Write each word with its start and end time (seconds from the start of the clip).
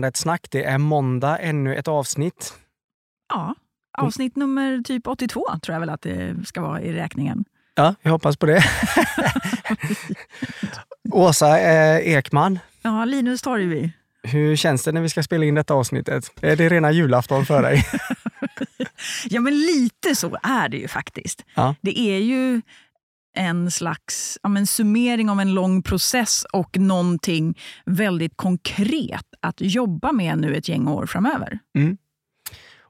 är 0.00 0.02
Barnrättssnack. 0.02 0.46
Det 0.50 0.64
är 0.64 0.78
måndag, 0.78 1.38
ännu 1.38 1.74
ett 1.76 1.88
avsnitt. 1.88 2.54
Ja, 3.28 3.54
avsnitt 3.98 4.36
nummer 4.36 4.82
typ 4.82 5.06
82 5.06 5.46
tror 5.62 5.74
jag 5.74 5.80
väl 5.80 5.90
att 5.90 6.02
det 6.02 6.36
ska 6.46 6.60
vara 6.60 6.80
i 6.80 6.92
räkningen. 6.92 7.44
Ja, 7.74 7.94
vi 8.02 8.10
hoppas 8.10 8.36
på 8.36 8.46
det. 8.46 8.64
Åsa 11.12 11.60
eh, 11.60 12.14
Ekman, 12.14 12.58
Ja, 12.82 13.04
Linus 13.04 13.42
Torgby. 13.42 13.90
hur 14.22 14.56
känns 14.56 14.84
det 14.84 14.92
när 14.92 15.00
vi 15.00 15.08
ska 15.08 15.22
spela 15.22 15.44
in 15.44 15.54
detta 15.54 15.74
avsnittet? 15.74 16.30
Är 16.40 16.56
det 16.56 16.68
rena 16.68 16.92
julafton 16.92 17.46
för 17.46 17.62
dig? 17.62 17.84
Ja, 19.30 19.40
men 19.40 19.60
lite 19.60 20.14
så 20.16 20.36
är 20.42 20.68
det 20.68 20.76
ju 20.76 20.88
faktiskt. 20.88 21.44
Ja. 21.54 21.74
Det 21.80 21.98
är 21.98 22.18
ju 22.18 22.62
en 23.36 23.70
slags 23.70 24.38
ja, 24.42 24.48
men 24.48 24.66
summering 24.66 25.30
av 25.30 25.40
en 25.40 25.54
lång 25.54 25.82
process 25.82 26.44
och 26.52 26.78
någonting 26.78 27.58
väldigt 27.86 28.36
konkret 28.36 29.24
att 29.42 29.60
jobba 29.60 30.12
med 30.12 30.38
nu 30.38 30.54
ett 30.56 30.68
gäng 30.68 30.88
år 30.88 31.06
framöver. 31.06 31.58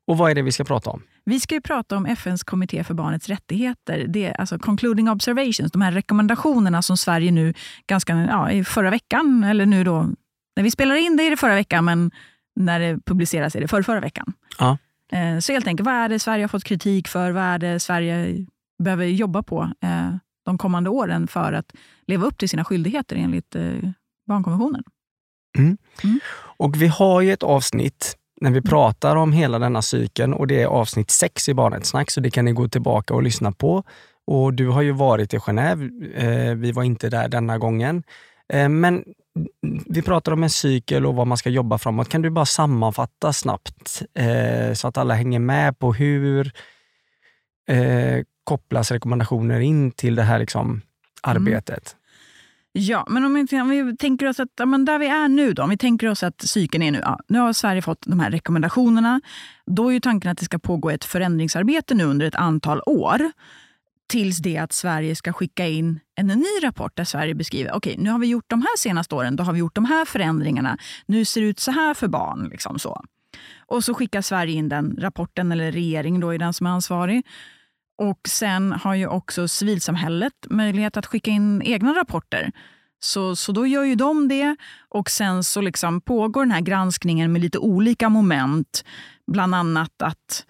Och 0.07 0.19
vad 0.19 0.31
är 0.31 0.35
det 0.35 0.43
vi 0.43 0.53
ska 0.53 0.65
prata 0.65 0.91
om? 0.91 1.03
Vi 1.25 1.41
ska 1.41 1.55
ju 1.55 1.61
prata 1.61 1.97
om 1.97 2.07
FNs 2.07 2.45
kommitté 2.45 2.85
för 2.85 2.95
barnets 2.95 3.29
rättigheter. 3.29 4.07
Det 4.09 4.27
är 4.27 4.41
alltså 4.41 4.59
concluding 4.59 5.09
observations, 5.11 5.73
de 5.73 5.83
här 5.83 5.93
rekommendationerna 5.93 6.83
som 6.83 6.97
Sverige 6.97 7.31
nu, 7.31 7.55
ganska, 7.87 8.27
ja, 8.31 8.51
i 8.51 8.65
förra 8.65 8.91
veckan, 8.91 9.45
eller 9.45 9.67
nu 9.67 9.85
då, 9.85 10.07
när 10.57 10.63
vi 10.65 10.71
spelar 10.71 10.95
in 10.95 11.17
det 11.17 11.23
är 11.23 11.31
det 11.31 11.37
förra 11.37 11.55
veckan, 11.55 11.85
men 11.85 12.11
när 12.57 12.81
det 12.81 12.99
publiceras 13.07 13.57
är 13.57 13.61
det 13.61 13.69
för 13.69 13.83
förra 13.83 14.01
veckan. 14.01 14.33
Ja. 14.59 14.79
Eh, 15.13 15.39
Så 15.39 15.53
helt 15.53 15.67
enkelt, 15.67 15.87
vad 15.87 15.95
är 15.95 16.09
det 16.09 16.19
Sverige 16.19 16.43
har 16.45 16.49
fått 16.49 16.65
kritik 16.65 17.09
för? 17.09 17.31
Vad 17.31 17.43
är 17.45 17.59
det 17.59 17.81
Sverige 17.81 18.47
behöver 18.83 19.05
jobba 19.05 19.43
på 19.43 19.73
eh, 19.83 20.15
de 20.45 20.59
kommande 20.59 20.91
åren 20.91 21.27
för 21.27 21.53
att 21.53 21.73
leva 22.07 22.27
upp 22.27 22.39
till 22.39 22.49
sina 22.49 22.65
skyldigheter 22.65 23.17
enligt 23.17 23.57
eh, 25.59 25.63
barnkonventionen? 25.63 26.21
Och 26.59 26.83
vi 26.83 26.87
har 26.87 27.21
ju 27.21 27.33
ett 27.33 27.43
avsnitt 27.43 28.17
när 28.41 28.51
vi 28.51 28.63
pratar 28.63 29.17
om 29.17 29.33
hela 29.33 29.59
denna 29.59 29.83
cykeln 29.83 30.35
och 30.35 30.47
det 30.47 30.63
är 30.63 30.67
avsnitt 30.67 31.11
6 31.11 31.49
i 31.49 31.55
Barnrättssnack, 31.55 32.11
så 32.11 32.21
det 32.21 32.31
kan 32.31 32.45
ni 32.45 32.53
gå 32.53 32.69
tillbaka 32.69 33.15
och 33.15 33.23
lyssna 33.23 33.53
på. 33.53 33.83
Och 34.27 34.55
du 34.55 34.69
har 34.69 34.83
ju 34.83 34.93
varit 34.93 35.35
i 35.35 35.39
Genève. 35.39 35.91
Eh, 36.15 36.55
vi 36.55 36.73
var 36.73 36.83
inte 36.83 37.09
där 37.09 37.29
denna 37.29 37.59
gången. 37.59 38.03
Eh, 38.53 38.69
men 38.69 39.05
vi 39.87 40.03
pratar 40.03 40.33
om 40.33 40.43
en 40.43 40.51
cykel 40.51 41.07
och 41.07 41.15
vad 41.15 41.27
man 41.27 41.39
ska 41.39 41.51
jobba 41.51 41.79
framåt. 41.79 42.09
Kan 42.09 42.23
du 42.23 42.31
bara 42.31 42.47
sammanfatta 42.47 43.33
snabbt 43.33 44.03
eh, 44.15 44.73
så 44.73 44.89
att 44.89 44.99
alla 44.99 45.15
hänger 45.15 45.39
med 45.39 45.79
på 45.79 45.93
hur 45.93 46.53
kopplas 48.45 48.91
rekommendationer 48.91 49.61
in 49.61 49.91
till 49.91 50.15
det 50.15 50.23
här 50.23 50.39
liksom, 50.39 50.83
arbetet? 51.23 51.97
Ja, 52.73 53.07
men 53.09 53.25
om 53.25 53.47
vi, 53.51 53.61
om 53.61 53.69
vi 53.69 53.97
tänker 53.97 54.29
oss 54.29 54.41
att 54.41 54.49
men 54.67 54.85
där 54.85 54.99
vi 54.99 55.07
är 55.07 55.29
nu 55.29 55.53
då, 55.53 55.63
om 55.63 55.71
vi 55.71 55.77
tänker 55.77 56.09
oss 56.09 56.23
att 56.23 56.43
cykeln 56.43 56.83
är 56.83 56.93
nu, 56.93 56.99
ja, 56.99 57.19
nu 57.29 57.39
har 57.39 57.53
Sverige 57.53 57.83
fått 57.83 58.07
de 58.07 58.21
här 58.21 58.31
rekommendationerna. 58.31 59.21
Då 59.67 59.89
är 59.89 59.93
ju 59.93 60.01
tanken 60.01 60.31
att 60.31 60.39
det 60.39 60.45
ska 60.45 60.59
pågå 60.59 60.91
ett 60.91 61.05
förändringsarbete 61.05 61.95
nu 61.95 62.05
under 62.05 62.27
ett 62.27 62.35
antal 62.35 62.83
år. 62.87 63.33
Tills 64.09 64.39
det 64.39 64.59
att 64.59 64.73
Sverige 64.73 65.17
ska 65.17 65.33
skicka 65.33 65.67
in 65.67 66.01
en 66.15 66.27
ny 66.27 66.63
rapport 66.63 66.97
där 66.97 67.05
Sverige 67.05 67.35
beskriver, 67.35 67.73
okej 67.73 67.97
nu 67.99 68.11
har 68.11 68.19
vi 68.19 68.27
gjort 68.27 68.51
de 68.51 68.61
här 68.61 68.79
senaste 68.79 69.15
åren, 69.15 69.37
då 69.37 69.45
har 69.45 69.53
vi 69.53 69.59
gjort 69.59 69.75
de 69.75 69.85
här 69.85 70.05
förändringarna. 70.05 70.79
Nu 71.07 71.25
ser 71.25 71.41
det 71.41 71.47
ut 71.47 71.61
så 71.61 71.71
här 71.71 71.95
för 71.95 72.09
barn. 72.09 72.49
Liksom 72.49 72.79
så. 72.79 73.03
Och 73.67 73.85
så 73.85 73.95
skickar 73.95 74.23
Sverige 74.23 74.55
in 74.55 74.69
den 74.69 74.97
rapporten, 75.01 75.53
eller 75.53 75.73
regeringen 75.73 76.21
då 76.21 76.31
är 76.35 76.39
den 76.39 76.53
som 76.53 76.67
är 76.67 76.71
ansvarig. 76.71 77.27
Och 78.01 78.21
sen 78.29 78.73
har 78.73 78.95
ju 78.95 79.07
också 79.07 79.49
civilsamhället 79.49 80.33
möjlighet 80.51 80.97
att 80.97 81.07
skicka 81.07 81.31
in 81.31 81.63
egna 81.63 81.95
rapporter. 81.95 82.53
Så, 83.01 83.37
så 83.37 83.53
då 83.53 83.67
gör 83.67 83.85
ju 83.85 83.95
de 83.95 84.29
det 84.29 84.57
och 84.89 85.11
sen 85.11 85.45
så 85.45 85.61
liksom 85.61 86.01
pågår 86.01 86.43
den 86.43 86.51
här 86.51 86.61
granskningen 86.61 87.33
med 87.33 87.43
lite 87.43 87.59
olika 87.59 88.09
moment. 88.09 88.85
Bland 89.27 89.55
annat 89.55 90.03
att 90.03 90.47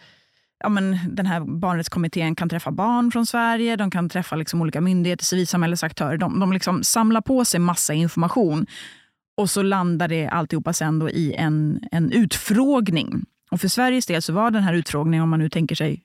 ja 0.63 0.69
men, 0.69 0.99
den 1.09 1.27
här 1.27 1.41
barnrättskommittén 1.41 2.35
kan 2.35 2.49
träffa 2.49 2.71
barn 2.71 3.11
från 3.11 3.27
Sverige, 3.27 3.77
de 3.77 3.91
kan 3.91 4.09
träffa 4.09 4.37
liksom 4.37 4.61
olika 4.61 4.81
myndigheter, 4.81 5.25
civilsamhällesaktörer. 5.25 6.17
De, 6.17 6.41
de 6.41 6.53
liksom 6.53 6.85
samlar 6.85 7.21
på 7.21 7.45
sig 7.45 7.61
massa 7.61 7.95
information 7.95 8.67
och 9.37 9.51
så 9.51 9.63
landar 9.63 10.09
det 10.09 10.29
alltihopa 10.29 10.73
sen 10.73 10.99
då 10.99 11.11
i 11.11 11.35
en, 11.35 11.81
en 11.91 12.13
utfrågning. 12.13 13.25
Och 13.51 13.61
för 13.61 13.69
Sveriges 13.69 14.07
del 14.07 14.23
så 14.23 14.33
var 14.33 14.51
den 14.51 14.63
här 14.63 14.75
utfrågningen, 14.75 15.23
om 15.23 15.31
man 15.31 15.39
nu 15.39 15.49
tänker 15.49 15.75
sig 15.75 16.05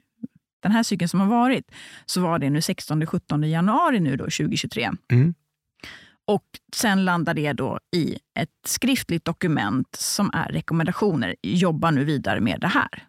den 0.66 0.72
här 0.76 0.84
cykeln 0.84 1.10
som 1.10 1.20
har 1.20 1.28
varit, 1.28 1.72
så 2.06 2.22
var 2.22 2.40
det 2.40 2.50
nu 2.50 2.60
16-17 2.60 3.46
januari 3.46 4.00
nu 4.00 4.18
då, 4.18 4.24
2023. 4.24 4.92
Mm. 5.12 5.34
Och 6.28 6.44
sen 6.76 7.06
landar 7.06 7.34
det 7.34 7.54
då 7.54 7.80
i 7.96 8.18
ett 8.40 8.50
skriftligt 8.66 9.26
dokument 9.26 9.96
som 9.96 10.30
är 10.34 10.50
rekommendationer. 10.52 11.36
Jobba 11.42 11.92
nu 11.92 12.04
vidare 12.04 12.40
med 12.42 12.60
det 12.62 12.68
här. 12.68 13.04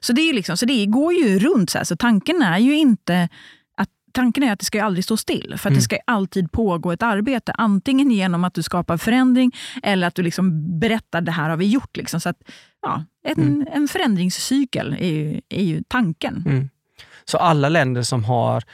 Så 0.00 0.12
det, 0.12 0.20
är 0.22 0.32
liksom, 0.34 0.56
så 0.56 0.66
det 0.66 0.86
går 0.86 1.12
ju 1.12 1.38
runt. 1.38 1.70
Så, 1.70 1.78
här. 1.78 1.84
så 1.84 1.96
tanken 1.96 2.42
är 2.42 2.58
ju 2.58 2.76
inte 2.76 3.28
att 3.76 3.88
Tanken 4.12 4.42
är 4.42 4.52
att 4.52 4.58
det 4.58 4.64
ska 4.64 4.78
ju 4.78 4.84
aldrig 4.84 5.04
stå 5.04 5.16
still. 5.16 5.48
För 5.48 5.54
att 5.54 5.64
Mm. 5.66 5.74
det 5.74 5.82
ska 5.82 5.98
alltid 6.06 6.52
pågå 6.52 6.92
ett 6.92 7.02
arbete. 7.02 7.52
Antingen 7.52 8.10
genom 8.10 8.44
att 8.44 8.54
du 8.54 8.62
skapar 8.62 8.96
förändring 8.96 9.52
eller 9.82 10.06
att 10.06 10.14
du 10.14 10.22
liksom 10.22 10.78
berättar 10.80 11.20
det 11.20 11.32
här 11.32 11.50
har 11.50 11.56
vi 11.56 11.66
gjort. 11.66 11.96
Liksom. 11.96 12.20
Så 12.20 12.28
att, 12.28 12.42
ja, 12.82 13.04
en, 13.24 13.42
Mm. 13.42 13.66
en 13.72 13.88
förändringscykel 13.88 14.96
är 15.00 15.08
ju, 15.08 15.40
är 15.48 15.62
ju 15.64 15.82
tanken. 15.88 16.42
Mm. 16.46 16.68
Så 17.24 17.38
alla 17.38 17.68
länder 17.68 18.02
som 18.02 18.24
har 18.24 18.64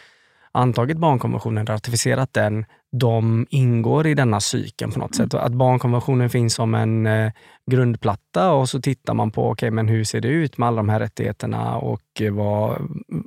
antagit 0.52 0.98
barnkonventionen, 0.98 1.66
ratificerat 1.66 2.32
den, 2.32 2.64
de 2.92 3.46
ingår 3.50 4.06
i 4.06 4.14
denna 4.14 4.40
cykeln 4.40 4.92
på 4.92 4.98
något 4.98 5.14
sätt. 5.14 5.34
Att 5.34 5.52
barnkonventionen 5.52 6.30
finns 6.30 6.54
som 6.54 6.74
en 6.74 7.06
eh, 7.06 7.32
grundplatta 7.70 8.52
och 8.52 8.68
så 8.68 8.80
tittar 8.80 9.14
man 9.14 9.30
på 9.30 9.50
okay, 9.50 9.70
men 9.70 9.88
hur 9.88 10.04
ser 10.04 10.20
det 10.20 10.28
ut 10.28 10.58
med 10.58 10.66
alla 10.66 10.76
de 10.76 10.88
här 10.88 11.00
rättigheterna 11.00 11.76
och 11.76 12.20
eh, 12.20 12.32
vad, 12.32 12.76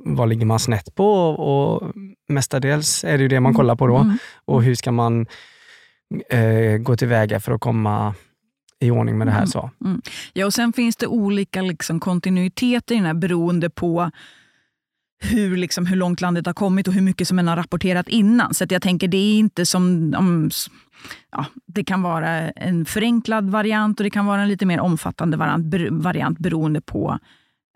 vad 0.05 0.29
ligger 0.29 0.45
man 0.45 0.59
snett 0.59 0.95
på? 0.95 1.29
Och 1.29 1.91
mestadels 2.27 3.03
är 3.03 3.17
det 3.17 3.21
ju 3.21 3.27
det 3.27 3.39
man 3.39 3.53
kollar 3.53 3.75
på 3.75 3.87
då. 3.87 3.97
Mm. 3.97 4.17
Och 4.45 4.63
hur 4.63 4.75
ska 4.75 4.91
man 4.91 5.27
eh, 6.29 6.77
gå 6.77 6.95
tillväga 6.95 7.39
för 7.39 7.51
att 7.51 7.61
komma 7.61 8.15
i 8.79 8.91
ordning 8.91 9.17
med 9.17 9.27
det 9.27 9.31
här? 9.31 9.39
Mm. 9.39 9.47
så. 9.47 9.69
Ja, 10.33 10.45
och 10.45 10.53
sen 10.53 10.73
finns 10.73 10.95
det 10.95 11.07
olika 11.07 11.61
liksom, 11.61 11.99
kontinuiteter 11.99 12.95
i 12.95 12.97
den 12.97 13.07
här 13.07 13.13
beroende 13.13 13.69
på 13.69 14.11
hur, 15.19 15.57
liksom, 15.57 15.85
hur 15.85 15.95
långt 15.95 16.21
landet 16.21 16.45
har 16.45 16.53
kommit 16.53 16.87
och 16.87 16.93
hur 16.93 17.01
mycket 17.01 17.27
som 17.27 17.35
man 17.35 17.47
har 17.47 17.55
rapporterat 17.55 18.09
innan. 18.09 18.53
Så 18.53 18.63
att 18.63 18.71
jag 18.71 18.81
tänker 18.81 19.07
det 19.07 19.17
är 19.17 19.39
inte 19.39 19.65
som... 19.65 20.15
Om, 20.17 20.49
ja, 21.31 21.45
det 21.65 21.83
kan 21.83 22.01
vara 22.01 22.29
en 22.49 22.85
förenklad 22.85 23.49
variant 23.49 23.99
och 23.99 24.03
det 24.03 24.09
kan 24.09 24.25
vara 24.25 24.41
en 24.41 24.47
lite 24.47 24.65
mer 24.65 24.79
omfattande 24.79 25.37
variant, 25.37 25.65
ber- 25.65 26.01
variant 26.01 26.39
beroende 26.39 26.81
på 26.81 27.19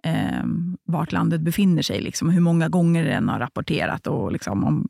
eh, 0.04 0.44
vart 0.86 1.12
landet 1.12 1.42
befinner 1.42 1.82
sig. 1.82 2.02
Liksom, 2.02 2.30
hur 2.30 2.42
många 2.42 2.70
gånger 2.70 3.06
den 3.06 3.30
har 3.30 3.40
rapporterat. 3.40 4.08
och 4.08 4.32
liksom, 4.32 4.64
om, 4.64 4.88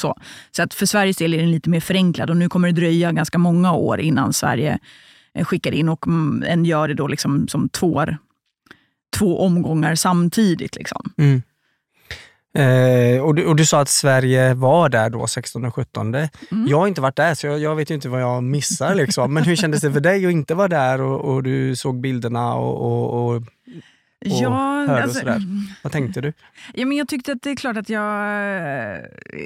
så. 0.00 0.16
så 0.50 0.62
att 0.62 0.74
för 0.74 0.86
Sveriges 0.86 1.16
del 1.16 1.34
är 1.34 1.38
den 1.38 1.50
lite 1.50 1.70
mer 1.70 1.80
förenklad 1.80 2.30
och 2.30 2.36
nu 2.36 2.48
kommer 2.48 2.68
det 2.68 2.80
dröja 2.80 3.12
ganska 3.12 3.38
många 3.38 3.72
år 3.72 4.00
innan 4.00 4.32
Sverige 4.32 4.78
eh, 5.34 5.44
skickar 5.44 5.72
in 5.72 5.88
och 5.88 6.06
mm, 6.06 6.44
en 6.48 6.64
gör 6.64 6.88
det 6.88 6.94
då 6.94 7.06
liksom 7.06 7.48
som 7.48 7.68
två, 7.68 8.06
två 9.16 9.40
omgångar 9.40 9.94
samtidigt. 9.94 10.76
Liksom. 10.76 11.12
Mm. 11.16 11.42
Eh, 12.54 13.20
och, 13.22 13.34
du, 13.34 13.46
och 13.46 13.56
du 13.56 13.66
sa 13.66 13.80
att 13.80 13.88
Sverige 13.88 14.54
var 14.54 14.88
där 14.88 15.10
då 15.10 15.26
16 15.26 15.64
och 15.64 15.74
17. 15.74 16.14
Mm. 16.14 16.28
Jag 16.66 16.78
har 16.78 16.86
inte 16.86 17.00
varit 17.00 17.16
där 17.16 17.34
så 17.34 17.46
jag, 17.46 17.58
jag 17.58 17.76
vet 17.76 17.90
ju 17.90 17.94
inte 17.94 18.08
vad 18.08 18.22
jag 18.22 18.42
missar. 18.42 18.94
Liksom. 18.94 19.34
Men 19.34 19.42
hur 19.44 19.56
kändes 19.56 19.80
det 19.80 19.92
för 19.92 20.00
dig 20.00 20.26
att 20.26 20.32
inte 20.32 20.54
vara 20.54 20.68
där 20.68 21.00
och, 21.00 21.34
och 21.34 21.42
du 21.42 21.76
såg 21.76 22.00
bilderna 22.00 22.54
och, 22.54 22.80
och, 22.86 23.34
och 23.34 23.42
Ja, 24.20 24.48
hörde 24.50 24.92
och 24.92 24.98
alltså, 24.98 25.18
sådär. 25.18 25.40
vad 25.82 25.92
tänkte 25.92 26.20
du? 26.20 26.32
ja, 26.74 26.86
men 26.86 26.96
jag 26.98 27.08
tyckte 27.08 27.32
att 27.32 27.42
det 27.42 27.50
är 27.50 27.56
klart 27.56 27.76
att 27.76 27.88
jag... 27.88 28.12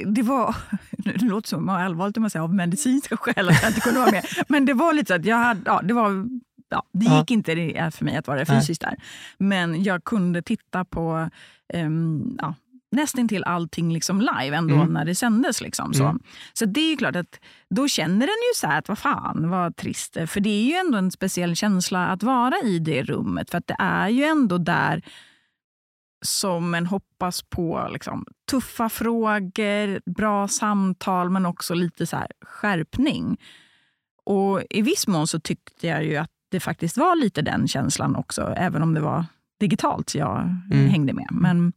Det 0.07 0.23
var... 0.23 0.57
Det 0.91 1.25
låter 1.25 1.49
som 1.49 1.69
allvarligt 1.69 2.17
om 2.17 2.21
man 2.21 2.31
säger 2.31 2.43
av 2.45 2.55
medicinska 2.55 3.17
skäl 3.17 3.49
att 3.49 3.63
jag 3.63 3.71
inte 3.71 3.81
kunde 3.81 4.01
vara 4.01 4.11
med. 4.11 4.25
Men 4.49 4.65
det 4.65 4.75
var 4.75 4.93
lite 4.93 5.07
så 5.09 5.15
att 5.15 5.25
jag 5.25 5.37
hade... 5.37 5.61
Ja, 5.67 5.81
det 5.85 5.95
var... 5.95 6.11
Ja, 6.69 6.83
det 6.93 7.05
Ja. 7.07 7.19
gick 7.19 7.31
inte 7.31 7.55
det- 7.55 7.95
för 7.95 8.05
mig 8.05 8.17
att 8.17 8.27
vara 8.27 8.37
Nej. 8.37 8.47
fysiskt 8.47 8.81
där. 8.81 8.97
Men 9.39 9.83
jag 9.83 10.05
kunde 10.05 10.43
titta 10.43 10.85
på 10.85 11.31
um, 11.75 12.37
ja, 12.41 12.55
nästan 12.93 13.29
till 13.29 13.45
allting 13.45 13.93
liksom 13.93 14.21
live 14.21 14.57
ändå 14.57 14.75
Mm. 14.75 14.93
när 14.93 15.05
det 15.05 15.15
sändes. 15.15 15.61
Liksom, 15.61 15.95
så 15.95 16.05
Mm. 16.05 16.19
så 16.53 16.65
det 16.65 16.81
är 16.81 16.91
ju 16.91 16.97
klart 16.97 17.17
att 17.17 17.41
då 17.71 17.89
känner 17.89 18.19
den 18.27 18.29
ju 18.29 18.55
så 18.57 18.67
här 18.67 18.79
att 18.79 18.89
vad 18.89 18.99
fan 18.99 19.51
vad 19.51 19.77
trist. 19.77 20.17
För 20.27 20.41
det 20.41 20.51
är 20.51 20.65
ju 20.65 20.75
ändå 20.75 20.99
en 20.99 21.11
speciell 21.11 21.57
känsla 21.57 22.07
att 22.07 22.23
vara 22.23 22.55
i 22.65 22.79
det 22.79 23.03
rummet. 23.03 23.51
För 23.51 23.59
att 23.59 23.67
det 23.67 23.77
är 23.79 24.09
ju 24.09 24.25
ändå 24.25 24.59
där 24.59 25.03
som 26.25 26.75
en 26.75 26.87
hoppas 26.87 27.43
på 27.43 27.89
liksom, 27.93 28.25
tuffa 28.51 28.89
frågor, 28.89 30.11
bra 30.11 30.49
samtal 30.49 31.31
men 31.31 31.47
också 31.47 31.75
lite 31.75 32.07
så 32.07 32.17
här 32.17 32.29
skärpning. 32.41 33.37
Och 34.25 34.63
i 34.71 34.83
viss 34.83 35.07
mån 35.07 35.27
så 35.27 35.41
tyckte 35.41 35.87
jag 35.87 36.05
ju 36.05 36.17
att 36.17 36.31
det 36.51 36.61
faktiskt 36.61 36.97
var 36.97 37.17
lite 37.17 37.43
den 37.43 37.69
känslan 37.69 38.17
också, 38.17 38.55
även 38.57 38.83
om 38.83 38.95
det 38.95 39.01
var 39.01 39.25
digitalt 39.61 40.15
jag 40.15 40.41
Mm. 40.73 40.89
hängde 40.89 41.13
med. 41.13 41.29
Men 41.31 41.73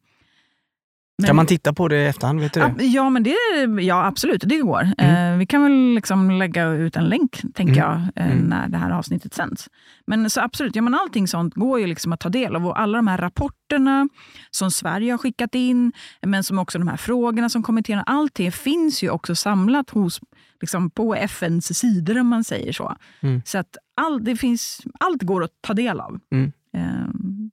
Men, 1.18 1.28
kan 1.28 1.36
man 1.36 1.46
titta 1.46 1.74
på 1.74 1.88
det 1.88 2.04
i 2.04 2.06
efterhand? 2.06 2.40
Vet 2.40 2.54
du 2.54 2.60
det? 2.60 2.84
Ja, 2.84 3.10
men 3.10 3.24
det, 3.24 3.36
ja, 3.82 4.06
absolut. 4.06 4.44
Det 4.46 4.58
går. 4.58 4.90
Mm. 4.98 5.34
Eh, 5.34 5.38
vi 5.38 5.46
kan 5.46 5.64
väl 5.64 5.96
liksom 5.96 6.32
lägga 6.32 6.68
ut 6.68 6.96
en 6.96 7.10
länk, 7.10 7.42
tänker 7.54 7.84
mm. 7.84 8.02
jag, 8.16 8.26
eh, 8.26 8.32
mm. 8.32 8.46
när 8.46 8.68
det 8.68 8.78
här 8.78 8.92
avsnittet 8.92 9.34
sänds. 9.34 9.70
Men 10.08 10.30
så 10.30 10.42
absolut, 10.42 10.76
ja, 10.76 10.82
men 10.82 10.94
allting 10.94 11.28
sånt 11.28 11.54
går 11.54 11.80
ju 11.80 11.88
liksom 11.88 12.14
att 12.14 12.20
ta 12.20 12.30
del 12.30 12.56
av. 12.56 12.68
Och 12.68 12.80
alla 12.80 12.98
de 12.98 13.08
här 13.08 13.18
rapporterna 13.18 14.10
som 14.52 14.72
Sverige 14.72 15.12
har 15.14 15.18
skickat 15.18 15.56
in, 15.56 15.92
men 16.22 16.44
som 16.44 16.60
också 16.60 16.80
de 16.80 16.88
här 16.88 16.98
frågorna 16.98 17.50
som 17.50 17.64
kommittén 17.64 18.04
allt 18.06 18.36
det 18.36 18.52
finns 18.52 19.04
ju 19.04 19.10
också 19.10 19.36
samlat 19.36 19.90
hos, 19.90 20.22
liksom 20.62 20.90
på 20.90 21.16
FNs 21.16 21.80
sidor, 21.80 22.20
om 22.20 22.28
man 22.28 22.44
säger 22.44 22.74
så. 22.74 22.96
Mm. 23.22 23.42
Så 23.46 23.58
att 23.58 23.78
all, 24.02 24.24
det 24.24 24.36
finns, 24.36 24.82
allt 25.00 25.22
går 25.22 25.44
att 25.44 25.52
ta 25.62 25.74
del 25.74 26.00
av. 26.00 26.20
Mm. 26.32 26.52
Eh, 26.74 27.08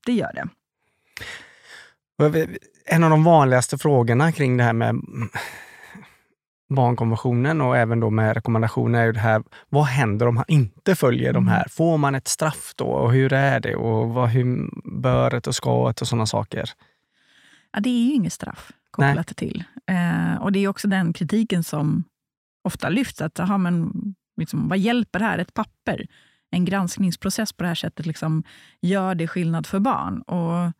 det 0.07 0.13
gör 0.13 0.33
det. 0.35 0.49
En 2.85 3.05
av 3.05 3.11
de 3.11 3.25
vanligaste 3.25 3.79
frågorna 3.79 4.33
kring 4.33 4.57
det 4.57 4.65
här 4.65 4.73
med 4.73 5.01
barnkonventionen 6.75 7.61
och 7.61 7.77
även 7.77 8.01
då 8.01 8.11
med 8.11 8.35
rekommendationer 8.35 9.01
är 9.01 9.05
ju 9.05 9.13
det 9.13 9.21
här, 9.21 9.43
vad 9.69 9.85
händer 9.85 10.29
om 10.29 10.35
man 10.35 10.45
inte 10.49 10.95
följer 10.95 11.33
de 11.33 11.49
här? 11.49 11.57
Mm. 11.57 11.69
Får 11.69 11.99
man 11.99 12.15
ett 12.15 12.29
straff 12.29 12.73
då? 12.77 12.87
Och 12.87 13.13
hur 13.13 13.33
är 13.33 13.61
det? 13.61 13.77
Och 13.77 14.09
vad, 14.09 14.29
hur 14.29 14.71
böret 15.01 15.47
och 15.47 15.55
skaet 15.55 16.01
och 16.01 16.09
sådana 16.09 16.27
saker? 16.27 16.71
Ja, 17.73 17.81
det 17.81 17.89
är 17.89 18.07
ju 18.07 18.13
inget 18.13 18.33
straff 18.33 18.73
kopplat 18.91 19.17
Nej. 19.17 19.35
till. 19.35 19.65
Eh, 19.87 20.43
och 20.43 20.53
det 20.53 20.59
är 20.59 20.69
också 20.69 20.89
den 20.89 21.13
kritiken 21.13 21.65
som 21.65 22.05
ofta 22.65 22.89
lyfts. 22.89 23.21
Att, 23.21 23.41
aha, 23.41 23.59
men, 23.59 23.93
liksom, 24.37 24.69
vad 24.69 24.79
hjälper 24.79 25.19
det 25.19 25.25
här? 25.25 25.39
Ett 25.39 25.55
papper? 25.55 26.07
En 26.51 26.65
granskningsprocess 26.65 27.53
på 27.53 27.63
det 27.63 27.69
här 27.69 27.75
sättet, 27.75 28.07
liksom, 28.07 28.43
gör 28.81 29.15
det 29.15 29.29
skillnad 29.29 29.67
för 29.67 29.79
barn? 29.79 30.23
Och 30.23 30.73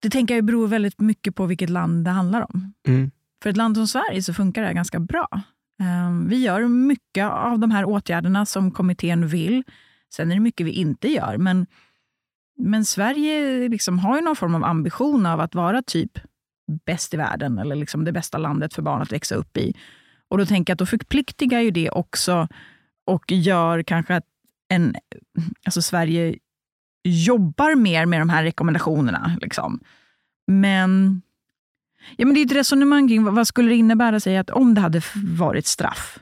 det 0.00 0.10
tänker 0.10 0.34
jag 0.34 0.44
beror 0.44 0.68
väldigt 0.68 1.00
mycket 1.00 1.34
på 1.34 1.46
vilket 1.46 1.70
land 1.70 2.04
det 2.04 2.10
handlar 2.10 2.40
om. 2.54 2.72
Mm. 2.86 3.10
För 3.42 3.50
ett 3.50 3.56
land 3.56 3.76
som 3.76 3.86
Sverige 3.86 4.22
så 4.22 4.34
funkar 4.34 4.62
det 4.62 4.72
ganska 4.72 5.00
bra. 5.00 5.28
Ehm, 5.80 6.28
vi 6.28 6.36
gör 6.36 6.68
mycket 6.68 7.30
av 7.30 7.58
de 7.58 7.70
här 7.70 7.84
åtgärderna 7.84 8.46
som 8.46 8.70
kommittén 8.70 9.26
vill. 9.28 9.64
Sen 10.14 10.30
är 10.30 10.34
det 10.34 10.40
mycket 10.40 10.66
vi 10.66 10.70
inte 10.70 11.08
gör. 11.08 11.36
Men, 11.36 11.66
men 12.58 12.84
Sverige 12.84 13.68
liksom 13.68 13.98
har 13.98 14.16
ju 14.16 14.22
någon 14.22 14.36
form 14.36 14.54
av 14.54 14.64
ambition 14.64 15.26
av 15.26 15.40
att 15.40 15.54
vara 15.54 15.82
typ 15.82 16.18
bäst 16.86 17.14
i 17.14 17.16
världen 17.16 17.58
eller 17.58 17.76
liksom 17.76 18.04
det 18.04 18.12
bästa 18.12 18.38
landet 18.38 18.74
för 18.74 18.82
barn 18.82 19.02
att 19.02 19.12
växa 19.12 19.34
upp 19.34 19.56
i. 19.56 19.74
Och 20.28 20.38
då 20.38 20.46
tänker 20.46 20.70
jag 20.70 20.74
att 20.74 20.78
då 20.78 20.86
förpliktigar 20.86 21.60
ju 21.60 21.70
det 21.70 21.90
också 21.90 22.48
och 23.06 23.32
gör 23.32 23.82
kanske 23.82 24.16
att 24.16 24.24
en, 24.68 24.94
alltså 25.64 25.82
Sverige 25.82 26.38
jobbar 27.02 27.74
mer 27.74 28.06
med 28.06 28.20
de 28.20 28.28
här 28.28 28.42
rekommendationerna. 28.42 29.36
Liksom. 29.40 29.80
Men, 30.46 31.22
ja, 32.16 32.26
men 32.26 32.34
det 32.34 32.40
är 32.40 32.46
ett 32.46 32.52
resonemang 32.52 33.08
kring 33.08 33.24
vad, 33.24 33.46
skulle 33.46 33.68
det 33.68 33.76
innebära 33.76 34.20
sig 34.20 34.36
att 34.36 34.50
om 34.50 34.74
det 34.74 34.80
hade 34.80 35.02
varit 35.38 35.66
straff 35.66 36.18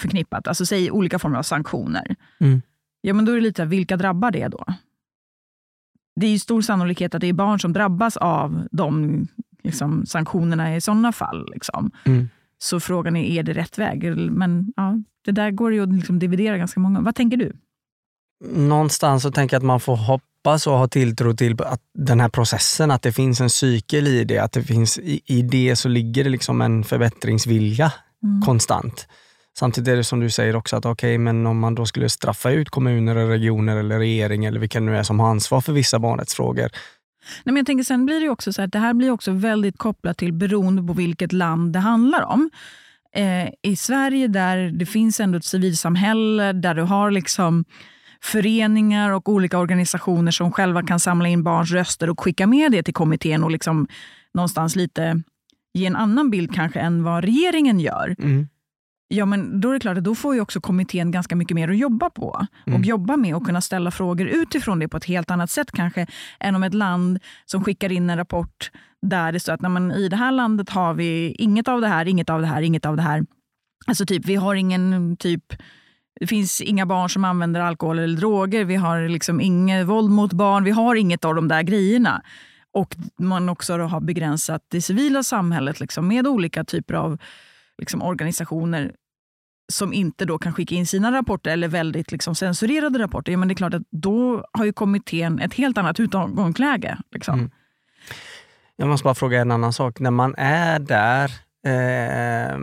förknippat, 0.00 0.48
alltså 0.48 0.66
säg 0.66 0.90
olika 0.90 1.18
former 1.18 1.38
av 1.38 1.42
sanktioner. 1.42 2.16
Mm. 2.38 2.62
Ja, 3.00 3.14
men 3.14 3.24
då 3.24 3.32
är 3.32 3.36
det 3.36 3.42
lite, 3.42 3.64
vilka 3.64 3.96
drabbar 3.96 4.30
det 4.30 4.48
då? 4.48 4.64
Det 6.16 6.26
är 6.26 6.30
ju 6.30 6.38
stor 6.38 6.62
sannolikhet 6.62 7.14
att 7.14 7.20
det 7.20 7.26
är 7.26 7.32
barn 7.32 7.60
som 7.60 7.72
drabbas 7.72 8.16
av 8.16 8.68
de 8.70 9.26
liksom, 9.62 10.06
sanktionerna 10.06 10.76
i 10.76 10.80
sådana 10.80 11.12
fall. 11.12 11.48
Liksom. 11.52 11.90
Mm. 12.04 12.28
Så 12.58 12.80
frågan 12.80 13.16
är, 13.16 13.24
är 13.24 13.42
det 13.42 13.52
rätt 13.52 13.78
väg? 13.78 14.16
Men 14.30 14.72
ja, 14.76 14.98
det 15.24 15.32
där 15.32 15.50
går 15.50 15.72
ju 15.72 15.82
att 15.82 15.94
liksom 15.94 16.18
dividera 16.18 16.58
ganska 16.58 16.80
många. 16.80 17.00
Vad 17.00 17.14
tänker 17.14 17.36
du? 17.36 17.52
Någonstans 18.44 19.22
så 19.22 19.30
tänker 19.30 19.54
jag 19.54 19.60
att 19.60 19.66
man 19.66 19.80
får 19.80 19.96
hoppas 19.96 20.66
och 20.66 20.78
ha 20.78 20.88
tilltro 20.88 21.36
till 21.36 21.62
att 21.62 21.80
den 21.98 22.20
här 22.20 22.28
processen, 22.28 22.90
att 22.90 23.02
det 23.02 23.12
finns 23.12 23.40
en 23.40 23.50
cykel 23.50 24.06
i 24.06 24.24
det. 24.24 24.38
Att 24.38 24.52
det 24.52 24.62
finns, 24.62 24.98
i, 24.98 25.20
i 25.26 25.42
det 25.42 25.76
så 25.76 25.88
ligger 25.88 26.24
det 26.24 26.30
liksom 26.30 26.60
en 26.60 26.84
förbättringsvilja 26.84 27.92
mm. 28.22 28.42
konstant. 28.42 29.08
Samtidigt 29.58 29.88
är 29.88 29.96
det 29.96 30.04
som 30.04 30.20
du 30.20 30.30
säger 30.30 30.56
också 30.56 30.76
att 30.76 30.84
okej, 30.84 31.14
okay, 31.14 31.18
men 31.18 31.46
om 31.46 31.58
man 31.58 31.74
då 31.74 31.86
skulle 31.86 32.08
straffa 32.08 32.50
ut 32.50 32.70
kommuner, 32.70 33.16
och 33.16 33.28
regioner 33.28 33.76
eller 33.76 33.98
regering 33.98 34.44
eller 34.44 34.60
vilka 34.60 34.80
nu 34.80 34.96
är 34.96 35.02
som 35.02 35.20
har 35.20 35.30
ansvar 35.30 35.60
för 35.60 35.72
vissa 35.72 35.98
barnrättsfrågor. 35.98 36.70
Nej, 37.44 37.52
men 37.52 37.56
jag 37.56 37.66
tänker 37.66 37.84
sen 37.84 38.06
blir 38.06 38.20
det 38.20 38.28
också 38.28 38.52
så 38.52 38.62
att 38.62 38.72
det 38.72 38.78
här 38.78 38.94
blir 38.94 39.10
också 39.10 39.32
väldigt 39.32 39.78
kopplat 39.78 40.18
till 40.18 40.32
beroende 40.32 40.82
på 40.82 40.92
vilket 40.92 41.32
land 41.32 41.72
det 41.72 41.78
handlar 41.78 42.22
om. 42.22 42.50
Eh, 43.14 43.48
I 43.62 43.76
Sverige 43.76 44.28
där 44.28 44.70
det 44.70 44.86
finns 44.86 45.20
ändå 45.20 45.38
ett 45.38 45.44
civilsamhälle, 45.44 46.52
där 46.52 46.74
du 46.74 46.82
har 46.82 47.10
liksom 47.10 47.64
föreningar 48.22 49.10
och 49.10 49.28
olika 49.28 49.58
organisationer 49.58 50.30
som 50.30 50.52
själva 50.52 50.82
kan 50.82 51.00
samla 51.00 51.28
in 51.28 51.42
barns 51.42 51.70
röster 51.70 52.10
och 52.10 52.20
skicka 52.20 52.46
med 52.46 52.72
det 52.72 52.82
till 52.82 52.94
kommittén 52.94 53.44
och 53.44 53.50
liksom 53.50 53.88
någonstans 54.34 54.76
lite 54.76 55.22
ge 55.74 55.86
en 55.86 55.96
annan 55.96 56.30
bild 56.30 56.54
kanske 56.54 56.80
än 56.80 57.02
vad 57.02 57.24
regeringen 57.24 57.80
gör. 57.80 58.16
Mm. 58.18 58.48
Ja, 59.08 59.26
men 59.26 59.60
då 59.60 59.68
är 59.68 59.74
det 59.74 59.80
klart 59.80 59.98
att 59.98 60.04
då 60.04 60.14
får 60.14 60.34
ju 60.34 60.40
också 60.40 60.60
kommittén 60.60 61.10
ganska 61.10 61.36
mycket 61.36 61.54
mer 61.54 61.68
att 61.68 61.78
jobba 61.78 62.10
på. 62.10 62.46
Mm. 62.66 62.78
Och 62.78 62.86
jobba 62.86 63.16
med 63.16 63.34
och 63.34 63.46
kunna 63.46 63.60
ställa 63.60 63.90
frågor 63.90 64.26
utifrån 64.26 64.78
det 64.78 64.88
på 64.88 64.96
ett 64.96 65.04
helt 65.04 65.30
annat 65.30 65.50
sätt 65.50 65.72
kanske 65.72 66.06
än 66.40 66.54
om 66.54 66.62
ett 66.62 66.74
land 66.74 67.18
som 67.46 67.64
skickar 67.64 67.92
in 67.92 68.10
en 68.10 68.16
rapport 68.16 68.70
där 69.02 69.32
det 69.32 69.40
står 69.40 69.52
att 69.52 69.60
nej, 69.60 70.04
i 70.04 70.08
det 70.08 70.16
här 70.16 70.32
landet 70.32 70.70
har 70.70 70.94
vi 70.94 71.32
inget 71.38 71.68
av 71.68 71.80
det 71.80 71.88
här, 71.88 72.08
inget 72.08 72.30
av 72.30 72.40
det 72.40 72.46
här, 72.46 72.62
inget 72.62 72.86
av 72.86 72.96
det 72.96 73.02
här. 73.02 73.26
Alltså 73.86 74.06
typ, 74.06 74.26
vi 74.26 74.34
har 74.34 74.54
ingen 74.54 75.16
typ 75.16 75.44
det 76.20 76.26
finns 76.26 76.60
inga 76.60 76.86
barn 76.86 77.10
som 77.10 77.24
använder 77.24 77.60
alkohol 77.60 77.98
eller 77.98 78.16
droger. 78.16 78.64
Vi 78.64 78.76
har 78.76 79.08
liksom 79.08 79.40
inget 79.40 79.86
våld 79.86 80.10
mot 80.10 80.32
barn. 80.32 80.64
Vi 80.64 80.70
har 80.70 80.94
inget 80.94 81.24
av 81.24 81.34
de 81.34 81.48
där 81.48 81.62
grejerna. 81.62 82.22
Och 82.72 82.96
man 83.18 83.48
också 83.48 83.78
har 83.78 84.00
begränsat 84.00 84.62
det 84.68 84.82
civila 84.82 85.22
samhället 85.22 85.80
liksom 85.80 86.08
med 86.08 86.26
olika 86.26 86.64
typer 86.64 86.94
av 86.94 87.18
liksom 87.78 88.02
organisationer 88.02 88.92
som 89.72 89.92
inte 89.92 90.24
då 90.24 90.38
kan 90.38 90.52
skicka 90.52 90.74
in 90.74 90.86
sina 90.86 91.12
rapporter 91.12 91.50
eller 91.50 91.68
väldigt 91.68 92.12
liksom 92.12 92.34
censurerade 92.34 92.98
rapporter. 92.98 93.32
Ja, 93.32 93.38
men 93.38 93.48
det 93.48 93.52
är 93.52 93.56
klart 93.56 93.74
att 93.74 93.82
då 93.90 94.44
har 94.52 94.64
ju 94.64 94.72
kommittén 94.72 95.38
ett 95.38 95.54
helt 95.54 95.78
annat 95.78 96.00
utgångsläge. 96.00 96.98
Liksom. 97.10 97.34
Mm. 97.34 97.50
Jag 98.76 98.88
måste 98.88 99.04
bara 99.04 99.14
fråga 99.14 99.40
en 99.40 99.50
annan 99.50 99.72
sak. 99.72 100.00
När 100.00 100.10
man 100.10 100.34
är 100.38 100.78
där, 100.78 101.30
eh, 101.66 102.50
eh 102.50 102.58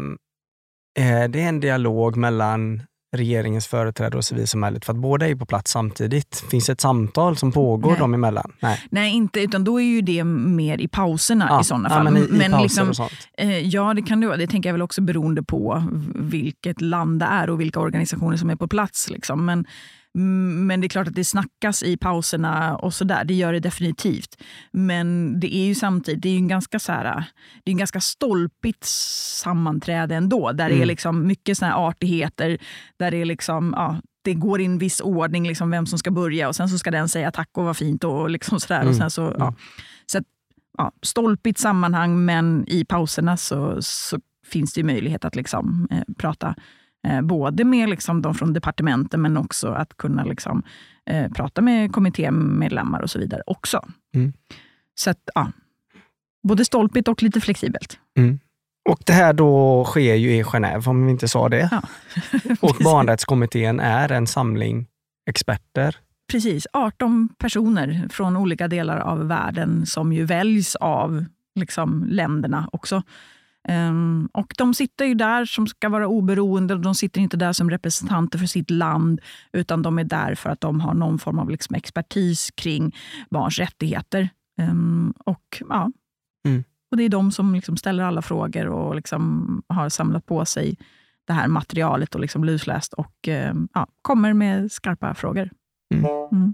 är 0.99 1.27
det 1.27 1.41
en 1.41 1.59
dialog 1.59 2.17
mellan 2.17 2.81
regeringens 3.15 3.67
företrädare 3.67 4.17
och 4.17 4.25
civilsamhället 4.25 4.85
för 4.85 4.93
att 4.93 4.99
båda 4.99 5.27
är 5.27 5.35
på 5.35 5.45
plats 5.45 5.71
samtidigt? 5.71 6.43
Finns 6.51 6.65
det 6.65 6.71
ett 6.71 6.81
samtal 6.81 7.37
som 7.37 7.51
pågår 7.51 7.89
Nej. 7.89 7.99
dem 7.99 8.13
emellan? 8.13 8.53
Nej. 8.59 8.83
Nej, 8.89 9.13
inte, 9.15 9.41
utan 9.41 9.63
då 9.63 9.81
är 9.81 9.85
ju 9.85 10.01
det 10.01 10.23
mer 10.23 10.81
i 10.81 10.87
pauserna 10.87 11.47
ja. 11.49 11.61
i 11.61 11.63
sådana 11.63 11.89
fall. 11.89 12.05
Ja, 12.05 12.11
men, 12.11 12.23
i, 12.23 12.27
men 12.31 12.59
i 12.59 12.63
liksom, 12.63 12.93
eh, 13.37 13.59
ja, 13.59 13.93
det 13.93 14.01
kan 14.01 14.21
det 14.21 14.27
vara. 14.27 14.37
Det 14.37 14.47
tänker 14.47 14.69
jag 14.69 14.73
väl 14.73 14.81
också 14.81 15.01
beroende 15.01 15.43
på 15.43 15.83
vilket 16.15 16.81
land 16.81 17.19
det 17.19 17.25
är 17.25 17.49
och 17.49 17.61
vilka 17.61 17.79
organisationer 17.79 18.37
som 18.37 18.49
är 18.49 18.55
på 18.55 18.67
plats. 18.67 19.09
Liksom. 19.09 19.45
Men, 19.45 19.65
men 20.19 20.81
det 20.81 20.87
är 20.87 20.89
klart 20.89 21.07
att 21.07 21.15
det 21.15 21.25
snackas 21.25 21.83
i 21.83 21.97
pauserna 21.97 22.77
och 22.77 22.93
sådär. 22.93 23.23
Det 23.23 23.33
gör 23.33 23.53
det 23.53 23.59
definitivt. 23.59 24.37
Men 24.71 25.39
det 25.39 25.55
är 25.55 25.65
ju 25.65 25.75
samtidigt 25.75 26.21
det 26.21 26.29
är 26.29 26.37
en 26.37 26.47
ganska, 26.47 26.79
så 26.79 26.91
här, 26.91 27.23
det 27.63 27.71
är 27.71 27.73
en 27.73 27.77
ganska 27.77 28.01
stolpigt 28.01 28.83
sammanträde 28.83 30.15
ändå. 30.15 30.51
Där 30.51 30.65
mm. 30.65 30.77
det 30.77 30.83
är 30.83 30.85
liksom 30.85 31.27
mycket 31.27 31.57
såna 31.57 31.75
artigheter. 31.75 32.57
Där 32.99 33.11
det, 33.11 33.17
är 33.17 33.25
liksom, 33.25 33.73
ja, 33.77 34.01
det 34.21 34.33
går 34.33 34.61
i 34.61 34.65
en 34.65 34.77
viss 34.77 35.01
ordning 35.01 35.47
liksom 35.47 35.71
vem 35.71 35.85
som 35.85 35.99
ska 35.99 36.11
börja 36.11 36.47
och 36.47 36.55
sen 36.55 36.69
så 36.69 36.77
ska 36.77 36.91
den 36.91 37.09
säga 37.09 37.31
tack 37.31 37.49
och 37.53 37.63
vad 37.63 37.77
fint. 37.77 38.03
och 38.03 38.29
liksom 38.29 38.59
sådär. 38.59 38.81
Mm. 38.81 38.89
Och 38.89 38.95
sen 38.95 39.11
så, 39.11 39.21
ja. 39.21 39.45
Mm. 39.47 39.55
så 40.05 40.17
att, 40.17 40.23
ja, 40.77 40.91
Stolpigt 41.01 41.59
sammanhang 41.59 42.25
men 42.25 42.65
i 42.67 42.85
pauserna 42.85 43.37
så, 43.37 43.81
så 43.81 44.19
finns 44.45 44.73
det 44.73 44.83
möjlighet 44.83 45.25
att 45.25 45.35
liksom, 45.35 45.87
eh, 45.91 46.13
prata 46.17 46.55
både 47.23 47.63
med 47.63 47.89
liksom 47.89 48.21
de 48.21 48.35
från 48.35 48.53
departementen 48.53 49.21
men 49.21 49.37
också 49.37 49.67
att 49.67 49.97
kunna 49.97 50.23
liksom, 50.23 50.63
eh, 51.05 51.31
prata 51.31 51.61
med 51.61 51.91
kommittémedlemmar 51.91 53.01
och 53.01 53.09
så 53.09 53.19
vidare 53.19 53.41
också. 53.45 53.85
Mm. 54.15 54.33
Så 54.95 55.09
att, 55.09 55.29
ja, 55.35 55.51
både 56.47 56.65
stolpigt 56.65 57.07
och 57.07 57.23
lite 57.23 57.41
flexibelt. 57.41 57.99
Mm. 58.17 58.39
Och 58.89 58.99
det 59.05 59.13
här 59.13 59.33
då 59.33 59.83
sker 59.85 60.15
ju 60.15 60.35
i 60.35 60.43
Genève, 60.43 60.87
om 60.87 61.05
vi 61.05 61.11
inte 61.11 61.27
sa 61.27 61.49
det. 61.49 61.69
Ja. 61.71 61.81
och 62.61 62.75
barnrättskommittén 62.83 63.79
är 63.79 64.11
en 64.11 64.27
samling 64.27 64.87
experter. 65.29 65.95
Precis, 66.31 66.67
18 66.73 67.29
personer 67.37 68.07
från 68.09 68.37
olika 68.37 68.67
delar 68.67 68.97
av 68.97 69.27
världen 69.27 69.85
som 69.85 70.13
ju 70.13 70.25
väljs 70.25 70.75
av 70.75 71.25
liksom, 71.55 72.05
länderna 72.09 72.69
också. 72.71 73.03
Um, 73.69 74.29
och 74.33 74.53
De 74.57 74.73
sitter 74.73 75.05
ju 75.05 75.13
där 75.13 75.45
som 75.45 75.67
ska 75.67 75.89
vara 75.89 76.07
oberoende. 76.07 76.75
De 76.75 76.95
sitter 76.95 77.21
inte 77.21 77.37
där 77.37 77.53
som 77.53 77.69
representanter 77.69 78.39
för 78.39 78.45
sitt 78.45 78.69
land 78.69 79.21
utan 79.51 79.81
de 79.81 79.99
är 79.99 80.03
där 80.03 80.35
för 80.35 80.49
att 80.49 80.61
de 80.61 80.79
har 80.79 80.93
någon 80.93 81.19
form 81.19 81.39
av 81.39 81.49
liksom 81.49 81.75
expertis 81.75 82.51
kring 82.55 82.95
barns 83.29 83.59
rättigheter. 83.59 84.29
Um, 84.61 85.13
och, 85.25 85.63
ja. 85.69 85.91
Mm. 86.45 86.63
och 86.91 86.97
Det 86.97 87.03
är 87.03 87.09
de 87.09 87.31
som 87.31 87.55
liksom 87.55 87.77
ställer 87.77 88.03
alla 88.03 88.21
frågor 88.21 88.67
och 88.67 88.95
liksom 88.95 89.63
har 89.67 89.89
samlat 89.89 90.25
på 90.25 90.45
sig 90.45 90.77
det 91.27 91.33
här 91.33 91.47
materialet 91.47 92.15
och 92.15 92.21
liksom 92.21 92.43
lusläst 92.43 92.93
och 92.93 93.27
um, 93.27 93.67
ja, 93.73 93.87
kommer 94.01 94.33
med 94.33 94.71
skarpa 94.71 95.13
frågor. 95.13 95.49
Mm. 95.93 96.05
Mm. 96.31 96.53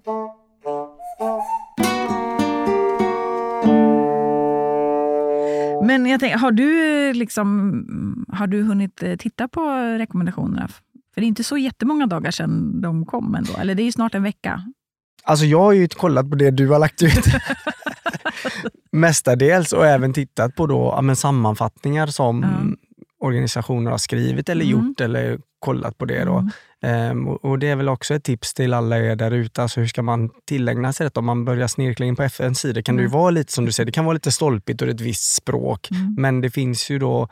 Men 5.85 6.05
jag 6.05 6.19
tänker, 6.19 6.37
har, 6.37 6.51
du 6.51 7.13
liksom, 7.13 8.25
har 8.27 8.47
du 8.47 8.63
hunnit 8.63 9.03
eh, 9.03 9.15
titta 9.15 9.47
på 9.47 9.61
rekommendationerna? 9.99 10.67
För 11.13 11.21
det 11.21 11.25
är 11.25 11.27
inte 11.27 11.43
så 11.43 11.57
jättemånga 11.57 12.05
dagar 12.05 12.31
sedan 12.31 12.81
de 12.81 13.05
kom 13.05 13.35
ändå. 13.35 13.53
Eller 13.57 13.75
det 13.75 13.83
är 13.83 13.91
snart 13.91 14.15
en 14.15 14.23
vecka. 14.23 14.63
Alltså 15.23 15.45
jag 15.45 15.59
har 15.59 15.71
ju 15.71 15.87
kollat 15.87 16.29
på 16.29 16.35
det 16.35 16.51
du 16.51 16.69
har 16.69 16.79
lagt 16.79 17.01
ut. 17.01 17.25
Mestadels 18.91 19.73
och 19.73 19.87
även 19.87 20.13
tittat 20.13 20.55
på 20.55 20.67
då, 20.67 20.93
ja, 20.95 21.01
men 21.01 21.15
sammanfattningar 21.15 22.07
som 22.07 22.43
mm. 22.43 22.77
Organisationer 23.23 23.91
har 23.91 23.97
skrivit 23.97 24.49
eller 24.49 24.65
mm. 24.65 24.71
gjort 24.71 25.01
eller 25.01 25.39
kollat 25.59 25.97
på 25.97 26.05
det. 26.05 26.23
Då. 26.23 26.49
Mm. 26.81 27.17
Um, 27.17 27.27
och 27.27 27.59
Det 27.59 27.69
är 27.69 27.75
väl 27.75 27.89
också 27.89 28.13
ett 28.13 28.23
tips 28.23 28.53
till 28.53 28.73
alla 28.73 28.99
er 28.99 29.15
där 29.15 29.31
ute. 29.31 29.61
Alltså 29.61 29.79
hur 29.79 29.87
ska 29.87 30.01
man 30.01 30.29
tillägna 30.45 30.93
sig 30.93 31.09
det? 31.09 31.17
Om 31.17 31.25
man 31.25 31.45
börjar 31.45 31.67
snirkla 31.67 32.05
in 32.05 32.15
på 32.15 32.23
FNs 32.23 32.59
sida 32.59 32.81
kan 32.81 32.95
det 32.95 33.03
mm. 33.03 33.11
vara 33.11 33.29
lite 33.31 33.53
som 33.53 33.65
du 33.65 33.71
säger, 33.71 33.85
det 33.85 33.91
kan 33.91 34.05
vara 34.05 34.13
lite 34.13 34.31
stolpigt 34.31 34.81
och 34.81 34.87
ett 34.87 35.01
visst 35.01 35.35
språk. 35.35 35.91
Mm. 35.91 36.15
Men 36.17 36.41
det 36.41 36.49
finns 36.49 36.89
ju 36.89 36.99
då 36.99 37.27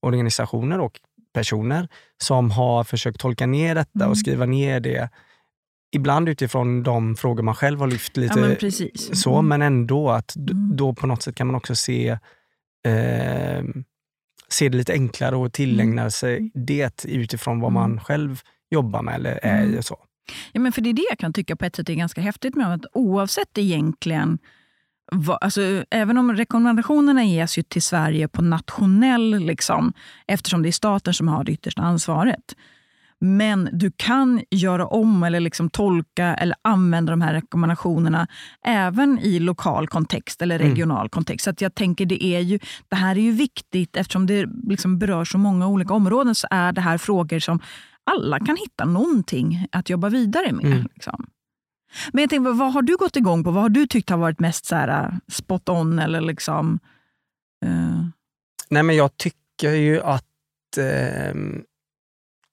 organisationer 0.00 0.80
och 0.80 1.00
personer 1.34 1.88
som 2.22 2.50
har 2.50 2.84
försökt 2.84 3.20
tolka 3.20 3.46
ner 3.46 3.74
detta 3.74 3.98
och 3.98 4.02
mm. 4.02 4.14
skriva 4.14 4.46
ner 4.46 4.80
det 4.80 5.10
ibland 5.92 6.28
utifrån 6.28 6.82
de 6.82 7.16
frågor 7.16 7.42
man 7.42 7.54
själv 7.54 7.80
har 7.80 7.86
lyft 7.86 8.16
lite 8.16 8.40
ja, 8.40 8.46
men 8.46 8.72
så, 8.92 9.34
mm. 9.34 9.48
men 9.48 9.62
ändå 9.62 10.10
att 10.10 10.36
mm. 10.36 10.76
då 10.76 10.94
på 10.94 11.06
något 11.06 11.22
sätt 11.22 11.34
kan 11.34 11.46
man 11.46 11.56
också 11.56 11.74
se, 11.74 12.08
eh, 12.86 13.62
se 14.52 14.68
det 14.68 14.76
lite 14.76 14.92
enklare 14.92 15.36
och 15.36 15.52
tillägna 15.52 16.02
mm. 16.02 16.10
sig 16.10 16.50
det 16.54 17.04
utifrån 17.04 17.60
vad 17.60 17.72
man 17.72 17.90
mm. 17.90 18.00
själv 18.00 18.40
jobbar 18.70 19.02
med 19.02 19.14
eller 19.14 19.38
är 19.42 19.66
i. 19.66 19.78
Och 19.78 19.84
så. 19.84 19.98
Ja, 20.52 20.60
men 20.60 20.72
för 20.72 20.80
det 20.80 20.90
är 20.90 20.94
det 20.94 21.06
jag 21.10 21.18
kan 21.18 21.32
tycka 21.32 21.56
på 21.56 21.64
ett 21.64 21.76
sätt 21.76 21.88
är 21.88 21.94
ganska 21.94 22.20
häftigt 22.20 22.54
med 22.54 22.74
att 22.74 22.84
oavsett 22.92 23.58
egentligen 23.58 24.38
Alltså, 25.40 25.84
även 25.90 26.18
om 26.18 26.36
rekommendationerna 26.36 27.24
ges 27.24 27.58
ju 27.58 27.62
till 27.62 27.82
Sverige 27.82 28.28
på 28.28 28.42
nationell, 28.42 29.38
liksom, 29.38 29.92
eftersom 30.26 30.62
det 30.62 30.68
är 30.68 30.72
staten 30.72 31.14
som 31.14 31.28
har 31.28 31.44
det 31.44 31.52
yttersta 31.52 31.82
ansvaret, 31.82 32.56
men 33.24 33.68
du 33.72 33.92
kan 33.96 34.42
göra 34.50 34.86
om 34.86 35.22
eller 35.22 35.40
liksom 35.40 35.70
tolka 35.70 36.34
eller 36.34 36.56
använda 36.62 37.12
de 37.12 37.20
här 37.20 37.34
rekommendationerna 37.34 38.26
även 38.66 39.18
i 39.18 39.38
lokal 39.38 39.88
kontext 39.88 40.42
eller 40.42 40.54
mm. 40.56 40.68
regional 40.68 41.00
mm. 41.00 41.08
kontext. 41.08 41.44
Så 41.44 41.50
att 41.50 41.60
jag 41.60 41.74
tänker 41.74 42.06
det 42.06 42.24
är 42.24 42.40
ju, 42.40 42.58
det 42.88 42.96
här 42.96 43.16
är 43.16 43.20
ju 43.20 43.32
viktigt 43.32 43.96
eftersom 43.96 44.26
det 44.26 44.48
liksom 44.68 44.98
berör 44.98 45.24
så 45.24 45.38
många 45.38 45.66
olika 45.68 45.94
områden 45.94 46.34
så 46.34 46.46
är 46.50 46.72
det 46.72 46.80
här 46.80 46.98
frågor 46.98 47.38
som 47.38 47.60
alla 48.04 48.38
kan 48.38 48.56
hitta 48.56 48.84
någonting 48.84 49.66
att 49.72 49.90
jobba 49.90 50.08
vidare 50.08 50.52
med. 50.52 50.64
Mm. 50.64 50.88
Liksom. 50.94 51.26
Men 52.12 52.22
jag 52.22 52.30
tänker, 52.30 52.52
vad 52.52 52.72
har 52.72 52.82
du 52.82 52.96
gått 52.96 53.16
igång 53.16 53.44
på? 53.44 53.50
Vad 53.50 53.62
har 53.62 53.70
du 53.70 53.86
tyckt 53.86 54.10
har 54.10 54.18
varit 54.18 54.40
mest 54.40 54.64
så 54.64 54.76
här, 54.76 55.06
uh, 55.06 55.14
spot 55.28 55.68
on? 55.68 55.98
Eller 55.98 56.20
liksom, 56.20 56.78
uh... 57.64 58.06
Nej, 58.68 58.82
men 58.82 58.96
jag 58.96 59.16
tycker 59.16 59.72
ju 59.72 60.00
att 60.00 60.24
eh, 60.78 61.34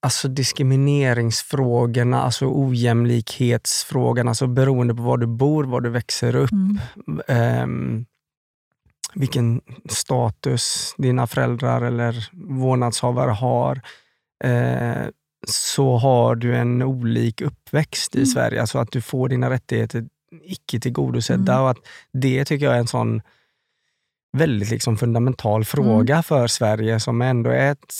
alltså 0.02 0.28
diskrimineringsfrågorna, 0.28 2.22
alltså 2.22 2.46
ojämlikhetsfrågorna, 2.46 4.32
alltså 4.32 4.48
beroende 4.48 4.96
på 4.96 5.02
var 5.02 5.18
du 5.18 5.28
bor, 5.28 5.64
var 5.64 5.82
du 5.82 5.90
växer 5.90 6.36
upp, 6.36 6.52
mm. 6.52 7.64
um, 7.64 8.06
vilken 9.14 9.62
status 9.90 10.96
dina 10.98 11.28
föräldrar 11.28 11.82
eller 11.82 12.30
vårdnadshavare 12.34 13.32
har, 13.32 13.82
uh, 14.46 15.08
så 15.48 15.98
har 15.98 16.36
du 16.36 16.56
en 16.56 16.82
olik 16.82 17.42
uppväxt 17.42 18.16
mm. 18.16 18.24
i 18.24 18.28
Sverige. 18.28 18.62
Alltså 18.62 18.80
att 18.80 18.92
du 18.92 19.02
får 19.02 19.30
dina 19.30 19.50
rättigheter 19.50 20.08
icke 20.44 20.80
tillgodosedda. 20.80 21.54
Mm. 21.54 21.64
Och 21.64 21.70
att 21.70 21.78
det 22.14 22.46
tycker 22.46 22.66
jag 22.66 22.76
är 22.76 22.80
en 22.80 22.88
sån 22.88 23.22
väldigt 24.38 24.70
liksom 24.70 24.98
fundamental 24.98 25.66
fråga 25.66 26.14
mm. 26.14 26.24
för 26.24 26.48
Sverige 26.48 27.00
som 27.00 27.22
ändå 27.22 27.50
är 27.50 27.72
ett 27.72 27.94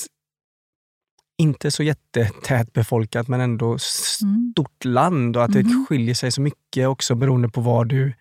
inte 1.40 1.70
så 1.70 1.82
jättetät 1.82 2.72
befolkat 2.72 3.28
men 3.28 3.40
ändå 3.40 3.66
mm. 3.66 3.78
stort 3.78 4.84
mm. 4.84 4.94
land 4.94 5.36
och 5.36 5.44
att 5.44 5.52
det 5.52 5.60
mm. 5.60 5.86
skiljer 5.88 6.14
sig 6.14 6.32
så 6.32 6.40
mycket 6.40 6.88
också 6.88 7.14
beroende 7.14 7.48
på 7.48 7.60
var 7.60 7.84
du 7.84 8.12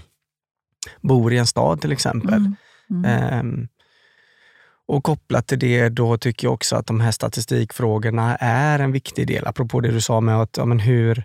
bor 1.00 1.32
i 1.32 1.38
en 1.38 1.46
stad 1.46 1.80
till 1.80 1.92
exempel. 1.92 2.52
Um, 3.40 3.68
och 4.88 5.04
kopplat 5.04 5.46
till 5.46 5.58
det 5.58 5.88
då 5.88 6.16
tycker 6.16 6.46
jag 6.46 6.54
också 6.54 6.76
att 6.76 6.86
de 6.86 7.00
här 7.00 7.10
statistikfrågorna 7.10 8.36
är 8.36 8.78
en 8.78 8.92
viktig 8.92 9.26
del, 9.26 9.46
apropå 9.46 9.80
det 9.80 9.90
du 9.90 10.00
sa 10.00 10.20
med 10.20 10.36
att 10.36 10.56
ja, 10.56 10.64
men 10.64 10.78
hur, 10.80 11.24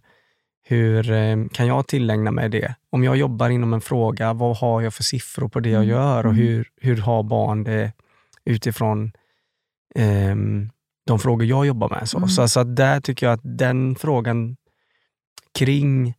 hur 0.64 1.12
ehm, 1.12 1.50
kan 1.50 1.68
jag 1.68 1.88
tillägna 1.88 2.32
mig 2.32 2.50
det? 2.50 2.76
Om 2.90 3.04
jag 3.04 3.18
jobbar 3.18 3.50
inom 3.50 3.74
en 3.74 3.82
fråga, 3.82 4.34
vad 4.34 4.58
har 4.58 4.82
jag 4.82 4.94
för 4.94 5.04
siffror 5.04 5.48
på 5.48 5.60
det 5.60 5.70
jag 5.70 5.86
gör 5.86 6.26
och 6.26 6.36
hur, 6.36 6.70
hur 6.82 6.98
har 6.98 7.24
barn 7.24 7.64
det 7.64 7.92
utifrån 8.46 9.12
um, 10.00 10.70
de 11.06 11.20
frågor 11.20 11.46
jag 11.46 11.66
jobbar 11.66 11.90
med. 11.90 12.10
Så, 12.10 12.18
mm. 12.18 12.30
så, 12.30 12.48
så 12.48 12.64
där 12.64 13.02
tycker 13.02 13.26
jag 13.26 13.34
att 13.34 13.58
den 13.58 13.96
frågan 13.96 14.58
kring 15.54 16.14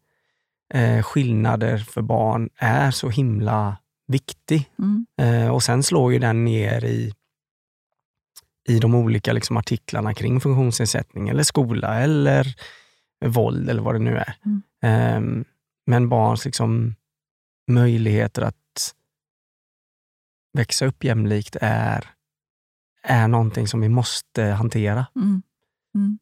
eh, 0.75 1.03
skillnader 1.03 1.79
för 1.79 2.03
barn 2.03 2.51
är 2.57 2.91
så 2.91 3.09
himla 3.09 3.77
viktig. 4.07 4.71
Mm. 4.79 5.07
Eh, 5.21 5.49
och 5.49 5.63
sen 5.63 5.83
slår 5.83 6.13
ju 6.13 6.19
den 6.19 6.45
ner 6.45 6.85
i, 6.85 7.13
i 8.69 8.79
de 8.79 8.95
olika 8.95 9.33
liksom, 9.33 9.57
artiklarna 9.57 10.15
kring 10.15 10.41
funktionsnedsättning 10.41 11.29
eller 11.29 11.43
skola 11.43 12.01
eller 12.01 12.55
våld 13.25 13.71
eller 13.71 13.83
vad 13.83 13.95
det 13.95 13.99
nu 13.99 14.17
är. 14.17 14.37
Mm. 14.45 14.63
Eh, 14.83 15.45
men 15.87 16.09
barns 16.09 16.45
liksom, 16.45 16.95
möjligheter 17.71 18.43
att 18.43 18.95
växa 20.53 20.87
upp 20.87 21.05
jämlikt 21.05 21.57
är 21.61 22.16
är 23.07 23.29
någonting 23.29 23.69
som 23.69 23.81
vi 23.81 23.89
måste 23.89 24.43
hantera. 24.43 25.07
Mm. 25.17 25.43
Mm. 25.95 26.19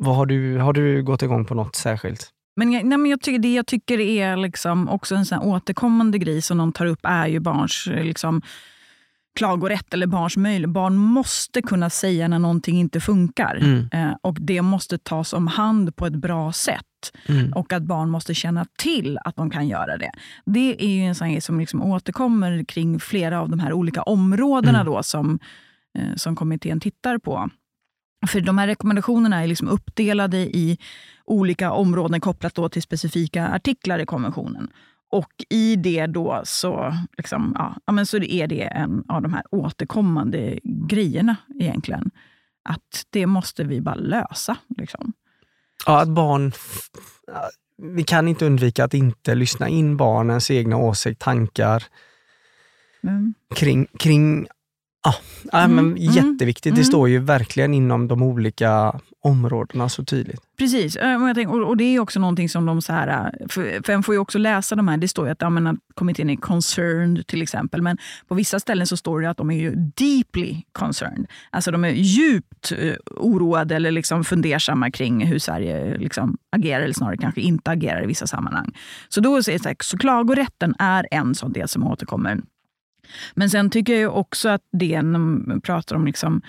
Vad 0.00 0.16
har, 0.16 0.26
du, 0.26 0.58
har 0.58 0.72
du 0.72 1.02
gått 1.02 1.22
igång 1.22 1.44
på 1.44 1.54
något 1.54 1.76
särskilt? 1.76 2.30
Men, 2.56 2.72
jag, 2.72 2.84
nej, 2.84 2.98
men 2.98 3.10
jag 3.10 3.20
tycker, 3.20 3.38
det 3.38 3.54
jag 3.54 3.66
tycker 3.66 4.00
är 4.00 4.36
liksom 4.36 4.88
också 4.88 5.14
en 5.14 5.26
sån 5.26 5.38
återkommande 5.38 6.18
grej 6.18 6.42
som 6.42 6.58
de 6.58 6.72
tar 6.72 6.86
upp 6.86 7.00
är 7.02 7.26
ju 7.26 7.40
barns 7.40 7.88
liksom, 7.90 8.42
klagorätt 9.34 9.94
eller 9.94 10.06
barns 10.06 10.36
möjlighet. 10.36 10.70
Barn 10.70 10.96
måste 10.96 11.62
kunna 11.62 11.90
säga 11.90 12.28
när 12.28 12.38
någonting 12.38 12.78
inte 12.78 13.00
funkar. 13.00 13.56
Mm. 13.56 13.88
Eh, 13.92 14.16
och 14.22 14.36
Det 14.40 14.62
måste 14.62 14.98
tas 14.98 15.32
om 15.32 15.46
hand 15.46 15.96
på 15.96 16.06
ett 16.06 16.16
bra 16.16 16.52
sätt. 16.52 16.82
Mm. 17.26 17.52
Och 17.52 17.72
att 17.72 17.82
barn 17.82 18.10
måste 18.10 18.34
känna 18.34 18.66
till 18.78 19.18
att 19.24 19.36
de 19.36 19.50
kan 19.50 19.68
göra 19.68 19.96
det. 19.96 20.10
Det 20.44 20.84
är 20.84 20.90
ju 20.90 21.02
en 21.02 21.14
sån 21.14 21.30
grej 21.30 21.40
som 21.40 21.60
liksom 21.60 21.82
återkommer 21.82 22.64
kring 22.64 23.00
flera 23.00 23.40
av 23.40 23.48
de 23.48 23.60
här 23.60 23.72
olika 23.72 24.02
områdena 24.02 24.80
mm. 24.80 24.92
då 24.92 25.02
som 25.02 25.38
Eh, 25.38 25.40
som 26.16 26.36
kommittén 26.36 26.80
tittar 26.80 27.18
på. 27.18 27.50
För 28.26 28.40
de 28.40 28.58
här 28.58 28.66
rekommendationerna 28.66 29.42
är 29.42 29.46
liksom 29.46 29.68
uppdelade 29.68 30.38
i 30.38 30.78
olika 31.24 31.72
områden 31.72 32.20
kopplat 32.20 32.54
då 32.54 32.68
till 32.68 32.82
specifika 32.82 33.48
artiklar 33.48 33.98
i 33.98 34.06
konventionen. 34.06 34.70
Och 35.10 35.32
i 35.48 35.76
det 35.76 36.06
då 36.06 36.42
så, 36.44 36.94
liksom, 37.16 37.56
ja, 37.86 37.92
men 37.92 38.06
så 38.06 38.16
är 38.16 38.46
det 38.46 38.62
en 38.62 39.04
av 39.08 39.22
de 39.22 39.32
här 39.32 39.42
återkommande 39.50 40.58
grejerna 40.64 41.36
egentligen. 41.60 42.10
Att 42.64 43.06
det 43.10 43.26
måste 43.26 43.64
vi 43.64 43.80
bara 43.80 43.94
lösa. 43.94 44.56
Liksom. 44.78 45.12
Ja, 45.86 46.02
att 46.02 46.08
barn... 46.08 46.52
Vi 47.76 48.04
kan 48.04 48.28
inte 48.28 48.46
undvika 48.46 48.84
att 48.84 48.94
inte 48.94 49.34
lyssna 49.34 49.68
in 49.68 49.96
barnens 49.96 50.50
egna 50.50 50.76
åsikter, 50.76 51.24
tankar 51.24 51.84
mm. 53.02 53.34
kring, 53.54 53.86
kring 53.98 54.46
Ja, 55.04 55.14
ja 55.52 55.68
men 55.68 55.78
mm, 55.78 55.96
mm, 55.96 55.96
jätteviktigt. 55.96 56.66
Mm. 56.66 56.78
Det 56.78 56.84
står 56.84 57.08
ju 57.08 57.18
verkligen 57.18 57.74
inom 57.74 58.08
de 58.08 58.22
olika 58.22 59.00
områdena 59.24 59.88
så 59.88 60.04
tydligt. 60.04 60.40
Precis, 60.58 60.96
och 61.66 61.76
det 61.76 61.84
är 61.84 61.98
också 61.98 62.20
någonting 62.20 62.48
som 62.48 62.66
de... 62.66 62.82
så 62.82 62.92
här, 62.92 63.34
för, 63.48 63.90
en 63.90 64.02
får 64.02 64.14
ju 64.14 64.18
också 64.18 64.38
läsa 64.38 64.74
de 64.74 64.88
här, 64.88 64.96
det 64.96 65.08
står 65.08 65.26
ju 65.26 65.32
att, 65.32 65.42
att 65.42 65.76
kommittén 65.94 66.30
är 66.30 66.36
concerned 66.36 67.26
till 67.26 67.42
exempel, 67.42 67.82
men 67.82 67.98
på 68.28 68.34
vissa 68.34 68.60
ställen 68.60 68.86
så 68.86 68.96
står 68.96 69.20
det 69.20 69.30
att 69.30 69.36
de 69.36 69.50
är 69.50 69.58
ju 69.58 69.74
deeply 69.74 70.62
concerned. 70.72 71.26
Alltså 71.50 71.70
de 71.70 71.84
är 71.84 71.90
djupt 71.90 72.72
uh, 72.72 72.94
oroade 73.06 73.76
eller 73.76 73.90
liksom 73.90 74.24
fundersamma 74.24 74.90
kring 74.90 75.26
hur 75.26 75.38
Sverige 75.38 75.98
liksom 75.98 76.36
agerar, 76.56 76.82
eller 76.82 76.94
snarare 76.94 77.16
kanske 77.16 77.40
inte 77.40 77.70
agerar 77.70 78.04
i 78.04 78.06
vissa 78.06 78.26
sammanhang. 78.26 78.72
Så 79.08 79.20
då 79.20 79.34
är 79.34 79.36
det 79.36 79.58
så, 79.62 79.68
här, 79.68 79.76
så 79.80 79.98
klagorätten 79.98 80.74
är 80.78 81.06
en 81.10 81.34
sån 81.34 81.52
del 81.52 81.68
som 81.68 81.86
återkommer. 81.86 82.40
Men 83.34 83.50
sen 83.50 83.70
tycker 83.70 84.00
jag 84.00 84.16
också 84.16 84.48
att 84.48 84.62
det, 84.72 85.02
när 85.02 85.18
man 85.18 85.60
pratar 85.60 85.96
om 85.96 86.06
liksom, 86.06 86.42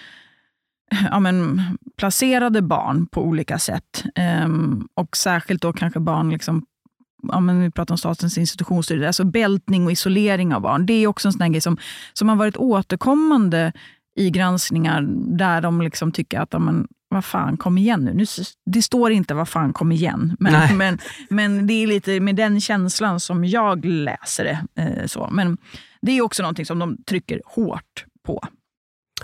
ja, 1.12 1.20
men, 1.20 1.62
placerade 1.98 2.62
barn 2.62 3.08
på 3.08 3.22
olika 3.24 3.60
sätt, 3.60 4.04
ehm, 4.16 4.88
och 4.94 5.18
särskilt 5.18 5.62
då 5.62 5.74
kanske 5.74 6.00
barn 6.00 6.30
liksom, 6.30 6.66
ja, 7.32 7.40
men 7.40 7.60
vi 7.60 7.72
pratar 7.72 7.94
om 7.94 7.98
Statens 7.98 8.38
institutionsstyrelse, 8.38 9.08
alltså 9.08 9.24
bältning 9.24 9.86
och 9.86 9.92
isolering 9.92 10.56
av 10.56 10.62
barn. 10.62 10.86
Det 10.86 10.94
är 10.94 11.08
också 11.08 11.28
en 11.28 11.34
sån 11.34 11.52
grej 11.52 11.62
som, 11.62 11.78
som 12.14 12.30
har 12.30 12.36
varit 12.36 12.58
återkommande 12.58 13.74
i 14.16 14.30
granskningar 14.30 15.06
där 15.38 15.62
de 15.62 15.82
liksom 15.82 16.12
tycker 16.12 16.40
att 16.40 16.54
ja, 16.54 16.60
men, 16.60 16.88
vad 17.14 17.26
fan, 17.26 17.58
kom 17.58 17.78
igen 17.78 18.00
nu. 18.04 18.14
nu 18.14 18.26
det 18.66 18.82
står 18.82 19.12
inte 19.12 19.34
vad 19.34 19.50
fan, 19.50 19.74
kom 19.74 19.92
igen. 19.92 20.38
Men, 20.40 20.78
men, 20.78 21.00
men 21.30 21.68
det 21.68 21.74
är 21.74 21.88
lite 21.88 22.20
med 22.20 22.36
den 22.36 22.62
känslan 22.62 23.20
som 23.20 23.46
jag 23.46 23.86
läser 23.86 24.44
det. 24.44 24.82
Eh, 24.82 25.06
så. 25.06 25.30
Men 25.32 25.58
det 26.02 26.12
är 26.12 26.22
också 26.22 26.44
någonting 26.44 26.66
som 26.66 26.80
de 26.80 27.04
trycker 27.04 27.42
hårt 27.46 28.06
på. 28.26 28.44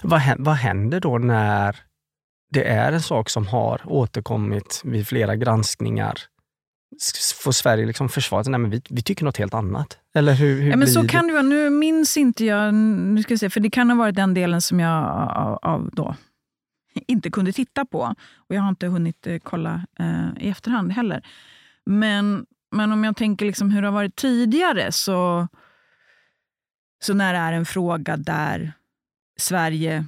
Vad, 0.01 0.21
vad 0.37 0.55
händer 0.55 0.99
då 0.99 1.17
när 1.17 1.75
det 2.51 2.63
är 2.63 2.91
en 2.91 3.01
sak 3.01 3.29
som 3.29 3.47
har 3.47 3.81
återkommit 3.85 4.81
vid 4.85 5.07
flera 5.07 5.35
granskningar? 5.35 6.19
Får 7.43 7.51
Sverige 7.51 7.85
liksom 7.85 8.09
försvara 8.09 8.43
sig? 8.43 8.51
Nej, 8.51 8.59
men 8.59 8.71
vi, 8.71 8.81
vi 8.89 9.01
tycker 9.01 9.25
något 9.25 9.37
helt 9.37 9.53
annat. 9.53 9.97
Eller 10.15 10.33
hur, 10.33 10.61
hur 10.61 10.69
ja, 10.69 10.77
men 10.77 10.87
så 10.87 11.07
kan 11.07 11.27
det 11.27 11.33
vara. 11.33 11.43
Nu 11.43 11.69
minns 11.69 12.17
inte 12.17 12.45
jag, 12.45 12.73
nu 12.73 13.23
ska 13.23 13.33
jag 13.33 13.39
se, 13.39 13.49
för 13.49 13.59
det 13.59 13.69
kan 13.69 13.89
ha 13.89 13.97
varit 13.97 14.15
den 14.15 14.33
delen 14.33 14.61
som 14.61 14.79
jag 14.79 15.03
av, 15.35 15.59
av 15.61 15.89
då, 15.93 16.15
inte 17.07 17.31
kunde 17.31 17.51
titta 17.51 17.85
på. 17.85 18.15
Och 18.35 18.55
Jag 18.55 18.61
har 18.61 18.69
inte 18.69 18.87
hunnit 18.87 19.27
eh, 19.27 19.39
kolla 19.43 19.85
eh, 19.99 20.27
i 20.39 20.49
efterhand 20.49 20.91
heller. 20.91 21.25
Men, 21.85 22.45
men 22.71 22.91
om 22.91 23.03
jag 23.03 23.15
tänker 23.15 23.45
liksom 23.45 23.71
hur 23.71 23.81
det 23.81 23.87
har 23.87 23.93
varit 23.93 24.15
tidigare, 24.15 24.91
så, 24.91 25.47
så 27.03 27.13
när 27.13 27.33
det 27.33 27.39
är 27.39 27.53
en 27.53 27.65
fråga 27.65 28.17
där 28.17 28.71
Sverige 29.37 30.05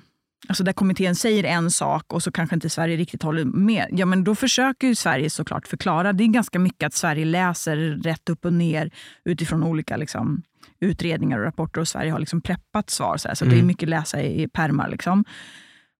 Alltså 0.47 0.63
där 0.63 0.73
kommittén 0.73 1.15
säger 1.15 1.43
en 1.43 1.71
sak 1.71 2.13
och 2.13 2.23
så 2.23 2.31
kanske 2.31 2.55
inte 2.55 2.69
Sverige 2.69 2.97
riktigt 2.97 3.23
håller 3.23 3.45
med. 3.45 3.87
Ja, 3.91 4.05
men 4.05 4.23
då 4.23 4.35
försöker 4.35 4.87
ju 4.87 4.95
Sverige 4.95 5.29
såklart 5.29 5.67
förklara. 5.67 6.13
Det 6.13 6.23
är 6.23 6.27
ganska 6.27 6.59
mycket 6.59 6.87
att 6.87 6.93
Sverige 6.93 7.25
läser 7.25 7.77
rätt 7.77 8.29
upp 8.29 8.45
och 8.45 8.53
ner 8.53 8.91
utifrån 9.25 9.63
olika 9.63 9.97
liksom, 9.97 10.43
utredningar 10.79 11.39
och 11.39 11.45
rapporter 11.45 11.81
och 11.81 11.87
Sverige 11.87 12.11
har 12.11 12.19
liksom 12.19 12.41
preppat 12.41 12.89
svar. 12.89 13.17
Så, 13.17 13.27
här, 13.27 13.35
så 13.35 13.45
mm. 13.45 13.51
det 13.51 13.55
är 13.55 13.59
mm. 13.59 13.67
mycket 13.67 13.89
läsa 13.89 14.21
i, 14.21 14.43
i 14.43 14.47
pärmar. 14.47 14.89
Liksom. 14.89 15.25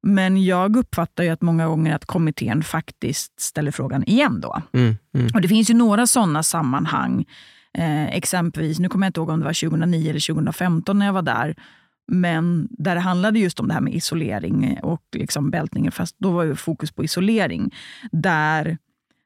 Men 0.03 0.43
jag 0.43 0.75
uppfattar 0.75 1.23
ju 1.23 1.29
att 1.29 1.41
många 1.41 1.67
gånger 1.67 1.95
att 1.95 2.05
kommittén 2.05 2.63
faktiskt 2.63 3.39
ställer 3.39 3.71
frågan 3.71 4.03
igen. 4.03 4.41
då. 4.41 4.61
Mm, 4.73 4.97
mm. 5.13 5.27
Och 5.33 5.41
Det 5.41 5.47
finns 5.47 5.69
ju 5.69 5.73
några 5.73 6.07
sådana 6.07 6.43
sammanhang. 6.43 7.25
Eh, 7.77 8.07
exempelvis, 8.15 8.79
nu 8.79 8.89
kommer 8.89 9.05
jag 9.05 9.09
inte 9.09 9.19
ihåg 9.19 9.29
om 9.29 9.39
det 9.39 9.45
var 9.45 9.69
2009 9.69 10.09
eller 10.09 10.33
2015 10.33 10.99
när 10.99 11.05
jag 11.05 11.13
var 11.13 11.21
där. 11.21 11.55
Men 12.07 12.67
där 12.71 12.95
det 12.95 13.01
handlade 13.01 13.39
just 13.39 13.59
om 13.59 13.67
det 13.67 13.73
här 13.73 13.81
med 13.81 13.93
isolering 13.93 14.79
och 14.83 15.03
liksom 15.11 15.51
bältningen, 15.51 15.91
fast 15.91 16.15
då 16.19 16.31
var 16.31 16.45
det 16.45 16.55
fokus 16.55 16.91
på 16.91 17.03
isolering. 17.03 17.75
Där, 18.11 18.77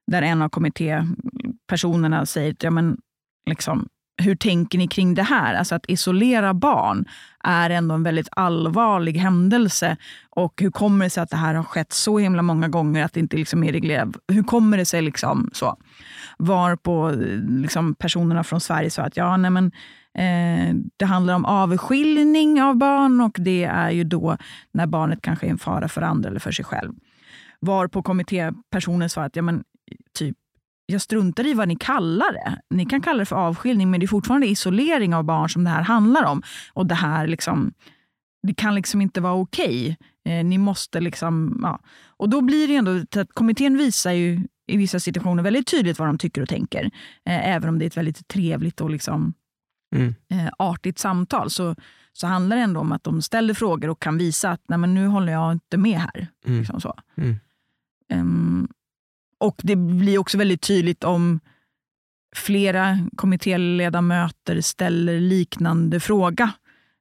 där 0.08 0.22
en 0.22 0.42
av 0.42 0.50
kommittépersonerna 0.50 2.26
säger 2.26 2.52
att 2.52 2.64
ja, 2.64 2.72
men, 2.72 2.98
liksom, 3.46 3.88
hur 4.18 4.36
tänker 4.36 4.78
ni 4.78 4.88
kring 4.88 5.14
det 5.14 5.24
här? 5.24 5.54
Alltså 5.54 5.76
att 5.76 5.86
isolera 5.88 6.54
barn 6.54 7.06
är 7.44 7.70
ändå 7.70 7.96
en 7.96 8.04
väldigt 8.04 8.28
allvarlig 8.32 9.14
händelse. 9.14 9.98
Och 10.30 10.62
hur 10.62 10.72
kommer 10.72 11.06
det 11.06 11.10
sig 11.10 11.24
att 11.24 11.30
det 11.30 11.38
här 11.38 11.54
har 11.54 11.64
skett 11.64 11.94
så 11.94 12.20
himla 12.20 12.42
många 12.42 12.68
gånger 12.68 13.06
att 13.06 13.14
det 13.14 13.20
inte 13.20 13.38
liksom 13.38 13.64
är 13.64 13.72
reglerat? 13.72 14.10
Hur 14.28 14.44
kommer 14.44 14.78
det 14.78 14.86
sig? 14.86 15.02
liksom 15.02 15.50
så? 15.54 15.78
Varpå 16.38 17.12
liksom 17.62 17.96
personerna 17.96 18.44
från 18.44 18.62
Sverige 18.62 18.90
sa 18.90 19.04
att 19.04 19.18
ja, 19.18 19.38
nej 19.38 19.52
men, 19.52 19.66
eh, 20.14 20.76
det 20.98 21.06
handlar 21.06 21.34
om 21.34 21.46
avskiljning 21.46 22.62
av 22.62 22.76
barn 22.76 23.22
och 23.22 23.38
det 23.40 23.64
är 23.64 23.90
ju 23.90 24.04
då 24.04 24.38
när 24.72 24.88
barnet 24.88 25.22
kanske 25.22 25.48
är 25.48 25.52
en 25.52 25.58
fara 25.58 25.88
för 25.88 26.02
andra 26.02 26.30
eller 26.30 26.40
för 26.40 26.52
sig 26.52 26.66
själv. 26.66 26.94
Varpå 27.60 28.04
kommittépersonen 28.04 29.10
sa 29.10 29.24
att 29.24 29.36
ja, 29.36 29.42
men, 29.42 29.64
typ 30.14 30.38
jag 30.86 31.02
struntar 31.02 31.48
i 31.48 31.54
vad 31.54 31.68
ni 31.68 31.76
kallar 31.76 32.34
det. 32.34 32.62
Ni 32.70 32.86
kan 32.86 33.02
kalla 33.02 33.20
det 33.20 33.26
för 33.26 33.36
avskiljning, 33.36 33.92
men 33.92 34.00
det 34.00 34.06
är 34.06 34.08
fortfarande 34.08 34.48
isolering 34.48 35.16
av 35.16 35.24
barn 35.24 35.50
som 35.50 35.64
det 35.64 35.70
här 35.70 35.82
handlar 35.82 36.24
om. 36.24 36.44
Och 36.74 36.86
det 36.86 36.96
här 36.96 37.28
liksom, 37.28 37.74
det 38.48 38.54
kan 38.54 38.76
liksom 38.76 39.02
inte 39.02 39.22
vara 39.22 39.34
okej. 39.34 39.98
Eh, 40.26 40.46
ni 40.46 40.58
måste 40.58 41.00
liksom... 41.00 41.60
Ja. 41.64 41.80
Och 42.18 42.30
då 42.30 42.42
blir 42.42 42.68
det 42.68 42.76
ändå 42.76 43.22
att 43.22 43.34
kommittén 43.34 43.78
visar 43.78 44.12
ju 44.12 44.42
i 44.68 44.78
vissa 44.78 45.00
situationer 45.00 45.44
väldigt 45.44 45.68
tydligt 45.68 46.00
vad 46.00 46.08
de 46.08 46.18
tycker 46.18 46.42
och 46.42 46.50
tänker. 46.50 46.84
Eh, 47.26 47.50
även 47.50 47.70
om 47.70 47.80
det 47.80 47.86
är 47.86 47.88
ett 47.88 47.98
väldigt 47.98 48.28
trevligt 48.28 48.82
och 48.82 48.90
liksom, 48.90 49.34
mm. 49.96 50.16
eh, 50.30 50.50
artigt 50.58 51.00
samtal 51.00 51.50
så, 51.50 51.76
så 52.14 52.28
handlar 52.28 52.56
det 52.56 52.62
ändå 52.62 52.80
om 52.80 52.92
att 52.92 53.04
de 53.04 53.22
ställer 53.22 53.54
frågor 53.54 53.90
och 53.90 54.02
kan 54.02 54.18
visa 54.18 54.52
att 54.52 54.62
Nej, 54.68 54.80
men 54.80 54.94
nu 54.94 55.08
håller 55.08 55.34
jag 55.34 55.52
inte 55.52 55.78
med 55.78 56.00
här. 56.00 56.28
Mm. 56.46 56.60
Liksom 56.60 56.82
så. 56.82 56.94
Mm. 57.18 57.36
Um, 58.14 58.65
och 59.40 59.62
det 59.64 59.76
blir 59.76 60.18
också 60.18 60.38
väldigt 60.38 60.62
tydligt 60.62 61.04
om 61.04 61.40
flera 62.36 63.00
kommittéledamöter 63.16 64.62
ställer 64.62 65.20
liknande 65.20 66.00
fråga 66.00 66.52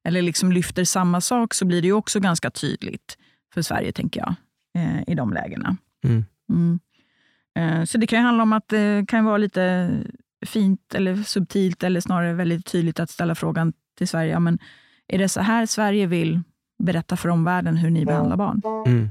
eller 0.04 0.22
liksom 0.22 0.52
lyfter 0.52 0.84
samma 0.84 1.20
sak 1.20 1.54
så 1.54 1.64
blir 1.64 1.82
det 1.82 1.92
också 1.92 2.20
ganska 2.20 2.50
tydligt 2.50 3.18
för 3.54 3.62
Sverige, 3.62 3.92
tänker 3.92 4.20
jag, 4.20 4.34
eh, 4.78 5.02
i 5.06 5.14
de 5.14 5.32
lägena. 5.32 5.76
Mm. 6.04 6.24
Mm. 6.50 6.80
Eh, 7.58 7.84
så 7.84 7.98
det 7.98 8.06
kan 8.06 8.22
handla 8.22 8.42
om 8.42 8.52
att 8.52 8.68
det 8.68 9.08
kan 9.08 9.24
vara 9.24 9.38
lite 9.38 9.90
fint 10.46 10.94
eller 10.94 11.16
subtilt 11.16 11.82
eller 11.82 12.00
snarare 12.00 12.32
väldigt 12.32 12.66
tydligt 12.66 13.00
att 13.00 13.10
ställa 13.10 13.34
frågan 13.34 13.72
till 13.98 14.08
Sverige. 14.08 14.32
Ja, 14.32 14.40
men 14.40 14.58
är 15.08 15.18
det 15.18 15.28
så 15.28 15.40
här 15.40 15.66
Sverige 15.66 16.06
vill 16.06 16.40
berätta 16.78 17.16
för 17.16 17.28
omvärlden 17.28 17.76
hur 17.76 17.90
ni 17.90 18.04
behandlar 18.04 18.36
barn? 18.36 18.62
Mm. 18.86 19.10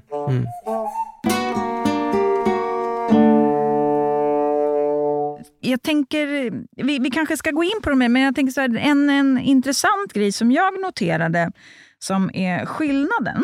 Jag 5.63 5.82
tänker, 5.82 6.52
vi, 6.84 6.99
vi 6.99 7.10
kanske 7.10 7.38
ska 7.38 7.52
gå 7.52 7.63
in 7.63 7.82
på 7.84 7.89
dem, 7.89 7.99
men 7.99 8.21
jag 8.21 8.36
tänker 8.36 8.54
så 8.54 8.62
här, 8.62 8.78
en, 8.78 9.10
en 9.10 9.39
intressant 9.39 10.13
grej 10.13 10.32
som 10.32 10.52
jag 10.52 10.82
noterade 10.82 11.52
som 11.99 12.32
är 12.34 12.65
skillnaden 12.65 13.43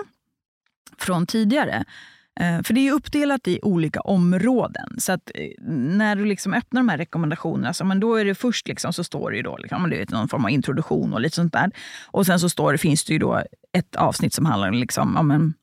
från 0.98 1.28
tidigare. 1.28 1.86
Eh, 2.40 2.62
för 2.64 2.74
det 2.74 2.88
är 2.88 2.92
uppdelat 2.92 3.48
i 3.48 3.60
olika 3.62 4.02
områden. 4.02 4.96
Så 4.98 5.12
att 5.12 5.32
eh, 5.36 5.50
när 5.74 6.16
du 6.16 6.26
liksom 6.26 6.54
öppnar 6.54 6.82
de 6.82 6.90
här 6.90 6.98
rekommendationerna, 6.98 7.74
så, 7.74 7.86
men 7.86 8.00
då 8.00 8.16
är 8.16 8.26
det 8.26 8.36
först 8.36 8.68
liksom, 8.68 8.94
så 8.94 9.04
står 9.04 9.32
det 9.32 9.38
ju 9.38 9.44
då, 9.44 9.58
liksom, 9.58 9.90
det 9.90 10.02
är 10.02 10.12
någon 10.12 10.28
form 10.28 10.46
av 10.46 10.52
introduktion 10.52 11.14
och 11.14 11.22
lite 11.22 11.36
sånt 11.36 11.54
där. 11.54 11.72
Och 12.06 12.26
sen 12.26 12.40
så 12.40 12.50
står 12.50 12.72
det, 12.72 12.78
finns 12.78 13.04
det 13.04 13.14
ju 13.14 13.20
då 13.20 13.44
ett 13.78 13.96
avsnitt 13.96 14.34
som 14.34 14.46
handlar 14.46 14.70
om 14.70 14.76
liksom, 14.76 15.18
om 15.18 15.32
en, 15.32 15.54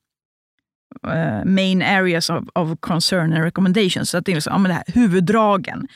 uh, 1.07 1.13
eh, 1.13 1.45
main 1.45 1.81
areas 1.81 2.29
of, 2.29 2.43
of 2.55 2.79
concern 2.79 3.33
and 3.33 3.43
recommendations. 3.43 4.09
Så 4.09 4.17
att 4.17 4.25
det 4.25 4.31
är 4.31 4.35
liksom, 4.35 4.65
ja, 4.65 4.67
det 4.67 4.73
här, 4.73 4.83
huvuddragen. 4.87 5.87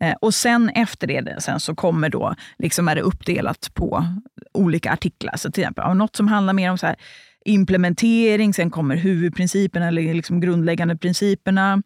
Eh, 0.00 0.14
och 0.20 0.34
sen 0.34 0.68
efter 0.68 1.06
det 1.06 1.42
sen 1.42 1.60
så 1.60 1.74
kommer 1.74 2.08
då, 2.08 2.34
liksom 2.58 2.88
är 2.88 2.94
det 2.94 3.00
uppdelat 3.00 3.70
på 3.74 4.04
olika 4.52 4.92
artiklar. 4.92 5.36
Så 5.36 5.50
till 5.50 5.62
exempel 5.62 5.96
något 5.96 6.16
som 6.16 6.28
handlar 6.28 6.52
mer 6.52 6.70
om 6.70 6.78
så 6.78 6.86
här, 6.86 6.96
implementering, 7.44 8.54
sen 8.54 8.70
kommer 8.70 8.96
huvudprinciperna, 8.96 9.88
eller 9.88 10.14
liksom 10.14 10.40
grundläggande 10.40 10.96
principerna. 10.96 11.82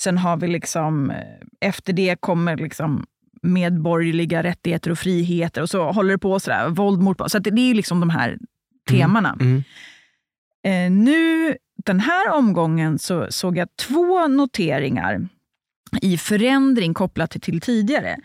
Sen 0.00 0.18
har 0.18 0.36
vi 0.36 0.48
liksom, 0.48 1.10
eh, 1.10 1.16
efter 1.60 1.92
det 1.92 2.20
kommer 2.20 2.56
liksom 2.56 3.06
medborgerliga 3.42 4.42
rättigheter 4.42 4.90
och 4.90 4.98
friheter 4.98 5.62
och 5.62 5.70
så 5.70 5.92
håller 5.92 6.12
det 6.12 6.18
på 6.18 6.40
sådär, 6.40 6.68
våld 6.68 7.00
mot 7.00 7.30
Så 7.30 7.38
det 7.38 7.70
är 7.70 7.74
liksom 7.74 8.00
de 8.00 8.10
här 8.10 8.38
temana. 8.88 9.36
Mm. 9.40 9.62
Mm. 10.64 10.96
Eh, 10.96 11.04
nu, 11.04 11.56
den 11.76 12.00
här 12.00 12.32
omgången, 12.32 12.98
så 12.98 13.26
såg 13.30 13.56
jag 13.56 13.68
två 13.76 14.28
noteringar 14.28 15.28
i 16.02 16.18
förändring 16.18 16.94
kopplat 16.94 17.30
till 17.30 17.60
tidigare. 17.60 18.16